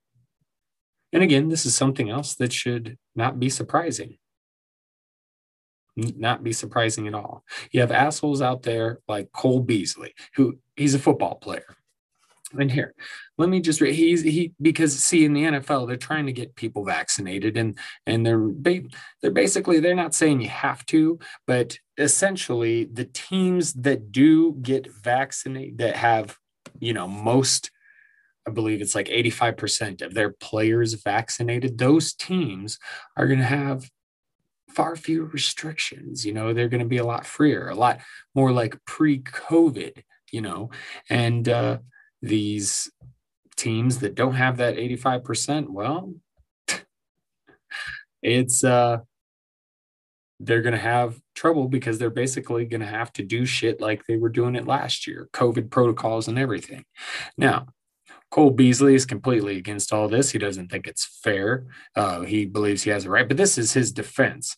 And 1.13 1.23
again, 1.23 1.49
this 1.49 1.67
is 1.67 1.75
something 1.75 2.11
else 2.11 2.35
that 2.37 2.53
should 2.53 2.99
not 3.17 3.41
be 3.41 3.49
surprising. 3.49 4.19
Not 5.97 6.45
be 6.45 6.53
surprising 6.53 7.09
at 7.09 7.15
all. 7.15 7.45
You 7.73 7.81
have 7.81 7.91
assholes 7.91 8.41
out 8.41 8.63
there 8.63 9.01
like 9.09 9.33
Cole 9.33 9.61
Beasley, 9.61 10.15
who 10.35 10.59
he's 10.77 10.95
a 10.95 10.99
football 10.99 11.35
player 11.37 11.77
and 12.59 12.71
here. 12.71 12.95
Let 13.39 13.49
me 13.49 13.61
just 13.61 13.81
read 13.81 13.95
he's 13.95 14.23
he 14.23 14.53
because 14.61 14.99
see 14.99 15.25
in 15.25 15.33
the 15.33 15.45
nfl 15.45 15.87
they're 15.87 15.97
trying 15.97 16.27
to 16.27 16.33
get 16.33 16.55
people 16.57 16.85
vaccinated 16.85 17.57
and 17.57 17.79
and 18.07 18.25
they're 18.27 18.51
they're 19.23 19.31
basically 19.31 19.81
they're 19.81 19.95
not 19.95 20.15
saying 20.15 20.41
you 20.41 20.49
have 20.49 20.85
to 20.87 21.19
but 21.47 21.79
essentially 21.99 22.85
the 22.85 23.05
teams 23.05 23.73
that 23.75 24.13
do 24.13 24.57
get 24.63 24.93
vaccinated 24.93 25.79
that 25.79 25.97
have 25.97 26.37
you 26.79 26.93
know 26.93 27.09
most 27.09 27.71
i 28.47 28.51
believe 28.51 28.81
it's 28.81 28.95
like 28.95 29.09
85% 29.09 30.03
of 30.03 30.15
their 30.15 30.31
players 30.31 30.95
vaccinated 30.95 31.79
those 31.79 32.13
teams 32.13 32.79
are 33.17 33.27
going 33.27 33.39
to 33.41 33.45
have 33.45 33.89
far 34.69 34.97
fewer 34.97 35.27
restrictions 35.27 36.25
you 36.25 36.33
know 36.33 36.53
they're 36.53 36.69
going 36.69 36.83
to 36.83 36.87
be 36.87 36.99
a 36.99 37.05
lot 37.05 37.27
freer 37.27 37.69
a 37.69 37.75
lot 37.75 38.01
more 38.35 38.53
like 38.53 38.77
pre-covid 38.85 40.03
you 40.31 40.41
know 40.41 40.71
and 41.09 41.49
uh 41.49 41.79
these 42.23 42.91
teams 43.57 43.99
that 43.99 44.15
don't 44.15 44.35
have 44.35 44.59
that 44.59 44.77
85%, 44.77 45.69
well, 45.69 46.15
it's 48.23 48.65
uh 48.65 48.99
they're 50.41 50.63
going 50.63 50.73
to 50.73 50.79
have 50.79 51.21
trouble 51.35 51.69
because 51.69 51.99
they're 51.99 52.09
basically 52.09 52.65
going 52.65 52.81
to 52.81 52.87
have 52.87 53.13
to 53.13 53.23
do 53.23 53.45
shit 53.45 53.81
like 53.81 54.07
they 54.07 54.17
were 54.17 54.31
doing 54.31 54.57
it 54.57 54.67
last 54.67 55.07
year, 55.07 55.29
COVID 55.35 55.71
protocols 55.71 56.29
and 56.29 56.39
everything. 56.39 56.85
Now, 57.37 57.67
Cole 58.31 58.51
Beasley 58.51 58.95
is 58.95 59.05
completely 59.05 59.59
against 59.59 59.93
all 59.93 60.09
this. 60.09 60.31
He 60.31 60.39
doesn't 60.39 60.71
think 60.71 60.87
it's 60.87 61.21
fair. 61.23 61.67
Uh, 61.95 62.23
he 62.23 62.47
believes 62.47 62.83
he 62.83 62.91
has 62.91 63.05
a 63.05 63.11
right, 63.11 63.29
but 63.29 63.37
this 63.37 63.59
is 63.59 63.73
his 63.73 63.93
defense. 63.93 64.57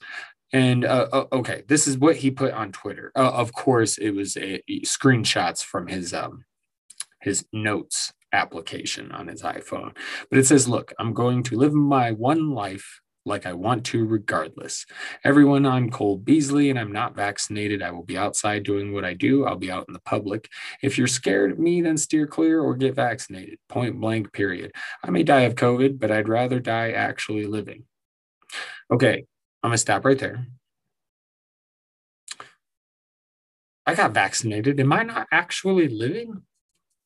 And 0.53 0.85
uh, 0.85 1.09
uh 1.13 1.25
okay, 1.33 1.63
this 1.67 1.89
is 1.89 1.97
what 1.97 2.17
he 2.17 2.31
put 2.31 2.53
on 2.53 2.71
Twitter. 2.71 3.11
Uh, 3.17 3.31
of 3.31 3.53
course, 3.53 3.97
it 3.99 4.11
was 4.11 4.37
a, 4.37 4.63
a 4.71 4.81
screenshots 4.83 5.65
from 5.65 5.89
his 5.89 6.13
um, 6.13 6.45
his 7.23 7.47
notes 7.53 8.13
application 8.33 9.13
on 9.13 9.29
his 9.29 9.43
iPhone. 9.43 9.97
But 10.31 10.39
it 10.39 10.47
says, 10.47 10.69
look, 10.69 10.93
I'm 10.99 11.15
going 11.15 11.43
to 11.45 11.57
live 11.57 11.73
my 11.73 12.13
one 12.13 12.51
life 12.51 13.01
like 13.25 13.47
I 13.47 13.53
want 13.53 13.85
to, 13.87 14.05
regardless. 14.05 14.85
Everyone, 15.23 15.65
I'm 15.65 15.91
Cole 15.91 16.17
Beasley 16.17 16.71
and 16.71 16.79
I'm 16.79 16.91
not 16.91 17.15
vaccinated. 17.15 17.83
I 17.83 17.93
will 17.93 18.03
be 18.03 18.19
outside 18.19 18.65
doing 18.65 18.93
what 18.93 19.05
I 19.05 19.15
do. 19.15 19.45
I'll 19.45 19.57
be 19.57 19.71
out 19.71 19.85
in 19.87 19.95
the 19.95 20.01
public. 20.01 20.49
If 20.83 20.99
you're 20.99 21.07
scared 21.07 21.53
of 21.53 21.59
me, 21.59 21.83
then 21.83 21.97
steer 21.97 22.27
clear 22.27 22.61
or 22.61 22.75
get 22.75 22.97
vaccinated. 22.97 23.59
Point 23.69 24.01
blank, 24.01 24.33
period. 24.33 24.73
I 25.05 25.11
may 25.11 25.23
die 25.23 25.43
of 25.43 25.55
COVID, 25.55 26.01
but 26.01 26.11
I'd 26.11 26.29
rather 26.29 26.59
die 26.59 26.91
actually 26.91 27.47
living. 27.47 27.85
Okay, 28.91 29.25
I'm 29.63 29.69
going 29.69 29.75
to 29.75 29.79
stop 29.79 30.05
right 30.05 30.19
there. 30.19 30.47
I 33.87 33.95
got 33.95 34.15
vaccinated. 34.15 34.81
Am 34.81 34.93
I 34.93 35.03
not 35.05 35.29
actually 35.31 35.89
living? 35.89 36.43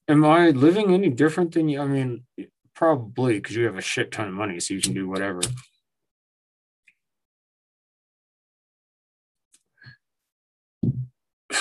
Am 0.09 0.24
I 0.24 0.50
living 0.50 0.94
any 0.94 1.09
different 1.11 1.52
than 1.52 1.68
you? 1.68 1.80
I 1.80 1.86
mean, 1.86 2.24
probably 2.74 3.34
because 3.34 3.57
you 3.57 3.66
have 3.66 3.76
a 3.76 3.80
shit 3.80 4.12
ton 4.12 4.28
of 4.28 4.34
money, 4.34 4.61
so 4.61 4.74
you 4.74 4.80
can 4.80 4.94
do 4.94 5.09
whatever. 5.09 5.40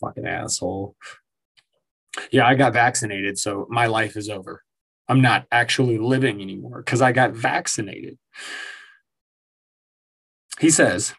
Fucking 0.00 0.26
asshole. 0.26 0.96
Yeah, 2.32 2.46
I 2.46 2.54
got 2.54 2.72
vaccinated, 2.72 3.38
so 3.38 3.66
my 3.70 3.86
life 3.86 4.16
is 4.16 4.28
over. 4.28 4.62
I'm 5.08 5.20
not 5.20 5.46
actually 5.52 5.98
living 5.98 6.40
anymore 6.40 6.78
because 6.78 7.02
I 7.02 7.12
got 7.12 7.32
vaccinated. 7.32 8.18
He 10.58 10.70
says, 10.70 11.14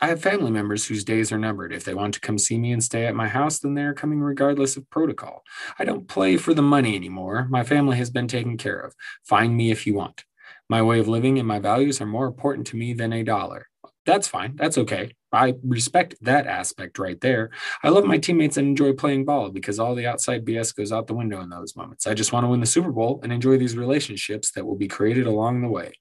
I 0.00 0.08
have 0.08 0.22
family 0.22 0.52
members 0.52 0.86
whose 0.86 1.02
days 1.02 1.32
are 1.32 1.38
numbered. 1.38 1.72
If 1.72 1.84
they 1.84 1.94
want 1.94 2.14
to 2.14 2.20
come 2.20 2.38
see 2.38 2.56
me 2.56 2.72
and 2.72 2.82
stay 2.82 3.06
at 3.06 3.16
my 3.16 3.26
house, 3.26 3.58
then 3.58 3.74
they 3.74 3.82
are 3.82 3.94
coming 3.94 4.20
regardless 4.20 4.76
of 4.76 4.88
protocol. 4.90 5.42
I 5.78 5.84
don't 5.84 6.06
play 6.06 6.36
for 6.36 6.54
the 6.54 6.62
money 6.62 6.94
anymore. 6.94 7.48
My 7.50 7.64
family 7.64 7.96
has 7.96 8.08
been 8.08 8.28
taken 8.28 8.56
care 8.56 8.78
of. 8.78 8.94
Find 9.24 9.56
me 9.56 9.72
if 9.72 9.86
you 9.86 9.94
want. 9.94 10.24
My 10.68 10.82
way 10.82 11.00
of 11.00 11.08
living 11.08 11.38
and 11.38 11.48
my 11.48 11.58
values 11.58 12.00
are 12.00 12.06
more 12.06 12.26
important 12.26 12.68
to 12.68 12.76
me 12.76 12.92
than 12.92 13.12
a 13.12 13.24
dollar. 13.24 13.68
That's 14.06 14.28
fine. 14.28 14.54
That's 14.56 14.78
okay. 14.78 15.14
I 15.32 15.54
respect 15.62 16.14
that 16.22 16.46
aspect 16.46 16.98
right 16.98 17.20
there. 17.20 17.50
I 17.82 17.88
love 17.88 18.04
my 18.04 18.18
teammates 18.18 18.56
and 18.56 18.68
enjoy 18.68 18.92
playing 18.92 19.24
ball 19.24 19.50
because 19.50 19.78
all 19.78 19.94
the 19.94 20.06
outside 20.06 20.44
BS 20.44 20.74
goes 20.74 20.92
out 20.92 21.08
the 21.08 21.14
window 21.14 21.40
in 21.40 21.50
those 21.50 21.76
moments. 21.76 22.06
I 22.06 22.14
just 22.14 22.32
want 22.32 22.44
to 22.44 22.48
win 22.48 22.60
the 22.60 22.66
Super 22.66 22.92
Bowl 22.92 23.20
and 23.22 23.32
enjoy 23.32 23.58
these 23.58 23.76
relationships 23.76 24.52
that 24.52 24.64
will 24.64 24.76
be 24.76 24.88
created 24.88 25.26
along 25.26 25.60
the 25.60 25.68
way. 25.68 25.92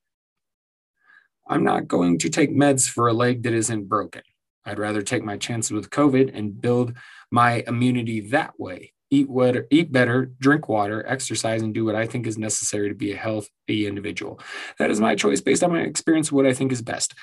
I'm 1.50 1.64
not 1.64 1.88
going 1.88 2.18
to 2.20 2.30
take 2.30 2.52
meds 2.52 2.90
for 2.90 3.08
a 3.08 3.14
leg 3.14 3.44
that 3.44 3.54
isn't 3.54 3.88
broken. 3.88 4.22
I'd 4.66 4.80
rather 4.80 5.02
take 5.02 5.24
my 5.24 5.38
chances 5.38 5.72
with 5.72 5.90
COVID 5.90 6.38
and 6.38 6.60
build 6.60 6.94
my 7.32 7.64
immunity 7.68 8.20
that 8.32 8.60
way. 8.60 8.94
Eat 9.10 9.30
water, 9.30 9.66
eat 9.72 9.90
better, 9.90 10.32
drink 10.40 10.68
water, 10.68 11.06
exercise, 11.08 11.62
and 11.62 11.74
do 11.74 11.86
what 11.86 11.96
I 11.96 12.06
think 12.06 12.28
is 12.28 12.38
necessary 12.38 12.90
to 12.90 12.96
be 12.96 13.14
a 13.14 13.18
healthy 13.18 13.88
individual. 13.88 14.42
That 14.80 14.92
is 14.92 15.00
my 15.00 15.16
choice 15.16 15.40
based 15.40 15.64
on 15.64 15.72
my 15.72 15.82
experience, 15.82 16.30
what 16.30 16.46
I 16.46 16.54
think 16.54 16.74
is 16.74 16.82
best. 16.82 17.14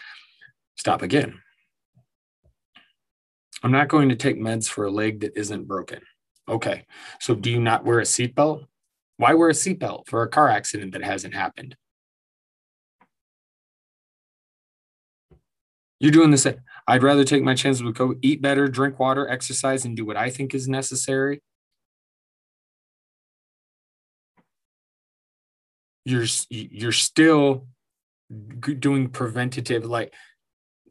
Stop 0.77 1.03
again. 1.03 1.41
I'm 3.63 3.73
not 3.73 3.89
going 3.89 4.09
to 4.09 4.17
take 4.17 4.41
meds 4.41 4.67
for 4.67 4.87
a 4.87 4.91
leg 4.91 5.21
that 5.21 5.39
isn't 5.39 5.69
broken. 5.69 6.01
Okay. 6.49 6.87
So 7.21 7.35
do 7.35 7.51
you 7.51 7.61
not 7.61 7.85
wear 7.85 8.01
a 8.01 8.05
seatbelt? 8.05 8.65
Why 9.19 9.35
wear 9.35 9.51
a 9.51 9.53
seatbelt 9.53 10.07
for 10.09 10.23
a 10.23 10.29
car 10.29 10.49
accident 10.49 10.93
that 10.93 11.05
hasn't 11.05 11.35
happened? 11.35 11.77
You're 16.05 16.13
doing 16.13 16.31
this. 16.31 16.47
I'd 16.87 17.03
rather 17.03 17.25
take 17.25 17.43
my 17.43 17.55
chances 17.55 17.83
with 17.83 17.95
go 17.95 18.15
eat 18.21 18.43
better, 18.43 18.69
drink 18.69 18.99
water, 18.99 19.27
exercise, 19.27 19.87
and 19.87 19.97
do 19.97 20.05
what 20.05 20.19
I 20.19 20.29
think 20.29 20.53
is 20.53 20.69
necessary. 20.69 21.41
You're 26.05 26.27
you're 26.51 26.93
still 26.93 27.69
doing 28.61 29.09
preventative. 29.09 29.87
Like, 29.87 30.13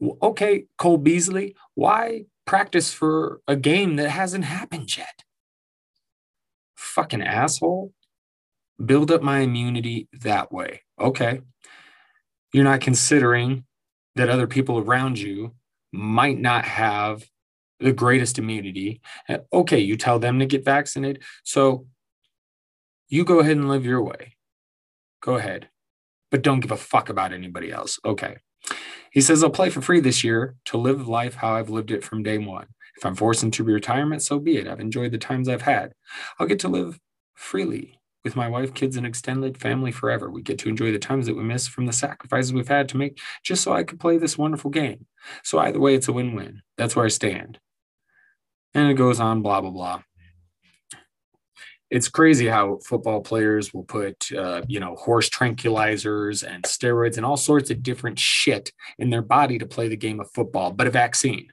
okay, 0.01 0.65
Cole 0.79 0.97
Beasley, 0.97 1.55
why 1.75 2.25
practice 2.47 2.91
for 2.91 3.39
a 3.47 3.55
game 3.55 3.97
that 3.97 4.09
hasn't 4.09 4.45
happened 4.45 4.97
yet? 4.97 5.21
Fucking 6.75 7.21
asshole. 7.21 7.93
Build 8.83 9.11
up 9.11 9.21
my 9.21 9.41
immunity 9.41 10.07
that 10.21 10.51
way. 10.51 10.81
Okay. 10.99 11.41
You're 12.51 12.63
not 12.63 12.81
considering 12.81 13.65
that 14.15 14.29
other 14.29 14.47
people 14.47 14.79
around 14.79 15.19
you 15.19 15.53
might 15.91 16.39
not 16.39 16.65
have 16.65 17.25
the 17.79 17.93
greatest 17.93 18.37
immunity. 18.39 19.01
Okay, 19.51 19.79
you 19.79 19.97
tell 19.97 20.19
them 20.19 20.39
to 20.39 20.45
get 20.45 20.63
vaccinated. 20.63 21.23
So 21.43 21.87
you 23.09 23.25
go 23.25 23.39
ahead 23.39 23.57
and 23.57 23.69
live 23.69 23.85
your 23.85 24.01
way. 24.01 24.35
Go 25.21 25.35
ahead. 25.35 25.69
But 26.31 26.41
don't 26.41 26.61
give 26.61 26.71
a 26.71 26.77
fuck 26.77 27.09
about 27.09 27.33
anybody 27.33 27.71
else. 27.71 27.99
Okay. 28.03 28.37
He 29.11 29.21
says, 29.21 29.43
I'll 29.43 29.49
play 29.49 29.69
for 29.69 29.81
free 29.81 29.99
this 29.99 30.23
year 30.23 30.55
to 30.65 30.77
live 30.77 31.07
life 31.07 31.35
how 31.35 31.53
I've 31.53 31.69
lived 31.69 31.91
it 31.91 32.03
from 32.03 32.23
day 32.23 32.37
one. 32.37 32.67
If 32.97 33.05
I'm 33.05 33.15
forced 33.15 33.43
into 33.43 33.63
retirement, 33.63 34.21
so 34.21 34.39
be 34.39 34.57
it. 34.57 34.67
I've 34.67 34.79
enjoyed 34.79 35.11
the 35.11 35.17
times 35.17 35.49
I've 35.49 35.63
had. 35.63 35.93
I'll 36.39 36.47
get 36.47 36.59
to 36.59 36.69
live 36.69 36.99
freely 37.35 37.99
with 38.23 38.35
my 38.35 38.47
wife, 38.47 38.73
kids, 38.73 38.95
and 38.95 39.05
extended 39.05 39.57
family 39.57 39.91
forever. 39.91 40.29
We 40.29 40.41
get 40.41 40.57
to 40.59 40.69
enjoy 40.69 40.91
the 40.91 40.99
times 40.99 41.25
that 41.25 41.35
we 41.35 41.43
miss 41.43 41.67
from 41.67 41.85
the 41.85 41.93
sacrifices 41.93 42.53
we've 42.53 42.67
had 42.67 42.87
to 42.89 42.97
make 42.97 43.19
just 43.43 43.63
so 43.63 43.73
I 43.73 43.83
could 43.83 43.99
play 43.99 44.17
this 44.17 44.37
wonderful 44.37 44.71
game. 44.71 45.05
So 45.43 45.59
either 45.59 45.79
way, 45.79 45.95
it's 45.95 46.07
a 46.07 46.13
win-win. 46.13 46.61
That's 46.77 46.95
where 46.95 47.05
I 47.05 47.09
stand. 47.09 47.59
And 48.73 48.89
it 48.89 48.95
goes 48.95 49.19
on, 49.19 49.41
blah, 49.41 49.61
blah, 49.61 49.71
blah. 49.71 50.01
It's 51.89 52.09
crazy 52.09 52.47
how 52.47 52.79
football 52.83 53.21
players 53.21 53.71
will 53.71 53.83
put, 53.83 54.31
uh, 54.31 54.63
you 54.67 54.79
know, 54.79 54.95
horse 54.95 55.29
tranquilizers 55.29 56.43
and 56.43 56.63
steroids 56.63 57.17
and 57.17 57.25
all 57.25 57.37
sorts 57.37 57.69
of 57.69 57.83
different 57.83 58.17
shit 58.17 58.71
in 58.97 59.11
their 59.11 59.21
body 59.21 59.59
to 59.59 59.67
play 59.67 59.89
the 59.89 59.95
game 59.95 60.19
of 60.19 60.31
football, 60.31 60.71
but 60.71 60.87
a 60.87 60.89
vaccine, 60.89 61.49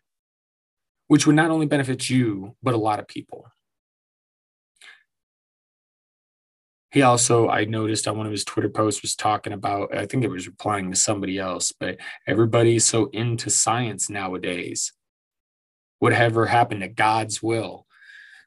which 1.09 1.27
would 1.27 1.37
not 1.37 1.51
only 1.51 1.67
benefit 1.67 2.09
you, 2.09 2.57
but 2.63 2.73
a 2.73 2.79
lot 2.79 3.01
of 3.01 3.07
people. 3.07 3.45
He 6.91 7.03
also 7.03 7.49
i 7.49 7.65
noticed 7.65 8.07
on 8.09 8.17
one 8.17 8.27
of 8.27 8.33
his 8.33 8.45
twitter 8.45 8.69
posts 8.69 9.03
was 9.03 9.15
talking 9.15 9.53
about 9.53 9.95
i 9.95 10.07
think 10.07 10.25
it 10.25 10.31
was 10.31 10.47
replying 10.47 10.91
to 10.91 10.97
somebody 10.97 11.39
else 11.39 11.73
but 11.73 11.97
everybody's 12.27 12.85
so 12.85 13.07
into 13.13 13.51
science 13.51 14.11
nowadays. 14.11 14.93
Whatever 15.99 16.47
happened 16.47 16.81
to 16.81 16.89
god's 16.89 17.43
will? 17.43 17.87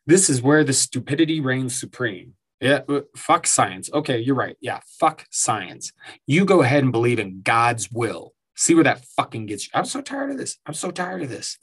This 0.05 0.29
is 0.29 0.41
where 0.41 0.63
the 0.63 0.73
stupidity 0.73 1.39
reigns 1.39 1.79
supreme. 1.79 2.33
Yeah 2.59 2.81
uh, 2.89 3.01
fuck 3.15 3.47
science. 3.47 3.89
Okay 3.93 4.19
you're 4.19 4.35
right. 4.35 4.57
Yeah 4.61 4.79
fuck 4.99 5.25
science. 5.31 5.91
You 6.25 6.45
go 6.45 6.61
ahead 6.61 6.83
and 6.83 6.91
believe 6.91 7.19
in 7.19 7.41
god's 7.41 7.91
will. 7.91 8.33
See 8.55 8.75
where 8.75 8.83
that 8.83 9.05
fucking 9.17 9.47
gets 9.47 9.65
you. 9.65 9.71
I'm 9.73 9.85
so 9.85 10.01
tired 10.01 10.31
of 10.31 10.37
this. 10.37 10.57
I'm 10.65 10.73
so 10.73 10.91
tired 10.91 11.23
of 11.23 11.29
this 11.29 11.57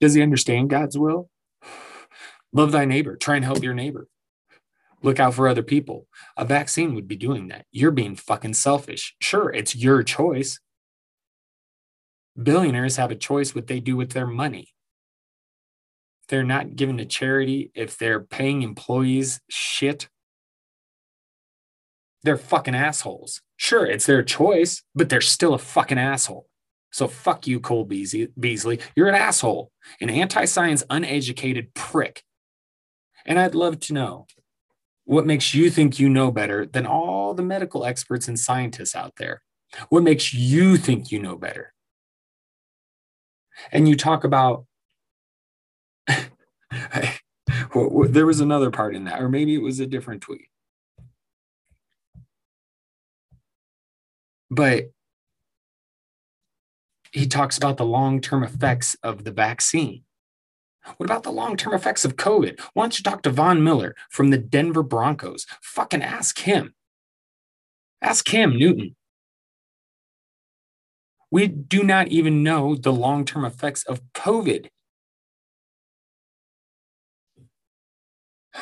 Does 0.00 0.14
he 0.14 0.22
understand 0.22 0.70
God's 0.70 0.96
will? 0.96 1.28
Love 2.52 2.72
thy 2.72 2.84
neighbor. 2.84 3.16
Try 3.16 3.36
and 3.36 3.44
help 3.44 3.62
your 3.62 3.74
neighbor. 3.74 4.08
Look 5.02 5.20
out 5.20 5.34
for 5.34 5.48
other 5.48 5.62
people. 5.62 6.06
A 6.36 6.44
vaccine 6.44 6.94
would 6.94 7.06
be 7.06 7.16
doing 7.16 7.48
that. 7.48 7.66
You're 7.70 7.92
being 7.92 8.16
fucking 8.16 8.54
selfish. 8.54 9.14
Sure, 9.20 9.50
it's 9.50 9.76
your 9.76 10.02
choice. 10.02 10.58
Billionaires 12.40 12.96
have 12.96 13.10
a 13.10 13.16
choice 13.16 13.54
what 13.54 13.66
they 13.66 13.80
do 13.80 13.96
with 13.96 14.10
their 14.10 14.26
money. 14.26 14.74
If 16.22 16.28
they're 16.28 16.44
not 16.44 16.76
giving 16.76 16.98
to 16.98 17.04
charity, 17.04 17.70
if 17.74 17.96
they're 17.96 18.20
paying 18.20 18.62
employees 18.62 19.40
shit, 19.48 20.08
they're 22.24 22.36
fucking 22.36 22.74
assholes. 22.74 23.40
Sure, 23.56 23.86
it's 23.86 24.06
their 24.06 24.22
choice, 24.22 24.82
but 24.94 25.08
they're 25.08 25.20
still 25.20 25.54
a 25.54 25.58
fucking 25.58 25.98
asshole. 25.98 26.48
So 26.90 27.06
fuck 27.06 27.46
you, 27.46 27.60
Cole 27.60 27.84
Beasley. 27.84 28.80
You're 28.96 29.08
an 29.08 29.14
asshole, 29.14 29.70
an 30.00 30.10
anti 30.10 30.46
science, 30.46 30.82
uneducated 30.88 31.74
prick. 31.74 32.24
And 33.26 33.38
I'd 33.38 33.54
love 33.54 33.78
to 33.80 33.92
know 33.92 34.26
what 35.08 35.24
makes 35.24 35.54
you 35.54 35.70
think 35.70 35.98
you 35.98 36.10
know 36.10 36.30
better 36.30 36.66
than 36.66 36.86
all 36.86 37.32
the 37.32 37.42
medical 37.42 37.82
experts 37.82 38.28
and 38.28 38.38
scientists 38.38 38.94
out 38.94 39.14
there? 39.16 39.40
What 39.88 40.02
makes 40.02 40.34
you 40.34 40.76
think 40.76 41.10
you 41.10 41.18
know 41.18 41.34
better? 41.34 41.72
And 43.72 43.88
you 43.88 43.96
talk 43.96 44.24
about, 44.24 44.66
there 46.06 48.26
was 48.26 48.40
another 48.40 48.70
part 48.70 48.94
in 48.94 49.04
that, 49.04 49.22
or 49.22 49.30
maybe 49.30 49.54
it 49.54 49.62
was 49.62 49.80
a 49.80 49.86
different 49.86 50.20
tweet. 50.20 50.50
But 54.50 54.90
he 57.18 57.26
talks 57.26 57.58
about 57.58 57.76
the 57.76 57.84
long 57.84 58.20
term 58.20 58.44
effects 58.44 58.96
of 59.02 59.24
the 59.24 59.32
vaccine. 59.32 60.04
What 60.96 61.06
about 61.06 61.24
the 61.24 61.32
long 61.32 61.56
term 61.56 61.74
effects 61.74 62.04
of 62.04 62.16
COVID? 62.16 62.60
Why 62.72 62.84
don't 62.84 62.98
you 62.98 63.02
talk 63.02 63.22
to 63.22 63.30
Von 63.30 63.62
Miller 63.62 63.94
from 64.08 64.30
the 64.30 64.38
Denver 64.38 64.82
Broncos? 64.82 65.46
Fucking 65.60 66.02
ask 66.02 66.38
him. 66.40 66.74
Ask 68.00 68.24
Cam 68.24 68.56
Newton. 68.56 68.94
We 71.30 71.46
do 71.46 71.82
not 71.82 72.08
even 72.08 72.42
know 72.42 72.74
the 72.74 72.92
long 72.92 73.24
term 73.24 73.44
effects 73.44 73.82
of 73.84 74.00
COVID. 74.14 74.68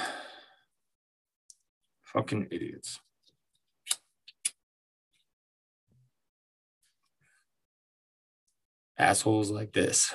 Fucking 2.02 2.48
idiots. 2.50 3.00
Assholes 8.98 9.50
like 9.50 9.72
this. 9.72 10.12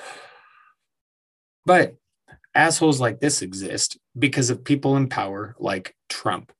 But 1.64 1.96
assholes 2.54 3.00
like 3.00 3.20
this 3.20 3.42
exist 3.42 3.98
because 4.18 4.50
of 4.50 4.64
people 4.64 4.96
in 4.96 5.08
power 5.08 5.54
like 5.58 5.94
Trump, 6.08 6.52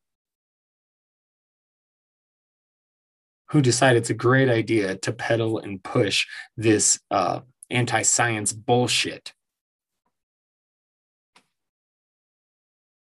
who 3.50 3.60
decide 3.60 3.96
it's 3.96 4.10
a 4.10 4.14
great 4.14 4.48
idea 4.48 4.96
to 4.96 5.12
peddle 5.12 5.58
and 5.58 5.82
push 5.82 6.26
this 6.56 7.00
uh, 7.10 7.40
anti 7.70 8.02
science 8.02 8.52
bullshit. 8.52 9.32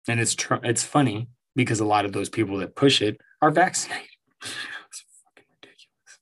And 0.08 0.20
it's 0.20 0.36
tr- 0.36 0.64
it's 0.64 0.84
funny 0.84 1.28
because 1.56 1.80
a 1.80 1.86
lot 1.86 2.06
of 2.06 2.14
those 2.14 2.30
people 2.30 2.58
that 2.60 2.76
push 2.76 3.02
it 3.02 3.20
are 3.42 3.52
vaccinated. 3.52 4.08
it's 4.42 5.04
fucking 5.24 5.46
ridiculous. 5.52 6.20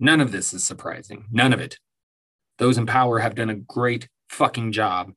None 0.00 0.20
of 0.20 0.32
this 0.32 0.54
is 0.54 0.64
surprising. 0.64 1.26
None 1.30 1.52
of 1.52 1.60
it. 1.60 1.78
Those 2.58 2.78
in 2.78 2.86
power 2.86 3.18
have 3.18 3.34
done 3.34 3.50
a 3.50 3.54
great 3.54 4.08
fucking 4.28 4.72
job 4.72 5.12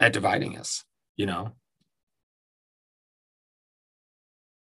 at 0.00 0.12
dividing 0.12 0.58
us, 0.58 0.84
you 1.16 1.26
know? 1.26 1.52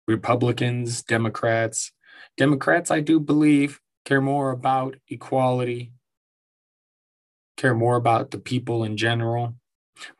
Republicans, 0.06 1.02
Democrats. 1.02 1.92
Democrats, 2.36 2.90
I 2.90 3.00
do 3.00 3.20
believe, 3.20 3.80
care 4.04 4.20
more 4.20 4.50
about 4.50 4.96
equality, 5.08 5.92
care 7.56 7.74
more 7.74 7.96
about 7.96 8.30
the 8.30 8.38
people 8.38 8.84
in 8.84 8.96
general. 8.96 9.54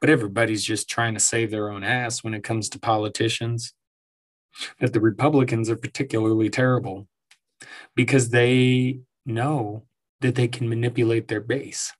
But 0.01 0.11
everybody's 0.11 0.65
just 0.65 0.91
trying 0.91 1.15
to 1.15 1.21
save 1.21 1.51
their 1.51 1.71
own 1.71 1.85
ass 1.85 2.23
when 2.23 2.35
it 2.35 2.45
comes 2.45 2.69
to 2.69 2.81
politicians. 2.81 3.73
That 4.81 4.93
the 4.93 5.01
Republicans 5.01 5.71
are 5.71 5.77
particularly 5.77 6.51
terrible 6.51 7.07
because 7.95 8.31
they 8.31 9.01
know 9.27 9.85
that 10.21 10.35
they 10.35 10.49
can 10.49 10.69
manipulate 10.69 11.29
their 11.29 11.41
base. 11.41 11.93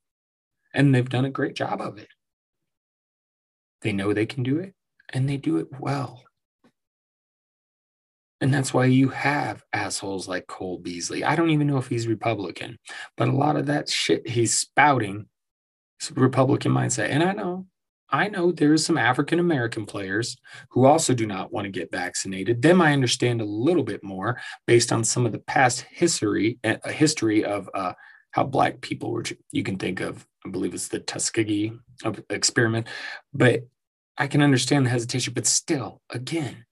And 0.75 0.95
they've 0.95 1.09
done 1.09 1.25
a 1.25 1.31
great 1.31 1.55
job 1.55 1.81
of 1.81 1.99
it. 1.99 2.09
They 3.83 3.93
know 3.93 4.13
they 4.13 4.27
can 4.27 4.43
do 4.43 4.59
it 4.59 4.75
and 5.13 5.29
they 5.29 5.37
do 5.37 5.59
it 5.59 5.69
well. 5.79 6.23
And 8.41 8.55
that's 8.55 8.73
why 8.73 8.85
you 8.85 9.09
have 9.09 9.65
assholes 9.73 10.29
like 10.29 10.47
Cole 10.47 10.79
Beasley. 10.79 11.25
I 11.25 11.35
don't 11.35 11.51
even 11.51 11.67
know 11.67 11.79
if 11.79 11.89
he's 11.89 12.07
Republican, 12.07 12.79
but 13.17 13.29
a 13.29 13.33
lot 13.33 13.57
of 13.57 13.67
that 13.67 13.89
shit 13.89 14.29
he's 14.29 14.57
spouting 14.57 15.27
is 16.01 16.13
Republican 16.13 16.73
mindset. 16.73 17.09
And 17.09 17.23
I 17.23 17.33
know, 17.33 17.67
I 18.11 18.29
know 18.29 18.53
there's 18.53 18.85
some 18.85 18.97
African 18.99 19.39
American 19.39 19.87
players 19.87 20.37
who 20.71 20.87
also 20.87 21.15
do 21.15 21.27
not 21.27 21.53
want 21.53 21.67
to 21.67 21.71
get 21.71 21.93
vaccinated. 21.93 22.63
Them 22.63 22.81
I 22.81 22.93
understand 22.93 23.41
a 23.41 23.47
little 23.47 23.83
bit 23.83 24.03
more 24.03 24.41
based 24.67 24.93
on 24.93 25.05
some 25.05 25.27
of 25.27 25.33
the 25.33 25.39
past 25.41 25.83
history, 25.91 26.59
a 26.65 26.79
uh, 26.87 26.91
history 26.91 27.45
of 27.45 27.69
uh, 27.75 27.93
how 28.31 28.45
black 28.45 28.81
people 28.81 29.11
were. 29.11 29.25
You 29.53 29.63
can 29.63 29.77
think 29.77 30.01
of, 30.01 30.27
I 30.47 30.51
believe 30.51 30.75
it's 30.75 30.89
the 30.89 31.01
Tuskegee 31.01 31.73
experiment, 32.31 32.87
but 33.35 33.65
I 34.17 34.27
can 34.27 34.43
understand 34.43 34.87
the 34.87 34.91
hesitation. 34.91 35.35
But 35.35 35.47
still, 35.47 36.01
again, 36.11 36.65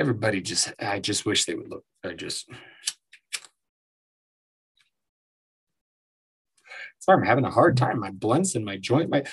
everybody 0.00 0.40
just 0.40 0.72
i 0.80 0.98
just 0.98 1.26
wish 1.26 1.44
they 1.44 1.54
would 1.54 1.68
look 1.68 1.84
i 2.04 2.14
just 2.14 2.48
sorry 7.00 7.18
i'm 7.20 7.26
having 7.26 7.44
a 7.44 7.50
hard 7.50 7.76
time. 7.76 7.98
My 7.98 8.10
blunts 8.10 8.54
and 8.54 8.64
my 8.64 8.76
joint 8.76 9.10
my 9.10 9.24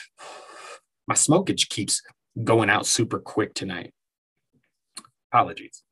my 1.07 1.15
smokage 1.15 1.69
keeps 1.69 2.01
going 2.43 2.69
out 2.69 2.85
super 2.85 3.19
quick 3.19 3.53
tonight. 3.53 3.93
Apologies. 5.31 5.83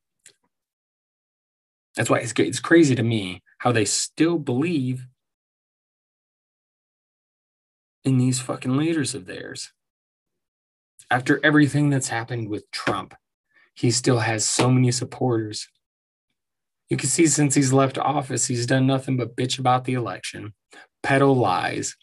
That's 1.96 2.10
why 2.10 2.18
it's, 2.20 2.34
it's 2.38 2.60
crazy 2.60 2.96
to 2.96 3.04
me 3.04 3.42
how 3.60 3.72
they 3.72 3.86
still 3.86 4.38
believe 4.38 5.08
in 8.04 8.18
these 8.18 8.40
fucking 8.40 8.76
leaders 8.76 9.16
of 9.16 9.26
theirs. 9.26 9.72
After 11.10 11.40
everything 11.44 11.90
that's 11.90 12.10
happened 12.10 12.50
with 12.50 12.70
trump 12.72 13.16
he 13.76 13.92
still 13.92 14.20
has 14.20 14.46
so 14.46 14.72
many 14.72 14.92
supporters. 14.92 15.68
You 16.90 16.98
can 16.98 17.10
see 17.10 17.28
since 17.28 17.56
he's 17.56 17.74
left 17.74 17.98
office, 17.98 18.46
he's 18.46 18.66
done 18.66 18.86
nothing 18.86 19.18
but 19.18 19.36
bitch 19.36 19.58
about 19.58 19.86
the 19.86 19.94
election, 19.94 20.54
peddle 21.02 21.36
lies, 21.36 21.96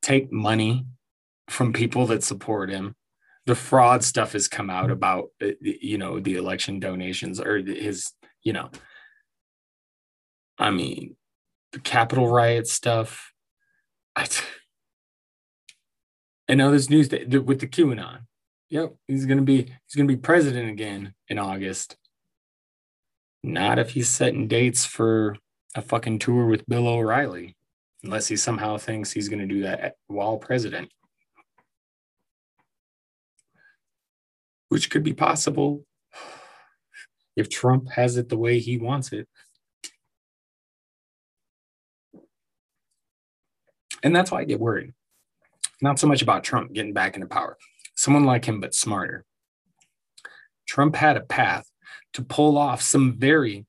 take 0.00 0.32
money 0.32 0.86
from 1.48 1.72
people 1.72 2.06
that 2.06 2.22
support 2.22 2.70
him. 2.70 2.94
The 3.46 3.56
fraud 3.56 4.04
stuff 4.04 4.32
has 4.34 4.46
come 4.46 4.70
out 4.70 4.92
about, 4.92 5.30
uh, 5.42 5.48
you 5.60 5.98
know, 5.98 6.20
the 6.20 6.36
election 6.36 6.78
donations 6.78 7.40
or 7.40 7.58
his, 7.58 8.12
you 8.44 8.52
know, 8.52 8.70
I 10.58 10.70
mean, 10.70 11.16
the 11.72 11.80
Capitol 11.80 12.28
riot 12.28 12.68
stuff. 12.68 13.32
I, 14.14 14.28
I 16.48 16.54
know 16.54 16.70
this 16.70 16.88
news 16.88 17.08
that 17.08 17.28
with 17.44 17.58
the 17.58 17.66
QAnon, 17.66 18.20
Yep, 18.72 18.94
he's 19.06 19.26
gonna 19.26 19.42
be 19.42 19.64
he's 19.64 19.94
gonna 19.94 20.06
be 20.06 20.16
president 20.16 20.70
again 20.70 21.12
in 21.28 21.38
August. 21.38 21.98
Not 23.42 23.78
if 23.78 23.90
he's 23.90 24.08
setting 24.08 24.48
dates 24.48 24.84
for 24.84 25.36
a 25.74 25.82
fucking 25.82 26.20
tour 26.20 26.46
with 26.46 26.68
Bill 26.68 26.86
O'Reilly, 26.86 27.56
unless 28.04 28.28
he 28.28 28.36
somehow 28.36 28.76
thinks 28.76 29.10
he's 29.10 29.28
gonna 29.28 29.46
do 29.46 29.62
that 29.62 29.96
while 30.06 30.38
president, 30.38 30.92
which 34.68 34.90
could 34.90 35.02
be 35.02 35.14
possible 35.14 35.84
if 37.36 37.48
Trump 37.48 37.90
has 37.90 38.16
it 38.16 38.28
the 38.28 38.38
way 38.38 38.58
he 38.58 38.78
wants 38.78 39.12
it. 39.12 39.28
And 44.02 44.14
that's 44.14 44.30
why 44.30 44.40
I 44.40 44.44
get 44.44 44.60
worried. 44.60 44.92
Not 45.80 45.98
so 45.98 46.06
much 46.06 46.22
about 46.22 46.44
Trump 46.44 46.72
getting 46.72 46.92
back 46.92 47.14
into 47.14 47.26
power 47.26 47.56
someone 47.94 48.24
like 48.24 48.44
him, 48.44 48.60
but 48.60 48.74
smarter. 48.74 49.24
Trump 50.66 50.96
had 50.96 51.16
a 51.16 51.20
path 51.20 51.70
to 52.14 52.22
pull 52.22 52.58
off 52.58 52.82
some 52.82 53.16
very 53.18 53.66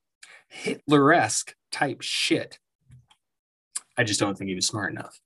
Hitler 0.48 1.12
esque 1.12 1.54
type 1.72 2.02
shit. 2.02 2.58
I 3.96 4.04
just 4.04 4.20
don't 4.20 4.36
think 4.36 4.48
he 4.48 4.54
was 4.54 4.66
smart 4.66 4.92
enough. 4.92 5.18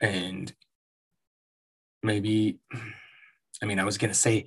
And 0.00 0.52
maybe, 2.02 2.58
I 3.62 3.66
mean, 3.66 3.78
I 3.78 3.84
was 3.84 3.98
going 3.98 4.10
to 4.12 4.18
say, 4.18 4.46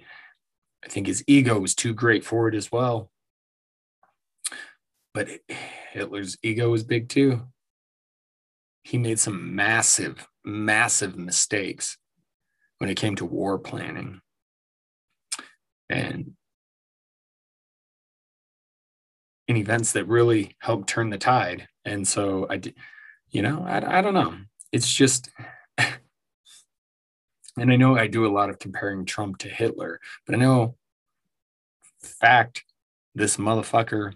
I 0.84 0.88
think 0.88 1.08
his 1.08 1.24
ego 1.28 1.60
was 1.60 1.74
too 1.74 1.94
great 1.94 2.24
for 2.24 2.48
it 2.48 2.56
as 2.56 2.72
well. 2.72 3.12
But 5.14 5.30
Hitler's 5.92 6.38
ego 6.44 6.70
was 6.70 6.84
big 6.84 7.10
too. 7.10 7.48
He 8.84 8.98
made 8.98 9.20
some 9.20 9.56
massive 9.56 10.28
massive 10.48 11.18
mistakes 11.18 11.98
when 12.78 12.90
it 12.90 12.96
came 12.96 13.16
to 13.18 13.26
war 13.26 13.60
planning. 13.60 14.22
And 15.90 16.34
in 19.48 19.58
events 19.58 19.94
that 19.94 20.06
really 20.06 20.56
helped 20.60 20.90
turn 20.90 21.10
the 21.10 21.18
tide. 21.18 21.68
And 21.86 22.08
so 22.08 22.48
I, 22.50 22.62
you 23.30 23.42
know, 23.42 23.64
I, 23.66 24.00
I 24.00 24.02
don't 24.02 24.14
know. 24.14 24.36
It's 24.72 24.94
just, 24.94 25.30
and 25.78 25.96
I 27.58 27.76
know 27.78 27.98
I 27.98 28.08
do 28.08 28.26
a 28.26 28.34
lot 28.34 28.50
of 28.50 28.60
comparing 28.60 29.06
Trump 29.06 29.38
to 29.40 29.50
Hitler, 29.50 30.00
but 30.26 30.36
I 30.36 30.38
know 30.38 30.76
fact 32.02 32.64
this 33.16 33.38
motherfucker 33.38 34.14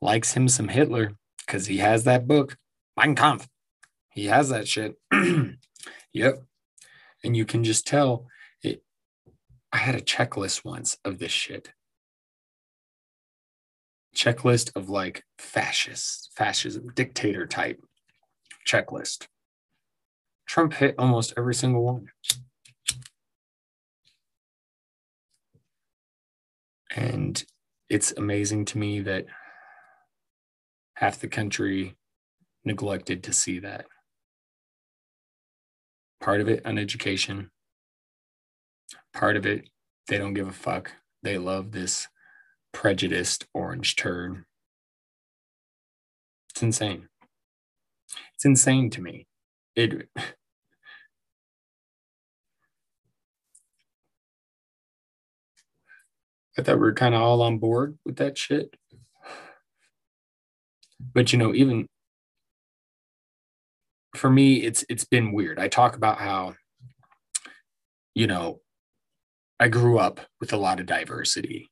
likes 0.00 0.32
him 0.32 0.48
some 0.48 0.68
Hitler 0.68 1.12
because 1.38 1.66
he 1.66 1.78
has 1.78 2.04
that 2.04 2.26
book, 2.26 2.56
Mein 2.96 3.14
Kampf. 3.14 3.48
He 4.10 4.26
has 4.26 4.50
that 4.50 4.68
shit. 4.68 4.96
yep. 6.12 6.42
And 7.24 7.36
you 7.36 7.44
can 7.44 7.64
just 7.64 7.86
tell. 7.86 8.26
I 9.72 9.78
had 9.78 9.94
a 9.94 10.00
checklist 10.00 10.64
once 10.64 10.98
of 11.04 11.18
this 11.18 11.32
shit. 11.32 11.70
Checklist 14.14 14.70
of 14.76 14.90
like 14.90 15.24
fascist, 15.38 16.30
fascism, 16.36 16.88
dictator 16.94 17.46
type 17.46 17.80
checklist. 18.68 19.26
Trump 20.46 20.74
hit 20.74 20.94
almost 20.98 21.32
every 21.38 21.54
single 21.54 21.82
one. 21.82 22.08
And 26.94 27.42
it's 27.88 28.12
amazing 28.12 28.66
to 28.66 28.78
me 28.78 29.00
that 29.00 29.24
half 30.96 31.18
the 31.18 31.28
country 31.28 31.96
neglected 32.64 33.22
to 33.24 33.32
see 33.32 33.58
that 33.60 33.86
part 36.20 36.40
of 36.40 36.48
it 36.48 36.64
on 36.66 36.78
education 36.78 37.50
part 39.12 39.36
of 39.36 39.46
it, 39.46 39.68
they 40.08 40.18
don't 40.18 40.34
give 40.34 40.48
a 40.48 40.52
fuck. 40.52 40.92
They 41.22 41.38
love 41.38 41.72
this 41.72 42.08
prejudiced 42.72 43.46
orange 43.54 43.96
turd. 43.96 44.44
It's 46.50 46.62
insane. 46.62 47.08
It's 48.34 48.44
insane 48.44 48.90
to 48.90 49.00
me. 49.00 49.26
It. 49.76 50.08
I 56.58 56.62
thought 56.62 56.74
we 56.76 56.82
were 56.82 56.92
kind 56.92 57.14
of 57.14 57.22
all 57.22 57.40
on 57.40 57.58
board 57.58 57.96
with 58.04 58.16
that 58.16 58.36
shit. 58.36 58.74
But 61.14 61.32
you 61.32 61.38
know, 61.38 61.54
even 61.54 61.86
for 64.16 64.28
me, 64.30 64.56
it's 64.56 64.84
it's 64.88 65.04
been 65.04 65.32
weird. 65.32 65.58
I 65.58 65.68
talk 65.68 65.96
about 65.96 66.18
how, 66.18 66.54
you 68.14 68.26
know, 68.26 68.61
I 69.62 69.68
grew 69.68 69.96
up 69.96 70.18
with 70.40 70.52
a 70.52 70.56
lot 70.56 70.80
of 70.80 70.86
diversity. 70.86 71.70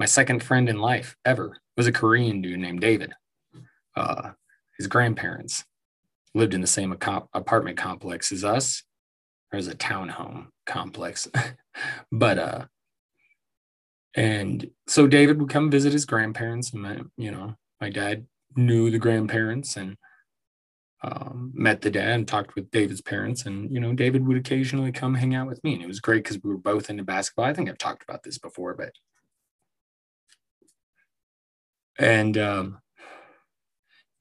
My 0.00 0.06
second 0.06 0.42
friend 0.42 0.68
in 0.68 0.80
life 0.80 1.16
ever 1.24 1.56
was 1.76 1.86
a 1.86 1.92
Korean 1.92 2.42
dude 2.42 2.58
named 2.58 2.80
David. 2.80 3.12
Uh, 3.96 4.30
his 4.76 4.88
grandparents 4.88 5.64
lived 6.34 6.52
in 6.52 6.62
the 6.62 6.66
same 6.66 6.90
apartment 6.90 7.76
complex 7.76 8.32
as 8.32 8.42
us. 8.42 8.82
There's 9.52 9.68
a 9.68 9.76
townhome 9.76 10.48
complex, 10.66 11.28
but 12.12 12.38
uh, 12.40 12.64
and 14.16 14.68
so 14.88 15.06
David 15.06 15.40
would 15.40 15.48
come 15.48 15.70
visit 15.70 15.92
his 15.92 16.06
grandparents, 16.06 16.72
and 16.72 16.82
my, 16.82 17.02
you 17.16 17.30
know, 17.30 17.54
my 17.80 17.88
dad 17.88 18.26
knew 18.56 18.90
the 18.90 18.98
grandparents 18.98 19.76
and 19.76 19.96
um, 21.02 21.52
met 21.54 21.80
the 21.80 21.90
dad 21.90 22.08
and 22.08 22.28
talked 22.28 22.54
with 22.54 22.70
David's 22.70 23.00
parents. 23.00 23.46
And, 23.46 23.72
you 23.72 23.80
know, 23.80 23.92
David 23.92 24.26
would 24.26 24.36
occasionally 24.36 24.92
come 24.92 25.14
hang 25.14 25.34
out 25.34 25.46
with 25.46 25.62
me. 25.62 25.74
And 25.74 25.82
it 25.82 25.86
was 25.86 26.00
great 26.00 26.24
because 26.24 26.42
we 26.42 26.50
were 26.50 26.58
both 26.58 26.90
into 26.90 27.04
basketball. 27.04 27.44
I 27.44 27.54
think 27.54 27.68
I've 27.68 27.78
talked 27.78 28.02
about 28.02 28.22
this 28.22 28.38
before, 28.38 28.74
but. 28.74 28.92
And 32.00 32.38
um, 32.38 32.78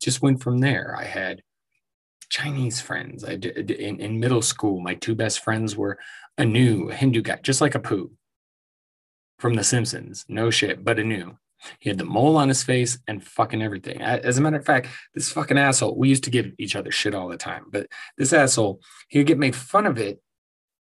just 0.01 0.21
went 0.21 0.41
from 0.41 0.59
there. 0.59 0.95
I 0.97 1.03
had 1.03 1.41
Chinese 2.29 2.81
friends. 2.81 3.23
I 3.23 3.35
did 3.35 3.71
in, 3.71 3.99
in 3.99 4.19
middle 4.19 4.41
school. 4.41 4.79
My 4.79 4.95
two 4.95 5.15
best 5.15 5.43
friends 5.43 5.75
were 5.75 5.97
a 6.37 6.43
Hindu 6.45 7.21
guy, 7.21 7.39
just 7.41 7.61
like 7.61 7.73
Apu 7.73 8.09
from 9.39 9.53
The 9.53 9.63
Simpsons. 9.63 10.25
No 10.27 10.49
shit, 10.49 10.83
but 10.83 10.99
Anu. 10.99 11.37
He 11.79 11.89
had 11.89 11.97
the 11.97 12.05
mole 12.05 12.37
on 12.37 12.49
his 12.49 12.63
face 12.63 12.99
and 13.07 13.23
fucking 13.23 13.61
everything. 13.61 14.01
As 14.01 14.37
a 14.37 14.41
matter 14.41 14.57
of 14.57 14.65
fact, 14.65 14.87
this 15.13 15.31
fucking 15.31 15.57
asshole, 15.57 15.97
we 15.97 16.09
used 16.09 16.23
to 16.25 16.29
give 16.29 16.51
each 16.57 16.75
other 16.75 16.91
shit 16.91 17.15
all 17.15 17.27
the 17.27 17.37
time, 17.37 17.65
but 17.69 17.87
this 18.17 18.33
asshole, 18.33 18.81
he'd 19.09 19.27
get 19.27 19.39
made 19.39 19.55
fun 19.55 19.85
of 19.85 19.97
it 19.97 20.21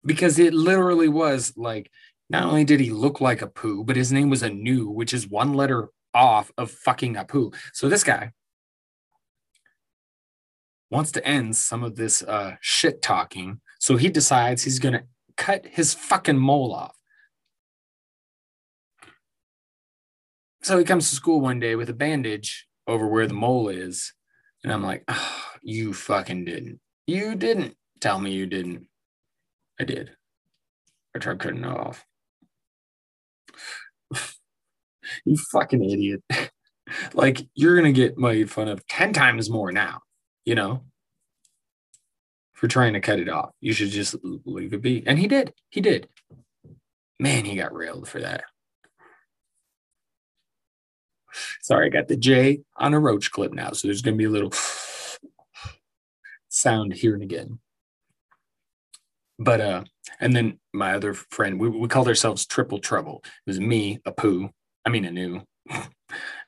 because 0.04 0.38
it 0.38 0.54
literally 0.54 1.08
was 1.08 1.52
like, 1.56 1.90
not 2.28 2.44
only 2.44 2.64
did 2.64 2.80
he 2.80 2.90
look 2.90 3.20
like 3.20 3.40
Apu, 3.40 3.86
but 3.86 3.96
his 3.96 4.12
name 4.12 4.30
was 4.30 4.42
Anu, 4.42 4.88
which 4.88 5.14
is 5.14 5.28
one 5.28 5.54
letter 5.54 5.88
off 6.12 6.50
of 6.58 6.70
fucking 6.70 7.14
Apu. 7.14 7.54
So 7.72 7.88
this 7.88 8.04
guy 8.04 8.32
wants 10.90 11.12
to 11.12 11.26
end 11.26 11.56
some 11.56 11.82
of 11.82 11.96
this 11.96 12.22
uh, 12.22 12.56
shit 12.60 13.02
talking. 13.02 13.60
So 13.78 13.96
he 13.96 14.08
decides 14.08 14.62
he's 14.62 14.78
going 14.78 14.94
to 14.94 15.04
cut 15.36 15.66
his 15.66 15.94
fucking 15.94 16.38
mole 16.38 16.74
off. 16.74 16.95
So 20.66 20.76
he 20.78 20.84
comes 20.84 21.08
to 21.08 21.14
school 21.14 21.40
one 21.40 21.60
day 21.60 21.76
with 21.76 21.90
a 21.90 21.94
bandage 21.94 22.66
over 22.88 23.06
where 23.06 23.28
the 23.28 23.34
mole 23.34 23.68
is. 23.68 24.12
And 24.64 24.72
I'm 24.72 24.82
like, 24.82 25.04
oh, 25.06 25.44
you 25.62 25.94
fucking 25.94 26.44
didn't. 26.44 26.80
You 27.06 27.36
didn't 27.36 27.76
tell 28.00 28.18
me 28.18 28.32
you 28.32 28.46
didn't. 28.46 28.88
I 29.78 29.84
did. 29.84 30.10
I 31.14 31.20
tried 31.20 31.38
cutting 31.38 31.62
it 31.62 31.66
off. 31.66 32.04
you 35.24 35.36
fucking 35.36 35.84
idiot. 35.88 36.24
like, 37.14 37.46
you're 37.54 37.80
going 37.80 37.94
to 37.94 38.00
get 38.00 38.18
made 38.18 38.50
fun 38.50 38.66
of 38.66 38.84
10 38.88 39.12
times 39.12 39.48
more 39.48 39.70
now, 39.70 40.00
you 40.44 40.56
know, 40.56 40.82
for 42.54 42.66
trying 42.66 42.94
to 42.94 43.00
cut 43.00 43.20
it 43.20 43.28
off. 43.28 43.50
You 43.60 43.72
should 43.72 43.90
just 43.90 44.16
leave 44.44 44.72
it 44.72 44.82
be. 44.82 45.06
And 45.06 45.16
he 45.16 45.28
did. 45.28 45.54
He 45.70 45.80
did. 45.80 46.08
Man, 47.20 47.44
he 47.44 47.54
got 47.54 47.72
railed 47.72 48.08
for 48.08 48.18
that. 48.18 48.42
Sorry, 51.62 51.86
I 51.86 51.90
got 51.90 52.08
the 52.08 52.16
J 52.16 52.60
on 52.76 52.94
a 52.94 53.00
roach 53.00 53.30
clip 53.30 53.52
now. 53.52 53.72
So 53.72 53.88
there's 53.88 54.02
going 54.02 54.14
to 54.14 54.18
be 54.18 54.24
a 54.24 54.30
little 54.30 54.52
sound 56.48 56.92
here 56.92 57.14
and 57.14 57.22
again. 57.22 57.58
But, 59.38 59.60
uh, 59.60 59.84
and 60.18 60.34
then 60.34 60.58
my 60.72 60.94
other 60.94 61.12
friend, 61.14 61.60
we, 61.60 61.68
we 61.68 61.88
called 61.88 62.08
ourselves 62.08 62.46
Triple 62.46 62.78
Trouble. 62.78 63.22
It 63.24 63.50
was 63.50 63.60
me, 63.60 63.98
Apu, 64.06 64.48
I 64.84 64.90
mean, 64.90 65.04
Anu, 65.04 65.42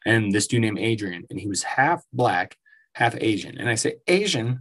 and 0.07 0.33
this 0.33 0.47
dude 0.47 0.63
named 0.63 0.79
Adrian. 0.79 1.25
And 1.29 1.39
he 1.39 1.49
was 1.49 1.63
half 1.63 2.03
black, 2.13 2.57
half 2.95 3.15
Asian. 3.21 3.59
And 3.59 3.69
I 3.69 3.75
say 3.75 3.97
Asian 4.07 4.61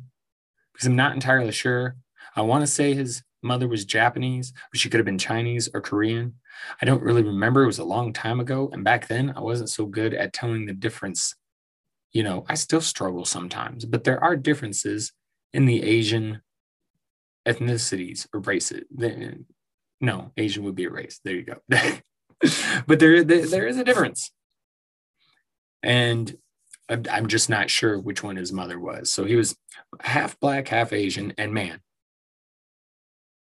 because 0.73 0.88
I'm 0.88 0.95
not 0.95 1.13
entirely 1.13 1.51
sure. 1.51 1.95
I 2.36 2.41
want 2.41 2.61
to 2.61 2.67
say 2.67 2.93
his 2.93 3.23
mother 3.41 3.67
was 3.67 3.85
Japanese, 3.85 4.53
but 4.71 4.79
she 4.79 4.89
could 4.89 4.99
have 4.99 5.05
been 5.05 5.17
Chinese 5.17 5.69
or 5.73 5.81
Korean. 5.81 6.35
I 6.81 6.85
don't 6.85 7.03
really 7.03 7.23
remember. 7.23 7.63
It 7.63 7.67
was 7.67 7.79
a 7.79 7.83
long 7.83 8.13
time 8.13 8.39
ago. 8.39 8.69
And 8.71 8.83
back 8.83 9.07
then, 9.07 9.33
I 9.35 9.41
wasn't 9.41 9.69
so 9.69 9.85
good 9.85 10.13
at 10.13 10.33
telling 10.33 10.65
the 10.65 10.73
difference. 10.73 11.35
You 12.13 12.23
know, 12.23 12.45
I 12.47 12.55
still 12.55 12.81
struggle 12.81 13.25
sometimes, 13.25 13.85
but 13.85 14.03
there 14.03 14.23
are 14.23 14.35
differences 14.35 15.11
in 15.53 15.65
the 15.65 15.83
Asian 15.83 16.41
ethnicities 17.47 18.27
or 18.33 18.39
races. 18.41 18.83
No, 19.99 20.31
Asian 20.38 20.63
would 20.63 20.75
be 20.75 20.85
a 20.85 20.89
race. 20.89 21.19
There 21.23 21.35
you 21.35 21.43
go. 21.43 21.61
but 22.88 22.99
there, 22.99 23.23
there, 23.23 23.45
there 23.45 23.67
is 23.67 23.77
a 23.77 23.83
difference. 23.83 24.31
And 25.83 26.38
I'm 26.89 27.27
just 27.27 27.49
not 27.49 27.69
sure 27.69 27.99
which 27.99 28.23
one 28.23 28.35
his 28.35 28.53
mother 28.53 28.79
was. 28.79 29.11
So 29.11 29.25
he 29.25 29.35
was 29.35 29.57
half 30.01 30.39
black, 30.39 30.67
half 30.67 30.93
Asian. 30.93 31.33
And 31.38 31.53
man, 31.53 31.81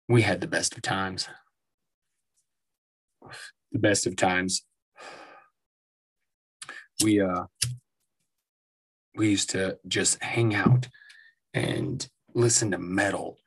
we 0.08 0.22
had 0.22 0.42
the 0.42 0.48
best 0.48 0.76
of 0.76 0.82
times. 0.82 1.28
The 3.72 3.80
best 3.80 4.08
of 4.08 4.16
times. 4.16 4.64
We 7.04 7.22
uh 7.22 7.46
we 9.16 9.30
used 9.30 9.50
to 9.52 9.78
just 9.88 10.22
hang 10.24 10.56
out 10.56 10.88
and 11.54 12.08
listen 12.34 12.72
to 12.72 12.78
metal. 12.78 13.38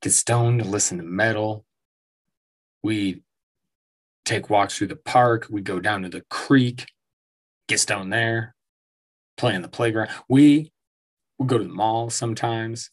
Get 0.00 0.12
stoned, 0.12 0.66
listen 0.66 0.98
to 0.98 1.04
metal. 1.04 1.64
We 2.82 3.22
take 4.24 4.50
walks 4.50 4.76
through 4.76 4.88
the 4.88 4.96
park. 4.96 5.46
We 5.50 5.60
go 5.60 5.80
down 5.80 6.02
to 6.02 6.08
the 6.08 6.24
creek, 6.30 6.86
get 7.68 7.80
stoned 7.80 8.12
there, 8.12 8.54
play 9.36 9.54
in 9.54 9.62
the 9.62 9.68
playground. 9.68 10.10
We 10.28 10.72
would 11.38 11.48
go 11.48 11.58
to 11.58 11.64
the 11.64 11.72
mall 11.72 12.10
sometimes 12.10 12.90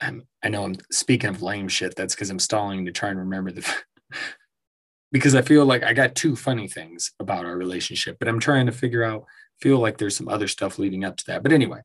I'm, 0.00 0.26
I 0.42 0.48
know 0.48 0.64
I'm 0.64 0.76
speaking 0.90 1.30
of 1.30 1.42
lame 1.42 1.68
shit. 1.68 1.96
That's 1.96 2.14
because 2.14 2.30
I'm 2.30 2.38
stalling 2.38 2.86
to 2.86 2.92
try 2.92 3.10
and 3.10 3.18
remember 3.18 3.52
the. 3.52 3.74
because 5.12 5.34
I 5.34 5.42
feel 5.42 5.64
like 5.64 5.82
I 5.82 5.92
got 5.92 6.14
two 6.14 6.36
funny 6.36 6.68
things 6.68 7.12
about 7.20 7.44
our 7.44 7.56
relationship, 7.56 8.16
but 8.18 8.28
I'm 8.28 8.40
trying 8.40 8.66
to 8.66 8.72
figure 8.72 9.04
out. 9.04 9.24
Feel 9.60 9.78
like 9.78 9.96
there's 9.96 10.14
some 10.14 10.28
other 10.28 10.48
stuff 10.48 10.78
leading 10.78 11.02
up 11.02 11.16
to 11.16 11.24
that. 11.28 11.42
But 11.42 11.50
anyway, 11.50 11.80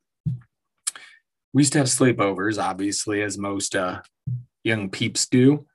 we 1.54 1.62
used 1.62 1.72
to 1.72 1.80
have 1.80 1.88
sleepovers, 1.88 2.62
obviously, 2.62 3.22
as 3.22 3.38
most 3.38 3.78
uh, 3.78 4.02
young 4.64 4.90
peeps 4.90 5.26
do, 5.26 5.66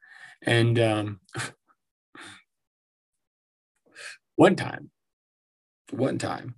and 0.42 0.78
um, 0.78 1.20
one 4.36 4.56
time, 4.56 4.90
one 5.90 6.18
time, 6.18 6.54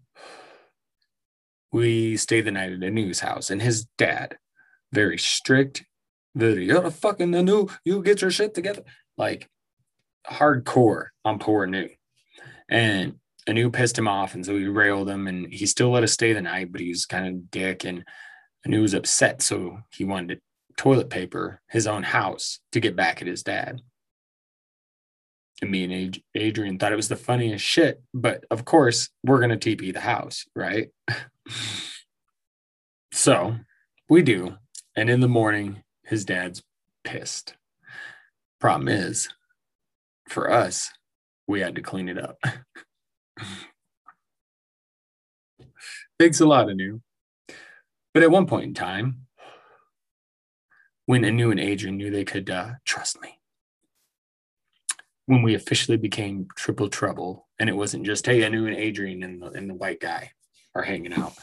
we 1.71 2.17
stayed 2.17 2.43
the 2.43 2.51
night 2.51 2.73
at 2.73 2.81
Anu's 2.81 3.21
house, 3.21 3.51
and 3.51 3.63
his 3.63 3.85
dad 3.97 4.39
very 4.93 5.19
strict, 5.19 5.85
very 6.35 6.67
you're 6.67 6.85
a 6.85 6.91
fucking 6.91 7.35
Anu, 7.35 7.67
you 7.85 8.03
get 8.03 8.23
your 8.23 8.31
shit 8.31 8.55
together. 8.55 8.83
Like 9.17 9.49
hardcore 10.27 11.07
on 11.25 11.39
poor 11.39 11.65
Anu. 11.65 11.89
And 12.69 13.15
Anu 13.49 13.71
pissed 13.71 13.99
him 13.99 14.09
off, 14.09 14.35
and 14.35 14.45
so 14.45 14.57
he 14.57 14.67
railed 14.67 15.09
him, 15.09 15.27
and 15.27 15.53
he 15.53 15.67
still 15.67 15.91
let 15.91 16.03
us 16.03 16.13
stay 16.13 16.33
the 16.33 16.43
night, 16.43 16.71
but 16.71 16.81
he 16.81 16.91
was 16.91 17.07
kind 17.07 17.27
of 17.27 17.51
dick, 17.51 17.85
and 17.85 18.05
Anu 18.67 18.83
was 18.83 18.95
upset, 18.95 19.43
so 19.43 19.79
he 19.91 20.05
wanted 20.05 20.41
toilet 20.77 21.11
paper 21.11 21.61
his 21.69 21.87
own 21.87 22.03
house 22.03 22.61
to 22.73 22.81
get 22.81 22.95
back 22.95 23.21
at 23.21 23.29
his 23.29 23.43
dad. 23.43 23.81
And 25.61 25.71
me 25.71 25.85
and 25.85 26.23
Adrian 26.35 26.79
thought 26.79 26.93
it 26.93 26.97
was 26.97 27.09
the 27.09 27.17
funniest 27.17 27.65
shit, 27.65 28.01
but 28.15 28.45
of 28.51 28.65
course 28.65 29.09
we're 29.25 29.41
gonna 29.41 29.57
TP 29.57 29.93
the 29.93 30.01
house, 30.01 30.45
right? 30.55 30.91
so 33.13 33.57
we 34.09 34.23
do, 34.23 34.57
and 34.99 35.09
in 35.09 35.21
the 35.21 35.29
morning, 35.29 35.85
his 36.03 36.25
dad's 36.25 36.61
pissed. 37.05 37.55
Problem 38.59 38.89
is, 38.89 39.29
for 40.29 40.51
us, 40.51 40.91
we 41.47 41.61
had 41.61 41.77
to 41.77 41.83
clean 41.83 42.09
it 42.09 42.19
up. 42.19 42.37
Thanks 46.19 46.41
a 46.41 46.47
lot, 46.47 46.69
Anu. 46.69 46.99
But 48.13 48.25
at 48.25 48.33
one 48.33 48.47
point 48.47 48.65
in 48.65 48.75
time, 48.75 49.27
when 51.07 51.25
Anu 51.25 51.53
and 51.53 51.61
Adrian 51.61 51.97
knew 51.97 52.11
they 52.11 52.25
could 52.25 52.51
uh, 52.51 52.73
trust 52.85 53.21
me, 53.21 53.39
when 55.27 55.43
we 55.43 55.55
officially 55.55 55.97
became 55.97 56.49
triple 56.57 56.89
trouble, 56.89 57.47
and 57.61 57.71
it 57.71 57.77
wasn't 57.77 58.05
just 58.05 58.27
hey, 58.27 58.45
Anu 58.45 58.67
and 58.67 58.75
Adrian 58.75 59.23
and 59.23 59.41
the, 59.41 59.51
and 59.53 59.71
the 59.71 59.75
white 59.75 60.01
guy 60.01 60.33
are 60.75 60.83
hanging 60.83 61.13
out, 61.13 61.35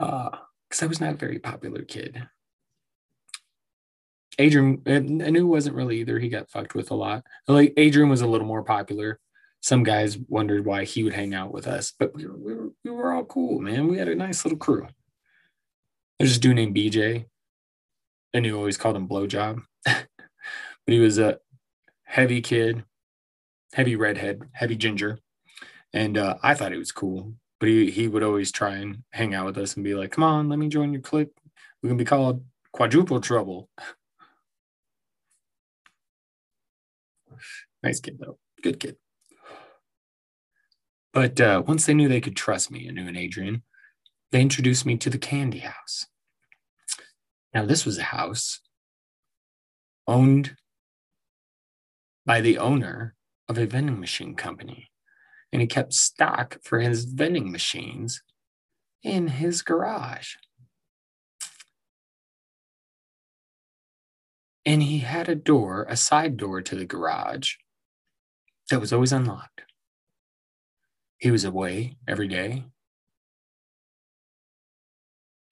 because 0.00 0.82
uh, 0.82 0.84
I 0.84 0.86
was 0.86 1.00
not 1.00 1.14
a 1.14 1.16
very 1.16 1.38
popular 1.38 1.82
kid. 1.82 2.26
Adrian, 4.38 4.82
Anu 4.86 5.46
wasn't 5.46 5.76
really 5.76 6.00
either. 6.00 6.18
He 6.18 6.28
got 6.28 6.50
fucked 6.50 6.74
with 6.74 6.90
a 6.90 6.94
lot. 6.94 7.24
Like 7.48 7.72
Adrian 7.76 8.08
was 8.08 8.20
a 8.20 8.26
little 8.26 8.46
more 8.46 8.62
popular. 8.62 9.18
some 9.60 9.82
guys 9.82 10.18
wondered 10.28 10.64
why 10.64 10.84
he 10.84 11.02
would 11.02 11.14
hang 11.14 11.34
out 11.34 11.52
with 11.52 11.66
us, 11.66 11.92
but 11.98 12.14
we 12.14 12.26
were, 12.26 12.36
we 12.36 12.54
were, 12.54 12.68
we 12.84 12.90
were 12.90 13.12
all 13.12 13.24
cool, 13.24 13.60
man. 13.60 13.88
We 13.88 13.98
had 13.98 14.08
a 14.08 14.14
nice 14.14 14.44
little 14.44 14.58
crew. 14.58 14.86
There's 16.18 16.36
a 16.36 16.40
dude 16.40 16.56
named 16.56 16.76
BJ, 16.76 17.26
he 18.32 18.52
always 18.52 18.76
called 18.76 18.96
him 18.96 19.08
Blowjob. 19.08 19.62
but 19.84 20.06
he 20.86 20.98
was 20.98 21.18
a 21.18 21.38
heavy 22.04 22.40
kid, 22.40 22.84
heavy 23.72 23.96
redhead, 23.96 24.42
heavy 24.52 24.76
ginger. 24.76 25.18
And 25.92 26.18
uh, 26.18 26.36
I 26.42 26.54
thought 26.54 26.72
he 26.72 26.78
was 26.78 26.92
cool, 26.92 27.34
but 27.60 27.68
he, 27.68 27.90
he 27.90 28.08
would 28.08 28.22
always 28.22 28.52
try 28.52 28.74
and 28.74 29.02
hang 29.10 29.34
out 29.34 29.46
with 29.46 29.58
us 29.58 29.74
and 29.74 29.84
be 29.84 29.94
like, 29.94 30.12
come 30.12 30.24
on, 30.24 30.48
let 30.48 30.58
me 30.58 30.68
join 30.68 30.92
your 30.92 31.02
clique. 31.02 31.30
We're 31.82 31.88
going 31.88 31.98
to 31.98 32.04
be 32.04 32.08
called 32.08 32.44
Quadruple 32.72 33.20
Trouble. 33.20 33.68
nice 37.86 38.00
kid, 38.00 38.18
though. 38.18 38.38
Good 38.62 38.80
kid. 38.80 38.96
But 41.12 41.40
uh, 41.40 41.62
once 41.66 41.86
they 41.86 41.94
knew 41.94 42.08
they 42.08 42.20
could 42.20 42.36
trust 42.36 42.70
me, 42.70 42.88
Anu 42.88 43.06
and 43.06 43.16
Adrian, 43.16 43.62
they 44.32 44.42
introduced 44.42 44.84
me 44.84 44.96
to 44.98 45.08
the 45.08 45.18
candy 45.18 45.60
house. 45.60 46.06
Now, 47.54 47.64
this 47.64 47.86
was 47.86 47.96
a 47.96 48.02
house 48.02 48.60
owned 50.06 50.56
by 52.26 52.40
the 52.40 52.58
owner 52.58 53.14
of 53.48 53.56
a 53.56 53.66
vending 53.66 54.00
machine 54.00 54.34
company, 54.34 54.90
and 55.52 55.62
he 55.62 55.68
kept 55.68 55.94
stock 55.94 56.58
for 56.62 56.80
his 56.80 57.04
vending 57.04 57.50
machines 57.50 58.22
in 59.02 59.28
his 59.28 59.62
garage. 59.62 60.34
And 64.66 64.82
he 64.82 64.98
had 64.98 65.28
a 65.28 65.36
door, 65.36 65.86
a 65.88 65.96
side 65.96 66.36
door 66.36 66.60
to 66.60 66.74
the 66.74 66.84
garage 66.84 67.54
that 68.70 68.80
was 68.80 68.92
always 68.92 69.12
unlocked. 69.12 69.62
He 71.18 71.30
was 71.30 71.44
away 71.44 71.96
every 72.06 72.28
day. 72.28 72.64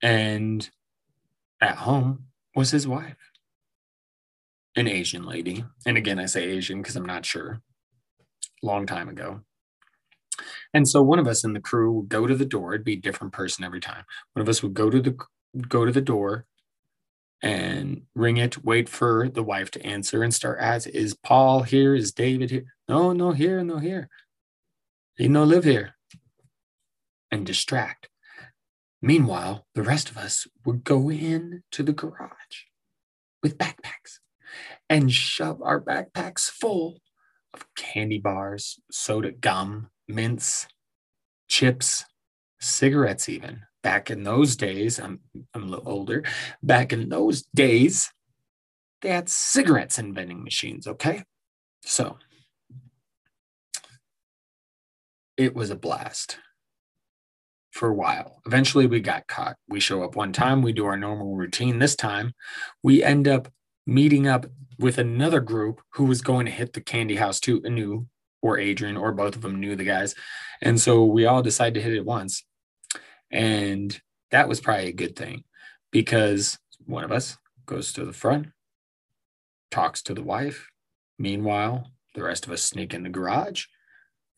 And 0.02 0.68
at 1.60 1.76
home 1.76 2.26
was 2.54 2.70
his 2.70 2.86
wife, 2.86 3.16
an 4.76 4.86
Asian 4.86 5.24
lady. 5.24 5.64
And 5.86 5.96
again, 5.96 6.18
I 6.18 6.26
say 6.26 6.44
Asian 6.44 6.82
because 6.82 6.96
I'm 6.96 7.06
not 7.06 7.24
sure. 7.24 7.62
Long 8.62 8.86
time 8.86 9.08
ago. 9.08 9.40
And 10.74 10.88
so 10.88 11.02
one 11.02 11.18
of 11.18 11.28
us 11.28 11.44
in 11.44 11.52
the 11.52 11.60
crew 11.60 11.92
would 11.92 12.08
go 12.08 12.26
to 12.26 12.34
the 12.34 12.44
door. 12.44 12.74
It'd 12.74 12.84
be 12.84 12.94
a 12.94 13.00
different 13.00 13.32
person 13.32 13.64
every 13.64 13.80
time. 13.80 14.04
One 14.32 14.42
of 14.42 14.48
us 14.48 14.62
would 14.62 14.74
go 14.74 14.90
to 14.90 15.00
the 15.00 15.16
go 15.68 15.84
to 15.84 15.92
the 15.92 16.00
door 16.00 16.46
and 17.42 18.02
ring 18.14 18.38
it, 18.38 18.64
wait 18.64 18.88
for 18.88 19.28
the 19.28 19.42
wife 19.42 19.70
to 19.70 19.86
answer 19.86 20.22
and 20.22 20.34
start 20.34 20.58
asking, 20.60 20.94
is 20.94 21.14
Paul 21.14 21.62
here? 21.62 21.94
Is 21.94 22.12
David 22.12 22.50
here? 22.50 22.73
No, 22.88 23.12
no, 23.12 23.32
here, 23.32 23.64
no, 23.64 23.78
here. 23.78 24.08
He 25.16 25.28
no 25.28 25.44
live 25.44 25.64
here. 25.64 25.96
And 27.30 27.46
distract. 27.46 28.08
Meanwhile, 29.00 29.66
the 29.74 29.82
rest 29.82 30.10
of 30.10 30.16
us 30.16 30.46
would 30.64 30.84
go 30.84 31.10
in 31.10 31.62
to 31.72 31.82
the 31.82 31.92
garage 31.92 32.64
with 33.42 33.58
backpacks 33.58 34.18
and 34.88 35.12
shove 35.12 35.60
our 35.62 35.80
backpacks 35.80 36.48
full 36.48 37.00
of 37.52 37.66
candy 37.76 38.18
bars, 38.18 38.80
soda, 38.90 39.30
gum, 39.32 39.90
mints, 40.08 40.66
chips, 41.48 42.04
cigarettes, 42.60 43.28
even. 43.28 43.60
Back 43.82 44.10
in 44.10 44.22
those 44.22 44.56
days, 44.56 44.98
I'm, 44.98 45.20
I'm 45.52 45.64
a 45.64 45.66
little 45.66 45.88
older. 45.88 46.24
Back 46.62 46.92
in 46.92 47.10
those 47.10 47.42
days, 47.54 48.10
they 49.02 49.10
had 49.10 49.28
cigarettes 49.28 49.98
in 49.98 50.14
vending 50.14 50.42
machines, 50.42 50.86
okay? 50.86 51.24
So 51.82 52.16
it 55.36 55.54
was 55.54 55.70
a 55.70 55.76
blast 55.76 56.38
for 57.70 57.88
a 57.88 57.94
while. 57.94 58.40
Eventually, 58.46 58.86
we 58.86 59.00
got 59.00 59.26
caught. 59.26 59.56
We 59.68 59.80
show 59.80 60.02
up 60.02 60.16
one 60.16 60.32
time, 60.32 60.62
we 60.62 60.72
do 60.72 60.86
our 60.86 60.96
normal 60.96 61.34
routine. 61.34 61.78
This 61.78 61.96
time, 61.96 62.32
we 62.82 63.02
end 63.02 63.26
up 63.26 63.48
meeting 63.86 64.26
up 64.26 64.46
with 64.78 64.98
another 64.98 65.40
group 65.40 65.80
who 65.94 66.04
was 66.04 66.22
going 66.22 66.46
to 66.46 66.52
hit 66.52 66.72
the 66.72 66.80
candy 66.80 67.16
house 67.16 67.40
too, 67.40 67.62
Anu 67.64 68.06
or 68.42 68.58
Adrian, 68.58 68.96
or 68.96 69.12
both 69.12 69.36
of 69.36 69.42
them 69.42 69.58
knew 69.58 69.74
the 69.74 69.84
guys. 69.84 70.14
And 70.60 70.80
so 70.80 71.04
we 71.04 71.26
all 71.26 71.42
decided 71.42 71.74
to 71.74 71.82
hit 71.82 71.94
it 71.94 72.04
once. 72.04 72.44
And 73.30 73.98
that 74.30 74.48
was 74.48 74.60
probably 74.60 74.88
a 74.88 74.92
good 74.92 75.16
thing 75.16 75.44
because 75.90 76.58
one 76.84 77.04
of 77.04 77.12
us 77.12 77.38
goes 77.66 77.92
to 77.94 78.04
the 78.04 78.12
front, 78.12 78.48
talks 79.70 80.02
to 80.02 80.14
the 80.14 80.22
wife. 80.22 80.68
Meanwhile, 81.18 81.90
the 82.14 82.22
rest 82.22 82.46
of 82.46 82.52
us 82.52 82.62
sneak 82.62 82.94
in 82.94 83.02
the 83.02 83.08
garage. 83.08 83.64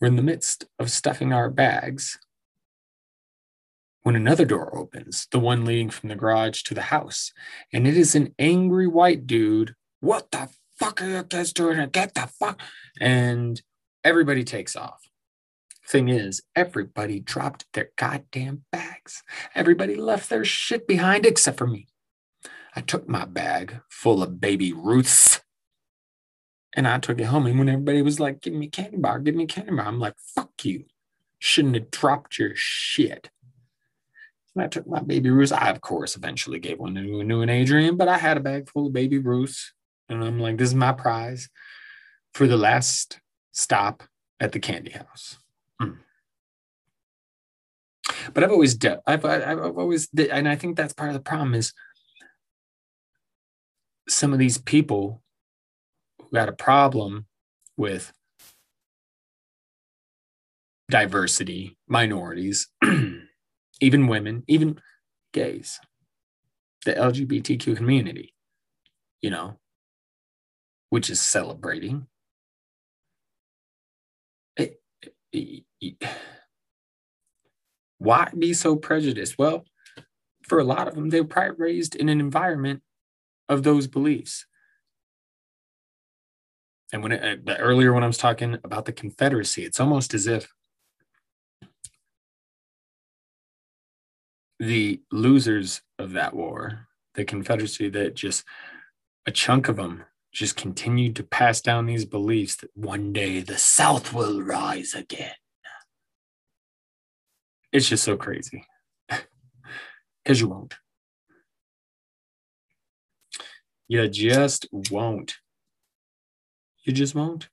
We're 0.01 0.09
in 0.09 0.17
the 0.17 0.23
midst 0.23 0.65
of 0.79 0.91
stuffing 0.91 1.33
our 1.33 1.49
bags 1.49 2.19
when 4.03 4.15
another 4.15 4.45
door 4.45 4.77
opens, 4.77 5.27
the 5.33 5.41
one 5.41 5.65
leading 5.65 5.91
from 5.91 6.11
the 6.11 6.15
garage 6.15 6.63
to 6.63 6.75
the 6.75 6.83
house, 6.83 7.33
and 7.73 7.89
it 7.89 7.97
is 7.97 8.15
an 8.15 8.35
angry 8.39 8.87
white 8.87 9.27
dude. 9.27 9.75
What 10.01 10.31
the 10.31 10.49
fuck 10.79 11.03
are 11.03 11.09
you 11.09 11.23
guys 11.25 11.53
doing? 11.53 11.89
Get 11.89 12.15
the 12.15 12.29
fuck. 12.39 12.61
And 13.01 13.61
everybody 14.05 14.45
takes 14.45 14.77
off. 14.77 15.09
Thing 15.89 16.09
is, 16.09 16.43
everybody 16.55 17.19
dropped 17.19 17.65
their 17.73 17.91
goddamn 17.97 18.65
bags. 18.71 19.23
Everybody 19.55 19.97
left 19.97 20.29
their 20.29 20.45
shit 20.45 20.87
behind 20.87 21.25
except 21.25 21.59
for 21.59 21.67
me. 21.67 21.89
I 22.77 22.83
took 22.83 23.09
my 23.09 23.25
bag 23.25 23.81
full 23.89 24.23
of 24.23 24.41
baby 24.41 24.73
Ruths 24.73 25.41
and 26.77 26.87
I 26.87 26.99
took 26.99 27.19
it 27.19 27.25
home. 27.25 27.47
And 27.47 27.59
when 27.59 27.71
everybody 27.71 28.03
was 28.03 28.21
like, 28.21 28.43
give 28.43 28.53
me 28.53 28.67
a 28.67 28.71
candy 28.71 28.99
bar, 28.99 29.19
give 29.19 29.35
me 29.35 29.45
a 29.45 29.49
candy 29.49 29.73
bar, 29.73 29.87
I'm 29.87 29.99
like, 29.99 30.15
fuck 30.19 30.65
you. 30.65 30.85
Shouldn't 31.39 31.75
have 31.75 31.91
dropped 31.91 32.39
your 32.39 32.53
shit. 32.55 33.31
And 34.55 34.63
I 34.63 34.69
took 34.69 34.87
my 34.87 35.01
baby 35.01 35.31
Ruths. 35.31 35.53
I, 35.53 35.71
of 35.71 35.81
course, 35.81 36.17
eventually 36.17 36.59
gave 36.59 36.79
one 36.79 36.95
to 36.95 37.21
Anu 37.21 37.41
and 37.41 37.51
Adrian, 37.51 37.97
but 37.97 38.09
I 38.09 38.19
had 38.19 38.37
a 38.37 38.41
bag 38.41 38.69
full 38.69 38.87
of 38.87 38.93
baby 38.93 39.19
Ruths. 39.19 39.73
And 40.09 40.23
I'm 40.23 40.39
like, 40.39 40.59
this 40.59 40.69
is 40.69 40.75
my 40.75 40.93
prize 40.93 41.49
for 42.35 42.47
the 42.47 42.57
last 42.57 43.21
stop 43.53 44.03
at 44.39 44.53
the 44.53 44.61
candy 44.61 44.93
house. 44.93 45.39
Mm. 45.81 45.99
But 48.33 48.45
I've 48.45 48.53
always, 48.53 48.75
de- 48.75 49.01
I've, 49.07 49.25
I've 49.25 49.79
always, 49.79 50.09
de- 50.09 50.31
and 50.31 50.49
I 50.49 50.57
think 50.57 50.77
that's 50.77 50.93
part 50.93 51.11
of 51.11 51.15
the 51.15 51.21
problem 51.21 51.55
is 51.55 51.73
some 54.09 54.33
of 54.33 54.39
these 54.39 54.59
people 54.59 55.23
got 56.37 56.49
a 56.51 56.53
problem 56.53 57.25
with 57.79 58.13
diversity, 60.91 61.79
minorities, 61.89 62.69
even 63.81 64.07
women, 64.07 64.45
even 64.47 64.79
gays, 65.33 65.81
the 66.85 66.93
LGBTQ 66.93 67.75
community, 67.75 68.35
you 69.23 69.31
know, 69.31 69.59
which 70.91 71.09
is 71.09 71.21
celebrating. 71.21 72.07
Why 77.99 78.31
be 78.39 78.53
so 78.53 78.77
prejudiced? 78.77 79.39
Well, 79.39 79.65
for 80.43 80.59
a 80.59 80.65
lot 80.65 80.87
of 80.87 80.95
them, 80.95 81.09
they 81.09 81.23
were 81.23 81.27
probably 81.27 81.57
raised 81.57 81.97
in 81.97 82.11
an 82.11 82.21
environment 82.21 82.83
of 83.49 83.63
those 83.63 83.87
beliefs. 83.87 84.45
And 86.93 87.03
when 87.03 87.13
it, 87.13 87.49
uh, 87.49 87.55
earlier 87.59 87.93
when 87.93 88.05
I 88.05 88.07
was 88.07 88.19
talking 88.19 88.59
about 88.63 88.85
the 88.85 88.93
Confederacy, 88.93 89.65
it's 89.65 89.81
almost 89.81 90.15
as 90.15 90.27
if 90.27 90.49
the 94.59 95.01
losers 95.11 95.83
of 95.99 96.13
that 96.13 96.35
war, 96.35 96.87
the 97.15 97.25
Confederacy, 97.25 97.89
that 97.91 98.15
just 98.15 98.45
a 99.27 99.31
chunk 99.33 99.69
of 99.69 99.77
them 99.77 100.05
just 100.33 100.57
continued 100.57 101.17
to 101.17 101.23
pass 101.23 101.61
down 101.61 101.87
these 101.87 102.05
beliefs 102.05 102.57
that 102.57 102.71
one 102.75 103.13
day 103.13 103.41
the 103.41 103.59
South 103.59 104.13
will 104.13 104.43
rise 104.43 104.95
again. 104.95 105.35
It's 107.73 107.89
just 107.89 108.05
so 108.05 108.17
crazy. 108.17 108.65
Because 110.25 110.41
you 110.41 110.49
won't. 110.49 110.75
You 113.87 114.09
just 114.09 114.67
won't. 114.91 115.37
You 116.87 116.93
just 116.93 117.17
won't. 117.17 117.49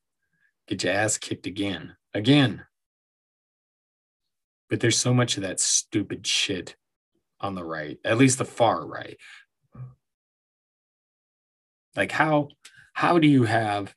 Get 0.67 0.83
your 0.83 0.93
ass 0.93 1.17
kicked 1.17 1.47
again. 1.47 1.95
Again. 2.13 2.63
But 4.69 4.79
there's 4.79 4.97
so 4.97 5.13
much 5.13 5.37
of 5.37 5.43
that 5.43 5.59
stupid 5.59 6.25
shit 6.25 6.75
on 7.41 7.55
the 7.55 7.63
right, 7.63 7.97
at 8.05 8.17
least 8.17 8.37
the 8.37 8.45
far 8.45 8.85
right. 8.85 9.17
Like 11.95 12.11
how 12.11 12.49
how 12.93 13.19
do 13.19 13.27
you 13.27 13.43
have 13.43 13.93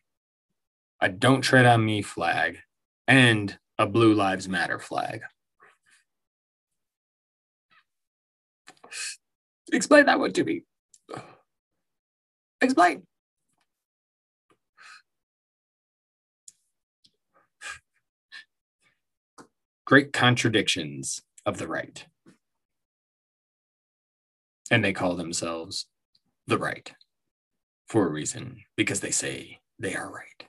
a 1.01 1.09
don't 1.09 1.43
tread 1.43 1.67
on 1.67 1.85
me 1.85 2.03
flag 2.03 2.59
and 3.07 3.57
a 3.79 3.87
blue 3.87 4.15
lives 4.15 4.49
matter 4.49 4.79
flag? 4.79 5.21
Explain 9.73 10.07
that 10.07 10.19
one 10.19 10.33
to 10.33 10.45
me. 10.45 10.63
Explain. 12.61 13.07
Great 19.87 20.13
contradictions 20.13 21.23
of 21.47 21.57
the 21.59 21.69
right. 21.69 22.05
And 24.71 24.85
they 24.85 24.93
call 24.93 25.15
themselves 25.15 25.87
the 26.47 26.59
right 26.59 26.93
for 27.87 28.07
a 28.07 28.11
reason 28.11 28.63
because 28.77 29.01
they 29.01 29.13
say 29.13 29.61
they 29.79 29.95
are 29.95 30.13
right. 30.13 30.45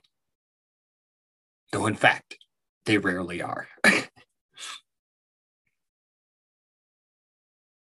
Though, 1.72 1.86
in 1.86 1.94
fact, 1.94 2.36
they 2.84 2.98
rarely 2.98 3.40
are. 3.40 3.68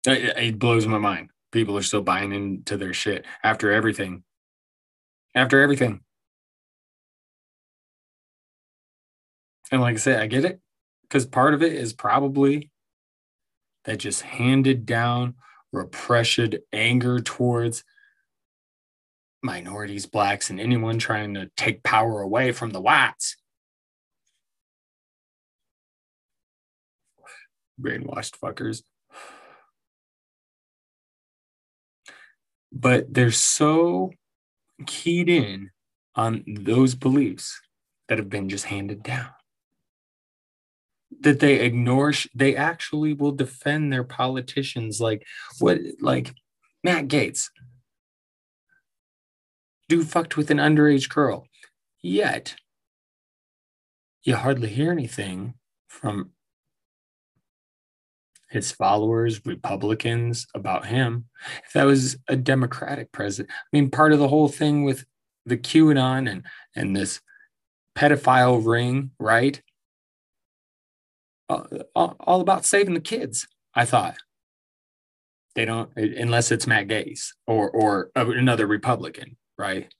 it, 0.06 0.58
blows 0.58 0.86
my 0.86 0.98
mind. 0.98 1.30
People 1.52 1.78
are 1.78 1.82
still 1.82 2.02
buying 2.02 2.32
into 2.32 2.76
their 2.76 2.92
shit 2.92 3.24
after 3.42 3.72
everything. 3.72 4.24
After 5.34 5.62
everything. 5.62 6.00
And 9.72 9.80
like 9.80 9.94
I 9.94 9.98
said, 9.98 10.20
I 10.20 10.26
get 10.26 10.44
it 10.44 10.60
because 11.08 11.26
part 11.26 11.54
of 11.54 11.62
it 11.62 11.72
is 11.72 11.92
probably 11.92 12.70
that 13.84 13.98
just 13.98 14.22
handed 14.22 14.84
down 14.86 15.34
repression, 15.72 16.54
anger 16.72 17.20
towards 17.20 17.84
minorities, 19.42 20.06
blacks, 20.06 20.50
and 20.50 20.60
anyone 20.60 20.98
trying 20.98 21.34
to 21.34 21.50
take 21.56 21.82
power 21.82 22.20
away 22.20 22.50
from 22.52 22.70
the 22.70 22.80
whites. 22.80 23.36
Brainwashed 27.80 28.38
fuckers. 28.42 28.82
But 32.72 33.12
they're 33.12 33.30
so 33.30 34.10
keyed 34.86 35.28
in 35.28 35.70
on 36.16 36.44
those 36.46 36.94
beliefs 36.94 37.60
that 38.08 38.18
have 38.18 38.28
been 38.28 38.48
just 38.48 38.64
handed 38.64 39.02
down 39.02 39.30
that 41.20 41.40
they 41.40 41.60
ignore 41.60 42.12
they 42.34 42.56
actually 42.56 43.12
will 43.12 43.32
defend 43.32 43.92
their 43.92 44.04
politicians 44.04 45.00
like 45.00 45.24
what 45.58 45.78
like 46.00 46.34
Matt 46.82 47.08
Gaetz 47.08 47.48
dude 49.88 50.08
fucked 50.08 50.36
with 50.36 50.50
an 50.50 50.58
underage 50.58 51.08
girl. 51.08 51.46
Yet 52.02 52.56
you 54.24 54.36
hardly 54.36 54.68
hear 54.68 54.90
anything 54.90 55.54
from 55.88 56.32
his 58.50 58.70
followers 58.72 59.44
republicans 59.44 60.46
about 60.54 60.86
him. 60.86 61.26
If 61.66 61.72
that 61.72 61.84
was 61.84 62.16
a 62.28 62.36
democratic 62.36 63.12
president 63.12 63.50
i 63.52 63.68
mean 63.72 63.90
part 63.90 64.12
of 64.12 64.18
the 64.18 64.28
whole 64.28 64.48
thing 64.48 64.84
with 64.84 65.04
the 65.46 65.56
qanon 65.56 66.30
and 66.30 66.44
and 66.74 66.94
this 66.94 67.20
pedophile 67.96 68.64
ring 68.64 69.10
right 69.18 69.62
Uh, 71.48 71.62
uh, 71.94 72.14
all 72.20 72.40
about 72.40 72.64
saving 72.64 72.94
the 72.94 73.00
kids. 73.00 73.46
I 73.74 73.84
thought 73.84 74.16
they 75.54 75.64
don't 75.64 75.90
unless 75.96 76.50
it's 76.50 76.66
Matt 76.66 76.88
Gaetz 76.88 77.28
or 77.46 77.70
or 77.70 78.10
uh, 78.16 78.28
another 78.30 78.66
Republican, 78.66 79.36
right? 79.56 79.92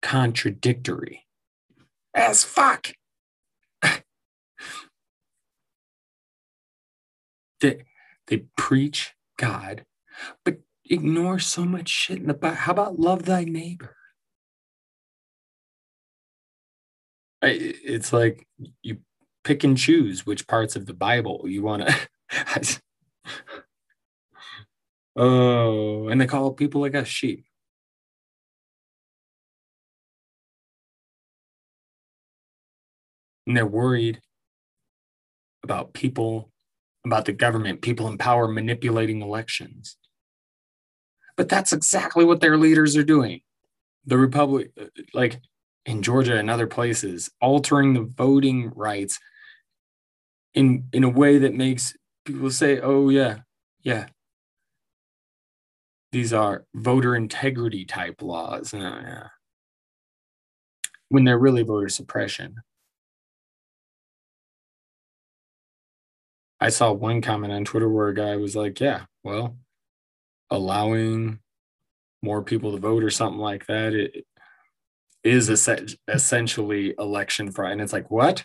Contradictory 0.00 1.24
as 2.14 2.44
fuck. 2.44 2.92
they 7.60 7.84
they 8.28 8.44
preach 8.56 9.14
God, 9.36 9.84
but 10.44 10.58
ignore 10.84 11.38
so 11.38 11.64
much 11.64 11.88
shit 11.88 12.18
in 12.18 12.26
the 12.26 12.34
back. 12.34 12.58
How 12.58 12.72
about 12.72 12.98
love 12.98 13.24
thy 13.24 13.44
neighbor? 13.44 13.96
It's 17.42 18.12
like 18.12 18.46
you 18.82 18.98
pick 19.44 19.62
and 19.62 19.76
choose 19.76 20.26
which 20.26 20.48
parts 20.48 20.74
of 20.74 20.86
the 20.86 20.94
Bible 20.94 21.44
you 21.46 21.62
want 21.62 21.86
to. 21.86 22.80
oh, 25.16 26.08
and 26.08 26.20
they 26.20 26.26
call 26.26 26.52
people 26.52 26.80
like 26.80 26.94
us 26.94 27.06
sheep. 27.06 27.44
And 33.46 33.56
they're 33.56 33.66
worried 33.66 34.20
about 35.62 35.92
people, 35.92 36.50
about 37.04 37.26
the 37.26 37.32
government, 37.32 37.82
people 37.82 38.08
in 38.08 38.16
power 38.18 38.48
manipulating 38.48 39.20
elections. 39.20 39.96
But 41.36 41.48
that's 41.48 41.72
exactly 41.72 42.24
what 42.24 42.40
their 42.40 42.56
leaders 42.56 42.96
are 42.96 43.04
doing. 43.04 43.40
The 44.06 44.16
Republic, 44.16 44.70
like 45.12 45.40
in 45.84 46.02
Georgia 46.02 46.36
and 46.36 46.48
other 46.48 46.66
places, 46.66 47.30
altering 47.40 47.92
the 47.92 48.02
voting 48.02 48.70
rights 48.74 49.18
in 50.54 50.84
in 50.92 51.04
a 51.04 51.08
way 51.08 51.38
that 51.38 51.54
makes 51.54 51.96
people 52.24 52.50
say, 52.50 52.80
"Oh 52.80 53.08
yeah, 53.08 53.40
yeah." 53.82 54.06
These 56.12 56.32
are 56.32 56.64
voter 56.74 57.14
integrity 57.14 57.84
type 57.84 58.22
laws, 58.22 58.72
uh, 58.72 58.78
yeah. 58.78 59.28
when 61.08 61.24
they're 61.24 61.38
really 61.38 61.62
voter 61.62 61.88
suppression. 61.88 62.56
I 66.60 66.68
saw 66.70 66.92
one 66.92 67.20
comment 67.20 67.52
on 67.52 67.64
Twitter 67.64 67.88
where 67.88 68.08
a 68.08 68.14
guy 68.14 68.36
was 68.36 68.56
like, 68.56 68.80
"Yeah, 68.80 69.04
well, 69.22 69.56
allowing 70.50 71.40
more 72.22 72.42
people 72.42 72.72
to 72.72 72.78
vote 72.78 73.04
or 73.04 73.10
something 73.10 73.40
like 73.40 73.66
that 73.66 73.94
it 73.94 74.26
is 75.24 75.48
essentially 76.08 76.94
election 76.98 77.50
fraud." 77.52 77.72
And 77.72 77.80
it's 77.80 77.92
like, 77.92 78.10
what? 78.10 78.44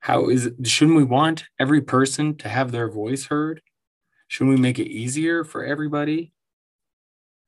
How 0.00 0.28
is 0.28 0.46
it, 0.46 0.66
shouldn't 0.66 0.96
we 0.96 1.04
want 1.04 1.44
every 1.58 1.80
person 1.80 2.36
to 2.36 2.48
have 2.48 2.72
their 2.72 2.90
voice 2.90 3.26
heard? 3.26 3.60
Shouldn't 4.28 4.56
we 4.56 4.60
make 4.60 4.78
it 4.78 4.88
easier 4.88 5.44
for 5.44 5.64
everybody? 5.64 6.32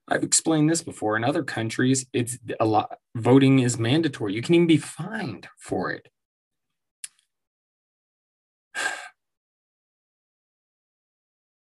I've 0.08 0.24
explained 0.24 0.68
this 0.68 0.82
before. 0.82 1.16
In 1.16 1.24
other 1.24 1.44
countries, 1.44 2.06
it's 2.12 2.38
a 2.58 2.64
lot 2.64 2.98
voting 3.14 3.60
is 3.60 3.78
mandatory. 3.78 4.34
You 4.34 4.42
can 4.42 4.54
even 4.56 4.66
be 4.66 4.76
fined 4.76 5.48
for 5.58 5.90
it. 5.92 6.08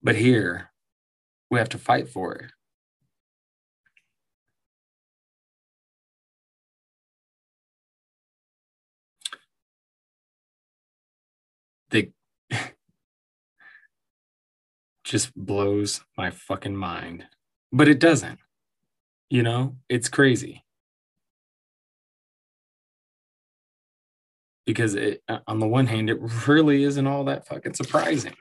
But 0.02 0.16
here, 0.16 0.72
we 1.52 1.60
have 1.60 1.68
to 1.70 1.78
fight 1.78 2.08
for 2.08 2.34
it. 2.34 2.52
they 11.90 12.12
just 15.10 15.36
blows 15.36 16.02
my 16.18 16.30
fucking 16.30 16.76
mind. 16.76 17.26
But 17.72 17.88
it 17.88 18.00
doesn't. 18.00 18.40
You 19.30 19.44
know, 19.44 19.76
it's 19.90 20.08
crazy. 20.08 20.64
Because 24.66 24.94
it, 24.94 25.24
uh, 25.28 25.40
on 25.48 25.60
the 25.60 25.68
one 25.68 25.88
hand, 25.88 26.12
it 26.12 26.20
really 26.48 26.84
isn't 26.84 27.08
all 27.08 27.24
that 27.24 27.48
fucking 27.48 27.74
surprising. 27.74 28.36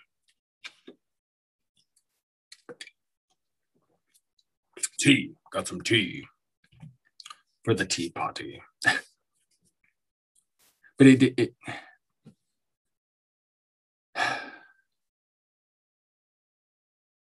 Tea, 5.00 5.32
got 5.52 5.66
some 5.66 5.80
tea 5.80 6.24
for 7.64 7.72
the 7.72 7.86
tea 7.86 8.10
party. 8.10 8.60
but 8.84 9.00
it, 11.06 11.34
it 11.38 11.54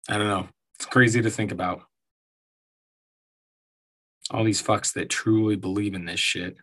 I 0.09 0.19
don't 0.19 0.29
know. 0.29 0.49
It's 0.77 0.87
crazy 0.87 1.21
to 1.23 1.31
think 1.31 1.51
about. 1.51 1.83
All 4.31 4.45
these 4.45 4.63
fucks 4.63 4.93
that 4.95 5.09
truly 5.09 5.57
believe 5.57 5.95
in 5.95 6.05
this 6.05 6.21
shit. 6.21 6.57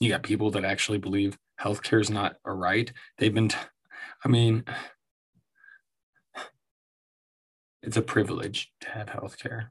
You 0.00 0.10
got 0.10 0.22
people 0.22 0.50
that 0.50 0.64
actually 0.64 0.98
believe 0.98 1.38
healthcare 1.58 2.00
is 2.00 2.10
not 2.10 2.36
a 2.44 2.52
right. 2.52 2.92
They've 3.16 3.32
been, 3.32 3.48
t- 3.48 3.56
I 4.24 4.28
mean, 4.28 4.64
it's 7.82 7.96
a 7.96 8.02
privilege 8.02 8.70
to 8.82 8.90
have 8.90 9.06
healthcare. 9.06 9.68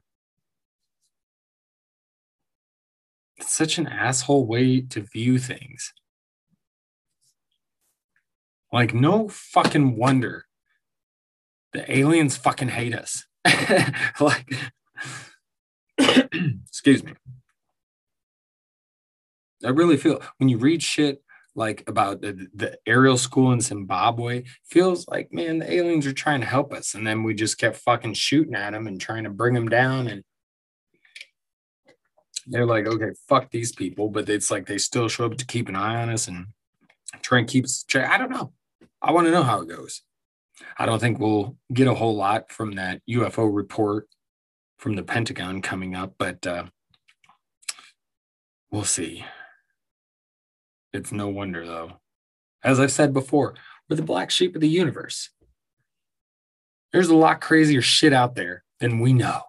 It's 3.36 3.54
such 3.54 3.78
an 3.78 3.86
asshole 3.86 4.46
way 4.46 4.80
to 4.80 5.02
view 5.02 5.38
things. 5.38 5.92
Like, 8.72 8.94
no 8.94 9.28
fucking 9.28 9.96
wonder 9.96 10.46
the 11.72 11.90
aliens 11.94 12.36
fucking 12.36 12.68
hate 12.68 12.94
us. 12.94 13.24
like, 14.20 14.54
excuse 16.68 17.04
me. 17.04 17.12
I 19.64 19.70
really 19.70 19.96
feel 19.96 20.20
when 20.38 20.48
you 20.48 20.58
read 20.58 20.82
shit 20.82 21.22
like 21.54 21.82
about 21.86 22.20
the, 22.20 22.48
the 22.54 22.78
Ariel 22.86 23.16
school 23.16 23.50
in 23.52 23.60
Zimbabwe, 23.60 24.44
feels 24.64 25.08
like, 25.08 25.32
man, 25.32 25.58
the 25.58 25.72
aliens 25.72 26.06
are 26.06 26.12
trying 26.12 26.40
to 26.40 26.46
help 26.46 26.72
us. 26.72 26.94
And 26.94 27.06
then 27.06 27.22
we 27.22 27.34
just 27.34 27.58
kept 27.58 27.78
fucking 27.78 28.14
shooting 28.14 28.54
at 28.54 28.72
them 28.72 28.86
and 28.86 29.00
trying 29.00 29.24
to 29.24 29.30
bring 29.30 29.54
them 29.54 29.68
down. 29.68 30.06
And 30.06 30.22
they're 32.46 32.66
like, 32.66 32.86
okay, 32.86 33.12
fuck 33.26 33.50
these 33.50 33.72
people, 33.72 34.10
but 34.10 34.28
it's 34.28 34.50
like 34.50 34.66
they 34.66 34.78
still 34.78 35.08
show 35.08 35.24
up 35.24 35.38
to 35.38 35.46
keep 35.46 35.68
an 35.68 35.76
eye 35.76 36.02
on 36.02 36.10
us 36.10 36.28
and 36.28 36.46
try 37.22 37.38
and 37.38 37.48
keep 37.48 37.66
check. 37.86 38.08
I 38.08 38.18
don't 38.18 38.30
know. 38.30 38.52
I 39.02 39.12
want 39.12 39.26
to 39.26 39.30
know 39.30 39.42
how 39.42 39.60
it 39.60 39.68
goes. 39.68 40.02
I 40.78 40.86
don't 40.86 40.98
think 40.98 41.18
we'll 41.18 41.56
get 41.72 41.86
a 41.86 41.94
whole 41.94 42.16
lot 42.16 42.50
from 42.50 42.72
that 42.72 43.02
UFO 43.08 43.54
report 43.54 44.08
from 44.78 44.96
the 44.96 45.02
Pentagon 45.02 45.62
coming 45.62 45.94
up, 45.94 46.14
but 46.18 46.46
uh, 46.46 46.64
we'll 48.70 48.84
see. 48.84 49.24
It's 50.92 51.12
no 51.12 51.28
wonder, 51.28 51.66
though. 51.66 52.00
As 52.62 52.80
I've 52.80 52.92
said 52.92 53.12
before, 53.12 53.54
we're 53.88 53.96
the 53.96 54.02
black 54.02 54.30
sheep 54.30 54.54
of 54.54 54.60
the 54.60 54.68
universe. 54.68 55.30
There's 56.92 57.08
a 57.08 57.16
lot 57.16 57.40
crazier 57.40 57.82
shit 57.82 58.12
out 58.12 58.34
there 58.34 58.64
than 58.80 59.00
we 59.00 59.12
know. 59.12 59.42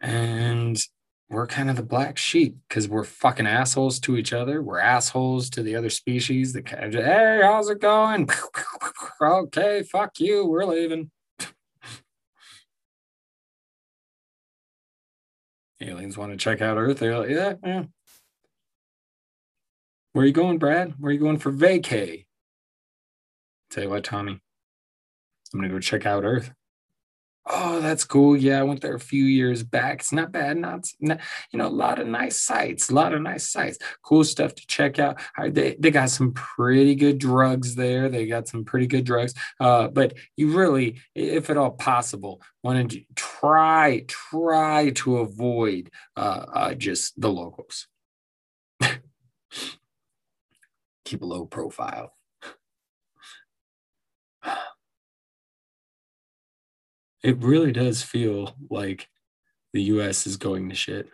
And 0.00 0.82
we're 1.30 1.46
kind 1.46 1.70
of 1.70 1.76
the 1.76 1.82
black 1.84 2.18
sheep 2.18 2.56
because 2.68 2.88
we're 2.88 3.04
fucking 3.04 3.46
assholes 3.46 4.00
to 4.00 4.16
each 4.16 4.32
other. 4.32 4.60
We're 4.60 4.80
assholes 4.80 5.48
to 5.50 5.62
the 5.62 5.76
other 5.76 5.90
species. 5.90 6.52
The 6.52 6.62
hey, 6.66 7.40
how's 7.42 7.70
it 7.70 7.80
going? 7.80 8.28
okay, 9.22 9.84
fuck 9.84 10.18
you. 10.18 10.44
We're 10.44 10.64
leaving. 10.64 11.12
Aliens 15.80 16.18
want 16.18 16.32
to 16.32 16.36
check 16.36 16.60
out 16.60 16.76
Earth. 16.76 16.98
They're 16.98 17.16
like, 17.16 17.30
yeah, 17.30 17.54
yeah. 17.64 17.84
Where 20.12 20.24
are 20.24 20.26
you 20.26 20.32
going, 20.32 20.58
Brad? 20.58 20.94
Where 20.98 21.10
are 21.10 21.12
you 21.12 21.20
going 21.20 21.38
for 21.38 21.52
vacay? 21.52 22.26
Tell 23.70 23.84
you 23.84 23.90
what, 23.90 24.02
Tommy, 24.02 24.40
I'm 25.54 25.60
gonna 25.60 25.72
go 25.72 25.78
check 25.78 26.04
out 26.06 26.24
Earth 26.24 26.50
oh 27.52 27.80
that's 27.80 28.04
cool. 28.04 28.36
Yeah 28.36 28.60
i 28.60 28.62
went 28.62 28.80
there 28.80 28.94
a 28.94 29.00
few 29.00 29.24
years 29.24 29.62
back. 29.62 30.00
It's 30.00 30.12
not 30.12 30.32
bad 30.32 30.56
not, 30.56 30.86
not 31.00 31.20
you 31.52 31.58
know 31.58 31.66
a 31.66 31.68
lot 31.68 31.98
of 31.98 32.06
nice 32.06 32.40
sites 32.40 32.90
a 32.90 32.94
lot 32.94 33.12
of 33.12 33.22
nice 33.22 33.50
sites 33.50 33.78
cool 34.02 34.24
stuff 34.24 34.54
to 34.54 34.66
check 34.66 34.98
out. 34.98 35.18
They, 35.38 35.76
they 35.78 35.90
got 35.90 36.10
some 36.10 36.32
pretty 36.32 36.94
good 36.94 37.18
drugs 37.18 37.74
there. 37.74 38.08
They 38.08 38.26
got 38.26 38.48
some 38.48 38.64
pretty 38.64 38.86
good 38.86 39.04
drugs. 39.04 39.34
Uh, 39.58 39.88
but 39.88 40.14
you 40.36 40.56
really 40.56 41.00
if 41.14 41.50
at 41.50 41.56
all 41.56 41.72
possible 41.72 42.40
want 42.62 42.90
to 42.90 43.02
try 43.14 44.04
try 44.06 44.90
to 44.90 45.18
avoid 45.18 45.90
uh, 46.16 46.44
uh, 46.52 46.74
just 46.74 47.20
the 47.20 47.30
locals. 47.30 47.86
Keep 51.04 51.22
a 51.22 51.26
low 51.26 51.46
profile 51.46 52.12
it 57.22 57.42
really 57.42 57.72
does 57.72 58.02
feel 58.02 58.56
like 58.70 59.08
the 59.72 59.82
US 59.82 60.26
is 60.26 60.36
going 60.36 60.68
to 60.68 60.74
shit. 60.74 61.08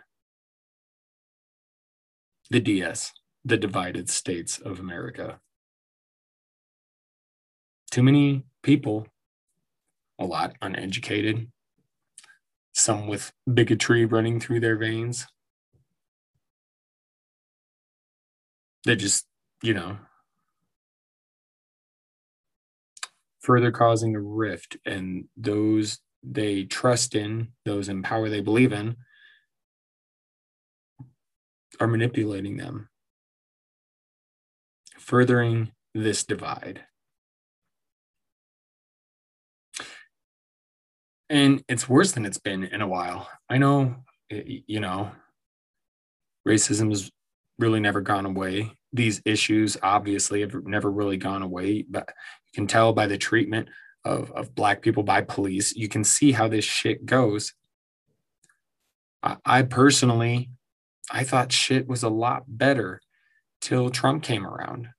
The 2.49 2.59
DS, 2.59 3.11
the 3.43 3.57
divided 3.57 4.09
states 4.09 4.57
of 4.57 4.79
America. 4.79 5.39
Too 7.91 8.03
many 8.03 8.45
people, 8.63 9.07
a 10.19 10.25
lot 10.25 10.55
uneducated, 10.61 11.51
some 12.73 13.07
with 13.07 13.33
bigotry 13.51 14.05
running 14.05 14.39
through 14.39 14.61
their 14.61 14.77
veins. 14.77 15.27
They 18.85 18.95
just, 18.95 19.25
you 19.61 19.73
know, 19.73 19.97
further 23.47 23.71
causing 23.71 24.13
a 24.13 24.19
rift 24.19 24.75
and 24.85 25.23
those 25.37 25.99
they 26.21 26.65
trust 26.65 27.15
in 27.15 27.47
those 27.63 27.87
in 27.87 28.03
power 28.03 28.27
they 28.27 28.41
believe 28.41 28.73
in 28.73 28.97
are 31.79 31.87
manipulating 31.87 32.57
them 32.57 32.89
furthering 34.99 35.71
this 35.95 36.25
divide. 36.25 36.81
And 41.29 41.63
it's 41.69 41.87
worse 41.87 42.11
than 42.11 42.25
it's 42.25 42.39
been 42.39 42.65
in 42.65 42.81
a 42.81 42.87
while. 42.87 43.29
I 43.49 43.57
know 43.57 44.03
you 44.29 44.81
know 44.81 45.11
racism 46.45 46.89
has 46.89 47.09
really 47.59 47.79
never 47.79 48.01
gone 48.01 48.25
away 48.25 48.73
these 48.93 49.21
issues 49.25 49.77
obviously 49.83 50.41
have 50.41 50.53
never 50.65 50.89
really 50.89 51.17
gone 51.17 51.41
away, 51.41 51.85
but 51.89 52.09
you 52.45 52.51
can 52.53 52.67
tell 52.67 52.93
by 52.93 53.07
the 53.07 53.17
treatment 53.17 53.69
of, 54.05 54.31
of 54.31 54.55
black 54.55 54.81
people 54.81 55.03
by 55.03 55.21
police. 55.21 55.75
You 55.75 55.89
can 55.89 56.03
see 56.03 56.31
how 56.31 56.47
this 56.47 56.65
shit 56.65 57.05
goes. 57.05 57.53
I, 59.21 59.37
I 59.45 59.61
personally, 59.63 60.49
I 61.11 61.23
thought 61.23 61.51
shit 61.51 61.87
was 61.87 62.03
a 62.03 62.09
lot 62.09 62.43
better 62.47 63.01
till 63.61 63.89
Trump 63.89 64.23
came 64.23 64.45
around. 64.45 64.89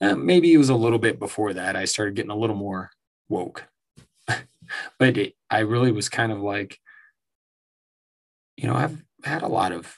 Uh, 0.00 0.14
maybe 0.14 0.52
it 0.52 0.58
was 0.58 0.68
a 0.68 0.76
little 0.76 0.98
bit 0.98 1.18
before 1.18 1.54
that. 1.54 1.74
I 1.74 1.84
started 1.84 2.14
getting 2.14 2.30
a 2.30 2.36
little 2.36 2.56
more 2.56 2.90
woke. 3.28 3.66
but 4.26 5.16
it, 5.16 5.34
I 5.50 5.60
really 5.60 5.90
was 5.90 6.08
kind 6.08 6.30
of 6.30 6.40
like, 6.40 6.78
you 8.56 8.68
know, 8.68 8.74
I've 8.74 9.02
had 9.24 9.42
a 9.42 9.48
lot 9.48 9.72
of 9.72 9.96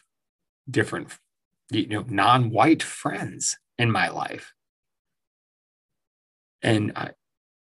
different 0.68 1.16
you 1.70 1.86
know 1.86 2.04
non-white 2.08 2.82
friends 2.82 3.58
in 3.78 3.90
my 3.90 4.08
life 4.08 4.52
and 6.62 6.92
i 6.96 7.10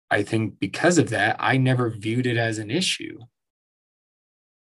i 0.09 0.23
think 0.23 0.59
because 0.59 0.97
of 0.97 1.09
that 1.09 1.35
i 1.39 1.57
never 1.57 1.89
viewed 1.89 2.25
it 2.25 2.37
as 2.37 2.57
an 2.57 2.71
issue 2.71 3.19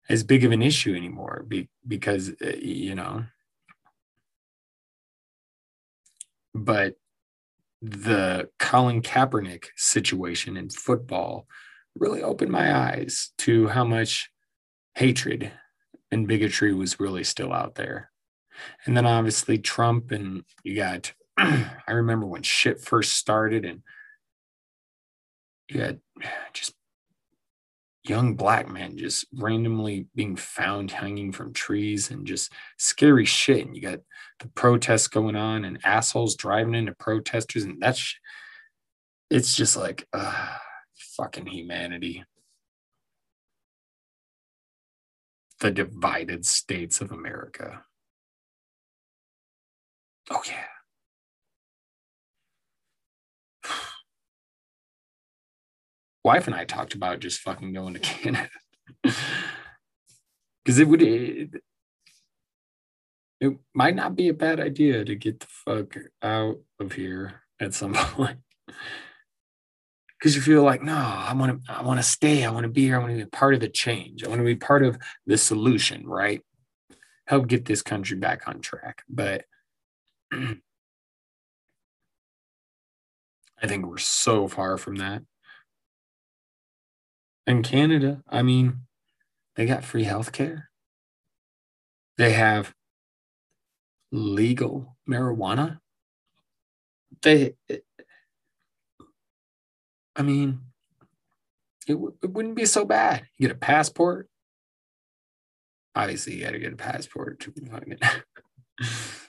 as 0.08 0.24
big 0.24 0.44
of 0.44 0.52
an 0.52 0.62
issue 0.62 0.96
anymore 0.96 1.46
be, 1.48 1.70
because 1.88 2.32
uh, 2.42 2.56
you 2.60 2.96
know 2.96 3.24
but 6.54 6.96
the 7.82 8.50
Colin 8.58 9.02
Kaepernick 9.02 9.66
situation 9.76 10.58
in 10.58 10.70
football 10.70 11.48
really 11.96 12.24
opened 12.24 12.52
my 12.52 12.76
eyes 12.76 13.32
to 13.40 13.68
how 13.68 13.84
much 13.84 14.30
hatred 14.96 15.52
and 16.12 16.28
bigotry 16.28 16.74
was 16.74 17.00
really 17.00 17.24
still 17.24 17.54
out 17.54 17.76
there. 17.76 18.12
And 18.86 18.96
then 18.96 19.06
obviously 19.06 19.58
Trump 19.58 20.12
and 20.12 20.44
you 20.64 20.76
got 20.76 21.14
I 21.38 21.92
remember 21.92 22.26
when 22.26 22.44
shit 22.44 22.80
first 22.80 23.14
started 23.14 23.66
and 23.66 23.82
you 25.68 25.82
had 25.82 26.00
just 26.54 26.74
young 28.04 28.36
black 28.36 28.70
men 28.70 28.98
just 28.98 29.26
randomly 29.34 30.08
being 30.16 30.36
found 30.36 30.92
hanging 30.92 31.32
from 31.32 31.54
trees 31.54 32.12
and 32.12 32.26
just 32.26 32.52
scary 32.78 33.26
shit. 33.26 33.66
And 33.66 33.76
you 33.76 33.82
got 33.82 34.00
the 34.40 34.48
protests 34.50 35.08
going 35.08 35.36
on 35.36 35.66
and 35.66 35.80
assholes 35.84 36.36
driving 36.36 36.76
into 36.76 36.94
protesters. 36.94 37.64
And 37.64 37.82
that's, 37.82 38.16
it's 39.30 39.56
just 39.56 39.76
like, 39.76 40.08
uh, 40.14 40.58
fucking 41.18 41.48
humanity. 41.48 42.24
The 45.60 45.72
divided 45.72 46.46
states 46.46 47.02
of 47.02 47.12
America. 47.12 47.84
Oh 50.32 50.42
yeah. 50.48 50.66
Wife 56.24 56.48
and 56.48 56.56
I 56.56 56.66
talked 56.66 56.94
about 56.94 57.20
just 57.20 57.42
fucking 57.42 57.74
going 57.74 57.94
to 57.94 58.00
Canada. 58.00 58.50
Because 60.64 60.80
it 60.80 60.88
would 60.88 61.04
it, 61.04 61.62
it 63.40 63.58
might 63.74 63.96
not 63.96 64.16
be 64.16 64.30
a 64.30 64.34
bad 64.34 64.60
idea 64.60 65.06
to 65.06 65.16
get 65.16 65.40
the 65.40 65.48
fuck 65.48 65.96
out 66.24 66.58
of 66.80 66.94
here 66.94 67.44
at 67.60 67.74
some 67.74 67.94
point. 67.94 68.40
Because 70.18 70.36
you 70.36 70.42
feel 70.42 70.64
like, 70.64 70.82
no, 70.82 70.96
I 70.96 71.34
want 71.36 71.64
to, 71.66 71.72
I 71.72 71.84
want 71.84 72.00
to 72.00 72.04
stay. 72.04 72.44
I 72.44 72.50
want 72.50 72.64
to 72.64 72.70
be 72.70 72.86
here. 72.86 72.96
I 72.96 73.00
want 73.00 73.12
to 73.12 73.26
be 73.26 73.30
part 73.30 73.54
of 73.54 73.60
the 73.60 73.70
change. 73.70 74.24
I 74.24 74.28
want 74.28 74.40
to 74.40 74.46
be 74.46 74.56
part 74.56 74.84
of 74.84 74.98
the 75.28 75.38
solution, 75.38 76.08
right? 76.08 76.42
Help 77.28 77.48
get 77.48 77.66
this 77.66 77.84
country 77.84 78.18
back 78.18 78.48
on 78.48 78.62
track. 78.62 79.04
But 79.08 79.46
I 83.62 83.68
think 83.68 83.86
we're 83.86 83.98
so 83.98 84.48
far 84.48 84.78
from 84.78 84.96
that. 84.98 85.24
In 87.48 87.64
Canada, 87.64 88.22
I 88.28 88.42
mean, 88.42 88.82
they 89.56 89.66
got 89.66 89.84
free 89.84 90.04
health 90.04 90.32
care. 90.32 90.70
They 92.18 92.34
have 92.34 92.74
legal 94.12 94.98
marijuana. 95.10 95.80
They, 97.22 97.56
I 100.16 100.22
mean, 100.22 100.62
it, 101.88 101.94
w- 101.94 102.16
it 102.22 102.32
wouldn't 102.32 102.56
be 102.56 102.66
so 102.66 102.86
bad. 102.86 103.28
You 103.38 103.48
get 103.48 103.56
a 103.56 103.60
passport. 103.60 104.28
Obviously, 105.94 106.36
you 106.36 106.44
got 106.44 106.52
to 106.52 106.60
get 106.60 106.74
a 106.74 106.78
passport 106.78 107.40
to 107.42 107.54
it. 107.56 108.04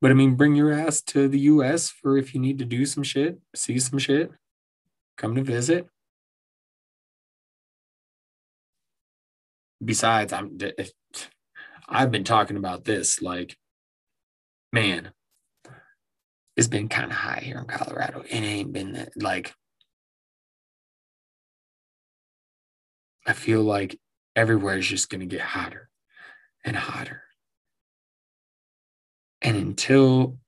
But 0.00 0.10
I 0.10 0.14
mean, 0.14 0.36
bring 0.36 0.54
your 0.54 0.72
ass 0.72 1.00
to 1.02 1.28
the 1.28 1.40
US 1.40 1.90
for 1.90 2.16
if 2.16 2.34
you 2.34 2.40
need 2.40 2.58
to 2.58 2.64
do 2.64 2.86
some 2.86 3.02
shit, 3.02 3.38
see 3.54 3.78
some 3.78 3.98
shit, 3.98 4.30
come 5.16 5.34
to 5.34 5.42
visit. 5.42 5.88
besides, 9.84 10.32
I'm 10.32 10.58
I've 11.88 12.10
been 12.10 12.24
talking 12.24 12.56
about 12.56 12.84
this 12.84 13.22
like, 13.22 13.56
man, 14.72 15.12
it's 16.56 16.68
been 16.68 16.88
kind 16.88 17.10
of 17.10 17.16
high 17.16 17.40
here 17.42 17.58
in 17.58 17.64
Colorado. 17.64 18.22
It 18.28 18.34
ain't 18.34 18.72
been 18.72 18.92
that, 18.92 19.10
like. 19.20 19.54
I 23.26 23.34
feel 23.34 23.62
like 23.62 23.98
everywhere 24.34 24.78
is 24.78 24.86
just 24.86 25.10
going 25.10 25.20
to 25.20 25.26
get 25.26 25.42
hotter 25.42 25.90
and 26.64 26.74
hotter. 26.74 27.22
And 29.42 29.56
until 29.56 30.38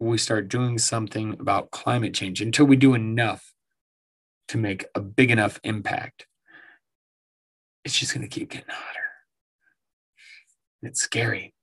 we 0.00 0.18
start 0.18 0.48
doing 0.48 0.78
something 0.78 1.36
about 1.38 1.70
climate 1.70 2.14
change, 2.14 2.40
until 2.40 2.66
we 2.66 2.76
do 2.76 2.94
enough 2.94 3.52
to 4.48 4.58
make 4.58 4.86
a 4.94 5.00
big 5.00 5.30
enough 5.30 5.60
impact, 5.64 6.26
it's 7.84 7.98
just 7.98 8.14
going 8.14 8.26
to 8.26 8.34
keep 8.34 8.50
getting 8.50 8.68
hotter. 8.68 9.00
It's 10.82 11.00
scary. 11.00 11.54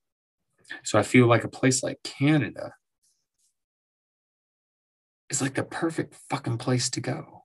So 0.84 0.98
I 0.98 1.04
feel 1.04 1.28
like 1.28 1.44
a 1.44 1.50
place 1.50 1.84
like 1.84 2.02
Canada 2.04 2.74
is 5.30 5.42
like 5.42 5.56
the 5.56 5.64
perfect 5.64 6.16
fucking 6.30 6.58
place 6.58 6.90
to 6.92 7.02
go. 7.02 7.44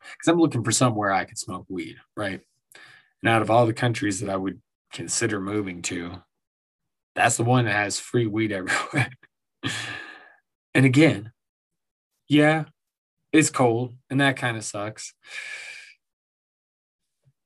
Because 0.00 0.28
I'm 0.28 0.38
looking 0.38 0.62
for 0.62 0.72
somewhere 0.72 1.12
I 1.12 1.24
could 1.24 1.38
smoke 1.38 1.66
weed, 1.68 1.96
right? 2.16 2.40
And 3.22 3.30
out 3.30 3.42
of 3.42 3.50
all 3.50 3.66
the 3.66 3.72
countries 3.72 4.20
that 4.20 4.30
I 4.30 4.36
would 4.36 4.60
consider 4.92 5.40
moving 5.40 5.82
to, 5.82 6.22
that's 7.16 7.38
the 7.38 7.44
one 7.44 7.64
that 7.64 7.72
has 7.72 7.98
free 7.98 8.26
weed 8.26 8.52
everywhere. 8.52 9.10
and 10.74 10.86
again, 10.86 11.32
yeah, 12.28 12.66
it's 13.32 13.50
cold 13.50 13.94
and 14.10 14.20
that 14.20 14.36
kind 14.36 14.56
of 14.56 14.64
sucks. 14.64 15.12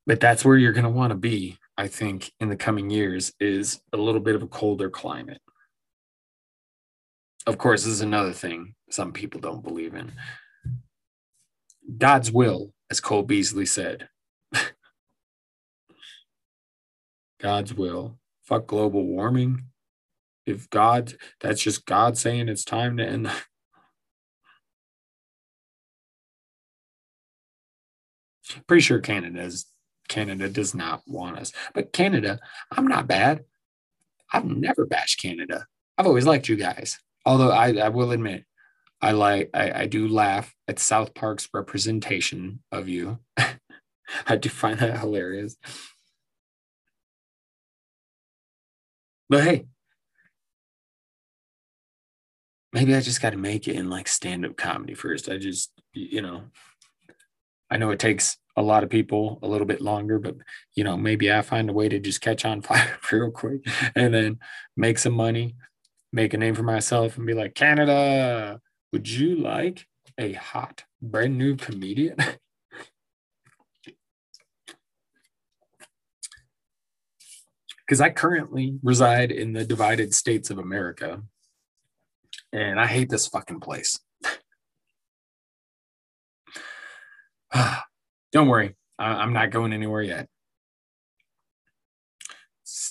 But 0.07 0.21
that's 0.21 0.45
where 0.45 0.57
you're 0.57 0.73
going 0.73 0.85
to 0.85 0.91
want 0.91 1.13
to 1.13 1.17
be, 1.17 1.59
I 1.79 1.87
think, 1.87 2.33
in 2.41 2.49
the 2.49 2.57
coming 2.57 2.91
years 2.91 3.33
is 3.39 3.81
a 3.93 3.97
little 3.97 4.21
bit 4.21 4.35
of 4.35 4.43
a 4.43 4.49
colder 4.49 4.91
climate. 4.91 5.41
Of 7.47 7.59
course, 7.59 7.85
this 7.85 7.93
is 7.93 8.01
another 8.01 8.33
thing 8.33 8.75
some 8.91 9.13
people 9.13 9.41
don't 9.41 9.63
believe 9.63 9.95
in. 9.95 10.13
God's 11.97 12.31
will, 12.33 12.73
as 12.91 13.01
Cole 13.01 13.23
Beasley 13.23 13.67
said. 13.67 14.09
God's 17.41 17.73
will. 17.75 18.20
Fuck 18.51 18.67
global 18.67 19.07
warming. 19.07 19.67
If 20.45 20.69
God, 20.71 21.15
that's 21.41 21.63
just 21.63 21.87
God 21.87 22.19
saying 22.19 22.49
it's 22.49 22.65
time 22.65 22.97
to 22.97 23.07
end. 23.07 23.31
Pretty 28.67 28.81
sure 28.81 28.99
Canada 28.99 29.43
is 29.43 29.67
Canada 30.09 30.49
does 30.49 30.75
not 30.75 31.03
want 31.07 31.39
us. 31.39 31.53
But 31.73 31.93
Canada, 31.93 32.41
I'm 32.73 32.89
not 32.89 33.07
bad. 33.07 33.45
I've 34.33 34.45
never 34.45 34.85
bashed 34.85 35.23
Canada. 35.23 35.67
I've 35.97 36.09
always 36.09 36.27
liked 36.27 36.49
you 36.49 36.57
guys. 36.57 36.99
Although 37.25 37.53
I, 37.53 37.75
I 37.75 37.91
will 37.91 38.11
admit, 38.11 38.45
I 39.01 39.13
like 39.13 39.51
I, 39.55 39.83
I 39.83 39.87
do 39.87 40.09
laugh 40.09 40.53
at 40.67 40.81
South 40.81 41.15
Park's 41.15 41.49
representation 41.55 42.65
of 42.73 42.89
you. 42.89 43.21
I 44.27 44.37
do 44.37 44.49
find 44.49 44.81
that 44.81 44.99
hilarious. 44.99 45.57
But 49.31 49.45
hey, 49.45 49.67
maybe 52.73 52.95
I 52.95 53.01
just 53.01 53.23
got 53.23 53.31
to 53.31 53.37
make 53.37 53.69
it 53.69 53.77
in 53.77 53.89
like 53.89 54.09
stand 54.09 54.45
up 54.45 54.57
comedy 54.57 54.95
first. 54.95 55.29
I 55.29 55.39
just, 55.39 55.71
you 55.93 56.21
know, 56.21 56.43
I 57.71 57.77
know 57.77 57.91
it 57.91 57.99
takes 57.99 58.37
a 58.57 58.63
lot 58.63 58.83
of 58.83 58.91
people 58.91 59.39
a 59.43 59.49
little 59.49 59.67
bit 59.67 59.81
longer, 59.81 60.19
but 60.19 60.37
you 60.75 60.85
know, 60.85 60.97
maybe 60.97 61.33
I 61.33 61.43
find 61.43 61.71
a 61.71 61.73
way 61.73 61.89
to 61.89 61.99
just 62.01 62.21
catch 62.21 62.45
on 62.45 62.63
fire 62.63 62.99
real 63.13 63.31
quick 63.31 63.61
and 63.95 64.13
then 64.13 64.39
make 64.77 64.99
some 64.99 65.15
money, 65.15 65.55
make 66.13 66.35
a 66.35 66.39
name 66.39 66.55
for 66.55 66.65
myself 66.65 67.17
and 67.17 67.27
be 67.27 67.35
like, 67.35 67.55
Canada, 67.55 68.61
would 68.93 69.09
you 69.09 69.37
like 69.37 69.87
a 70.19 70.35
hot 70.35 70.85
brand 71.03 71.39
new 71.39 71.57
comedian? 71.57 72.17
because 77.91 78.01
I 78.01 78.11
currently 78.11 78.79
reside 78.85 79.33
in 79.33 79.53
the 79.53 79.65
divided 79.65 80.15
states 80.15 80.51
of 80.51 80.59
America 80.59 81.25
and 82.53 82.79
I 82.79 82.87
hate 82.87 83.11
this 83.11 83.27
fucking 83.27 83.59
place. 83.59 83.99
Don't 88.33 88.47
worry, 88.47 88.77
I'm 88.97 89.33
not 89.33 89.51
going 89.51 89.73
anywhere 89.73 90.03
yet. 90.03 90.29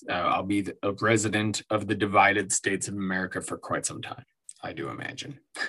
Uh, 0.09 0.11
I'll 0.11 0.43
be 0.43 0.67
a 0.83 0.91
resident 0.91 1.63
of 1.69 1.87
the 1.87 1.95
divided 1.95 2.51
states 2.51 2.89
of 2.89 2.95
America 2.95 3.39
for 3.39 3.57
quite 3.57 3.85
some 3.85 4.01
time, 4.01 4.25
I 4.61 4.73
do 4.73 4.89
imagine. 4.89 5.39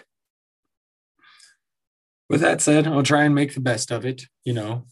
With 2.29 2.41
that 2.41 2.61
said, 2.61 2.89
I'll 2.89 3.05
try 3.05 3.23
and 3.23 3.37
make 3.37 3.55
the 3.55 3.61
best 3.61 3.93
of 3.93 4.05
it, 4.05 4.25
you 4.43 4.55
know, 4.55 4.87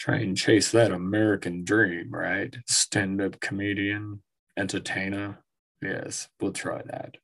try 0.00 0.16
and 0.16 0.36
chase 0.36 0.72
that 0.72 0.90
American 0.90 1.62
dream, 1.62 2.10
right? 2.10 2.56
Stand 2.66 3.20
up 3.20 3.38
comedian, 3.38 4.22
entertainer. 4.56 5.44
Yes, 5.82 6.28
we'll 6.40 6.52
try 6.52 6.82
that. 6.86 7.16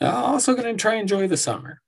I'm 0.00 0.24
also 0.24 0.54
going 0.54 0.76
to 0.76 0.80
try 0.80 0.94
and 0.94 1.02
enjoy 1.02 1.28
the 1.28 1.36
summer 1.36 1.80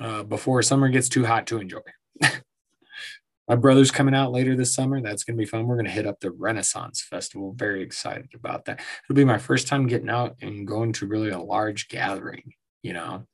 uh, 0.00 0.22
before 0.22 0.62
summer 0.62 0.88
gets 0.88 1.10
too 1.10 1.26
hot 1.26 1.46
to 1.48 1.58
enjoy. 1.58 1.80
My 3.48 3.54
brother's 3.54 3.90
coming 3.90 4.14
out 4.14 4.32
later 4.32 4.56
this 4.56 4.74
summer. 4.74 5.02
That's 5.02 5.22
going 5.22 5.36
to 5.36 5.40
be 5.40 5.46
fun. 5.46 5.66
We're 5.66 5.76
going 5.76 5.84
to 5.84 5.92
hit 5.92 6.06
up 6.06 6.18
the 6.18 6.30
Renaissance 6.30 7.02
Festival. 7.02 7.52
Very 7.54 7.82
excited 7.82 8.30
about 8.34 8.64
that. 8.64 8.80
It'll 9.04 9.14
be 9.14 9.24
my 9.24 9.38
first 9.38 9.68
time 9.68 9.86
getting 9.86 10.08
out 10.08 10.36
and 10.40 10.66
going 10.66 10.94
to 10.94 11.06
really 11.06 11.28
a 11.28 11.38
large 11.38 11.88
gathering, 11.88 12.54
you 12.82 12.94
know. 12.94 13.26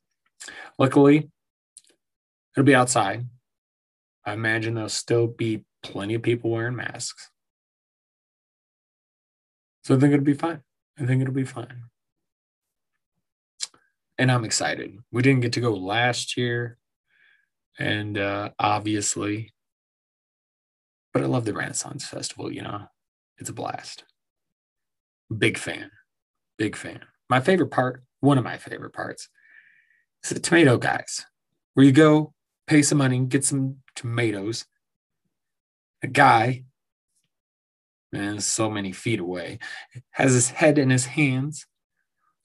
Luckily, 0.77 1.29
it'll 2.55 2.65
be 2.65 2.75
outside. 2.75 3.25
I 4.25 4.33
imagine 4.33 4.73
there'll 4.73 4.89
still 4.89 5.27
be 5.27 5.65
plenty 5.81 6.13
of 6.13 6.21
people 6.21 6.49
wearing 6.49 6.75
masks. 6.75 7.29
So 9.83 9.95
I 9.95 9.99
think 9.99 10.13
it'll 10.13 10.25
be 10.25 10.33
fine. 10.33 10.61
I 10.97 11.05
think 11.05 11.21
it'll 11.21 11.33
be 11.33 11.43
fine. 11.43 11.83
And 14.17 14.31
I'm 14.31 14.45
excited. 14.45 14.97
We 15.11 15.21
didn't 15.21 15.41
get 15.41 15.53
to 15.53 15.61
go 15.61 15.73
last 15.73 16.37
year, 16.37 16.77
and 17.79 18.17
uh, 18.17 18.51
obviously, 18.59 19.53
but 21.11 21.23
I 21.23 21.25
love 21.25 21.45
the 21.45 21.53
Renaissance 21.53 22.05
Festival, 22.05 22.51
you 22.51 22.61
know, 22.61 22.85
it's 23.37 23.49
a 23.49 23.53
blast. 23.53 24.03
Big 25.35 25.57
fan. 25.57 25.89
Big 26.57 26.75
fan. 26.75 27.01
My 27.29 27.39
favorite 27.39 27.71
part, 27.71 28.03
one 28.19 28.37
of 28.37 28.43
my 28.43 28.57
favorite 28.57 28.93
parts, 28.93 29.27
is 30.23 30.29
the 30.29 30.39
tomato 30.39 30.77
guys, 30.77 31.25
where 31.73 31.85
you 31.85 31.91
go 31.91 32.33
pay 32.67 32.81
some 32.81 32.97
money, 32.97 33.19
get 33.19 33.45
some 33.45 33.77
tomatoes. 33.95 34.65
A 36.01 36.07
guy, 36.07 36.63
man, 38.11 38.39
so 38.39 38.69
many 38.69 38.91
feet 38.91 39.19
away, 39.19 39.59
has 40.11 40.33
his 40.33 40.49
head 40.49 40.77
in 40.77 40.89
his 40.89 41.05
hands 41.05 41.65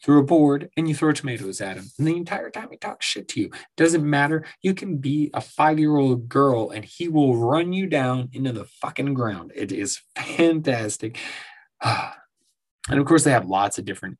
through 0.03 0.21
a 0.21 0.25
board 0.25 0.71
and 0.77 0.89
you 0.89 0.95
throw 0.95 1.13
tomatoes 1.13 1.61
at 1.61 1.77
him. 1.77 1.85
And 1.99 2.07
the 2.07 2.17
entire 2.17 2.51
time 2.51 2.69
he 2.71 2.77
talks 2.77 3.07
shit 3.07 3.29
to 3.29 3.41
you. 3.41 3.51
Doesn't 3.77 4.09
matter. 4.09 4.45
You 4.63 4.75
can 4.75 4.99
be 4.99 5.31
a 5.35 5.41
five 5.41 5.79
year 5.79 5.97
old 5.97 6.29
girl 6.29 6.71
and 6.71 6.85
he 6.85 7.09
will 7.09 7.37
run 7.37 7.73
you 7.73 7.87
down 7.87 8.29
into 8.33 8.53
the 8.53 8.67
fucking 8.81 9.15
ground. 9.15 9.53
It 9.55 9.73
is 9.73 10.01
fantastic. 10.17 11.19
and 11.83 12.99
of 12.99 13.07
course, 13.07 13.25
they 13.25 13.33
have 13.33 13.49
lots 13.49 13.79
of 13.79 13.85
different 13.85 14.19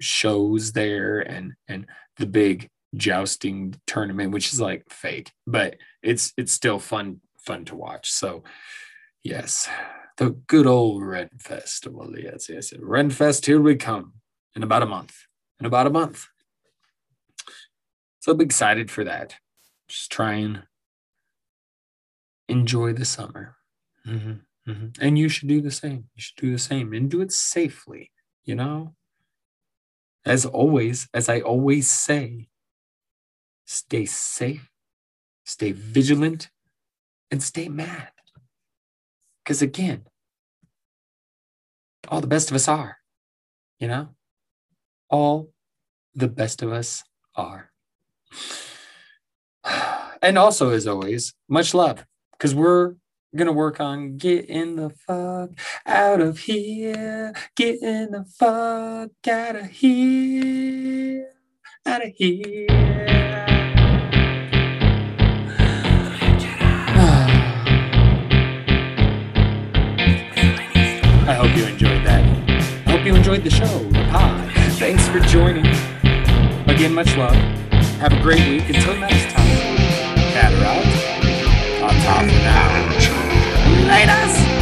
shows 0.00 0.72
there 0.72 1.20
and, 1.20 1.52
and 1.68 1.86
the 2.16 2.26
big 2.26 2.70
jousting 2.94 3.74
tournament, 3.86 4.32
which 4.32 4.52
is 4.52 4.60
like 4.60 4.84
fake, 4.90 5.32
but 5.46 5.76
it's 6.02 6.32
it's 6.36 6.52
still 6.52 6.78
fun 6.78 7.20
fun 7.38 7.64
to 7.66 7.76
watch. 7.76 8.10
So 8.10 8.44
yes, 9.22 9.68
the 10.16 10.30
good 10.46 10.66
old 10.66 11.02
Ren 11.02 11.30
Festival. 11.38 12.12
Yes, 12.18 12.48
yes. 12.48 12.72
Ren 12.78 13.10
Fest, 13.10 13.46
here 13.46 13.60
we 13.60 13.76
come 13.76 14.14
in 14.54 14.62
about 14.62 14.82
a 14.82 14.86
month. 14.86 15.16
In 15.58 15.66
about 15.66 15.86
a 15.86 15.90
month. 15.90 16.26
So 18.20 18.32
I'm 18.32 18.40
excited 18.40 18.90
for 18.90 19.04
that. 19.04 19.36
Just 19.88 20.12
try 20.12 20.34
and 20.34 20.64
enjoy 22.48 22.92
the 22.92 23.06
summer. 23.06 23.56
Mm-hmm, 24.06 24.70
mm-hmm. 24.70 24.86
And 25.00 25.18
you 25.18 25.30
should 25.30 25.48
do 25.48 25.62
the 25.62 25.70
same. 25.70 26.04
You 26.14 26.20
should 26.20 26.36
do 26.36 26.52
the 26.52 26.58
same 26.58 26.92
and 26.92 27.10
do 27.10 27.22
it 27.22 27.32
safely, 27.32 28.10
you 28.44 28.54
know? 28.54 28.94
As 30.26 30.44
always, 30.44 31.08
as 31.14 31.30
I 31.30 31.40
always 31.40 31.90
say, 31.90 32.49
stay 33.70 34.04
safe, 34.04 34.68
stay 35.44 35.70
vigilant, 35.70 36.50
and 37.30 37.40
stay 37.40 37.68
mad. 37.68 38.10
Because 39.44 39.62
again, 39.62 40.06
all 42.08 42.20
the 42.20 42.26
best 42.26 42.50
of 42.50 42.56
us 42.56 42.66
are, 42.66 42.96
you 43.78 43.86
know? 43.86 44.08
All 45.08 45.52
the 46.16 46.26
best 46.26 46.62
of 46.62 46.72
us 46.72 47.04
are. 47.36 47.70
And 50.22 50.36
also, 50.36 50.68
as 50.68 50.86
always, 50.86 51.32
much 51.48 51.72
love 51.72 52.04
because 52.32 52.54
we're 52.54 52.96
gonna 53.34 53.52
work 53.52 53.80
on 53.80 54.18
getting 54.18 54.76
the 54.76 54.90
fuck 54.90 55.48
out 55.86 56.20
of 56.20 56.40
here, 56.40 57.32
getting 57.56 58.10
the 58.10 58.26
fuck 58.38 59.10
out 59.26 59.56
of 59.56 59.70
here, 59.70 61.32
out 61.86 62.04
of 62.04 62.12
here. 62.14 62.66
I 71.26 71.34
hope 71.34 71.56
you 71.56 71.64
enjoyed 71.66 72.04
that. 72.04 72.24
I 72.86 72.90
hope 72.90 73.06
you 73.06 73.14
enjoyed 73.14 73.44
the 73.44 73.50
show, 73.50 73.66
the 73.66 74.06
pod. 74.10 74.50
Thanks 74.78 75.08
for 75.08 75.20
joining. 75.20 75.66
Again, 76.68 76.94
much 76.94 77.16
love. 77.16 77.34
Have 78.00 78.12
a 78.12 78.20
great 78.22 78.46
week. 78.48 78.68
Until 78.68 78.96
next 78.98 79.32
time. 79.32 79.76
Cat 80.32 80.52
out. 80.54 80.84
On 81.82 81.94
top 82.02 82.22
of 82.22 82.28
now. 82.28 82.80
Laters! 83.88 84.59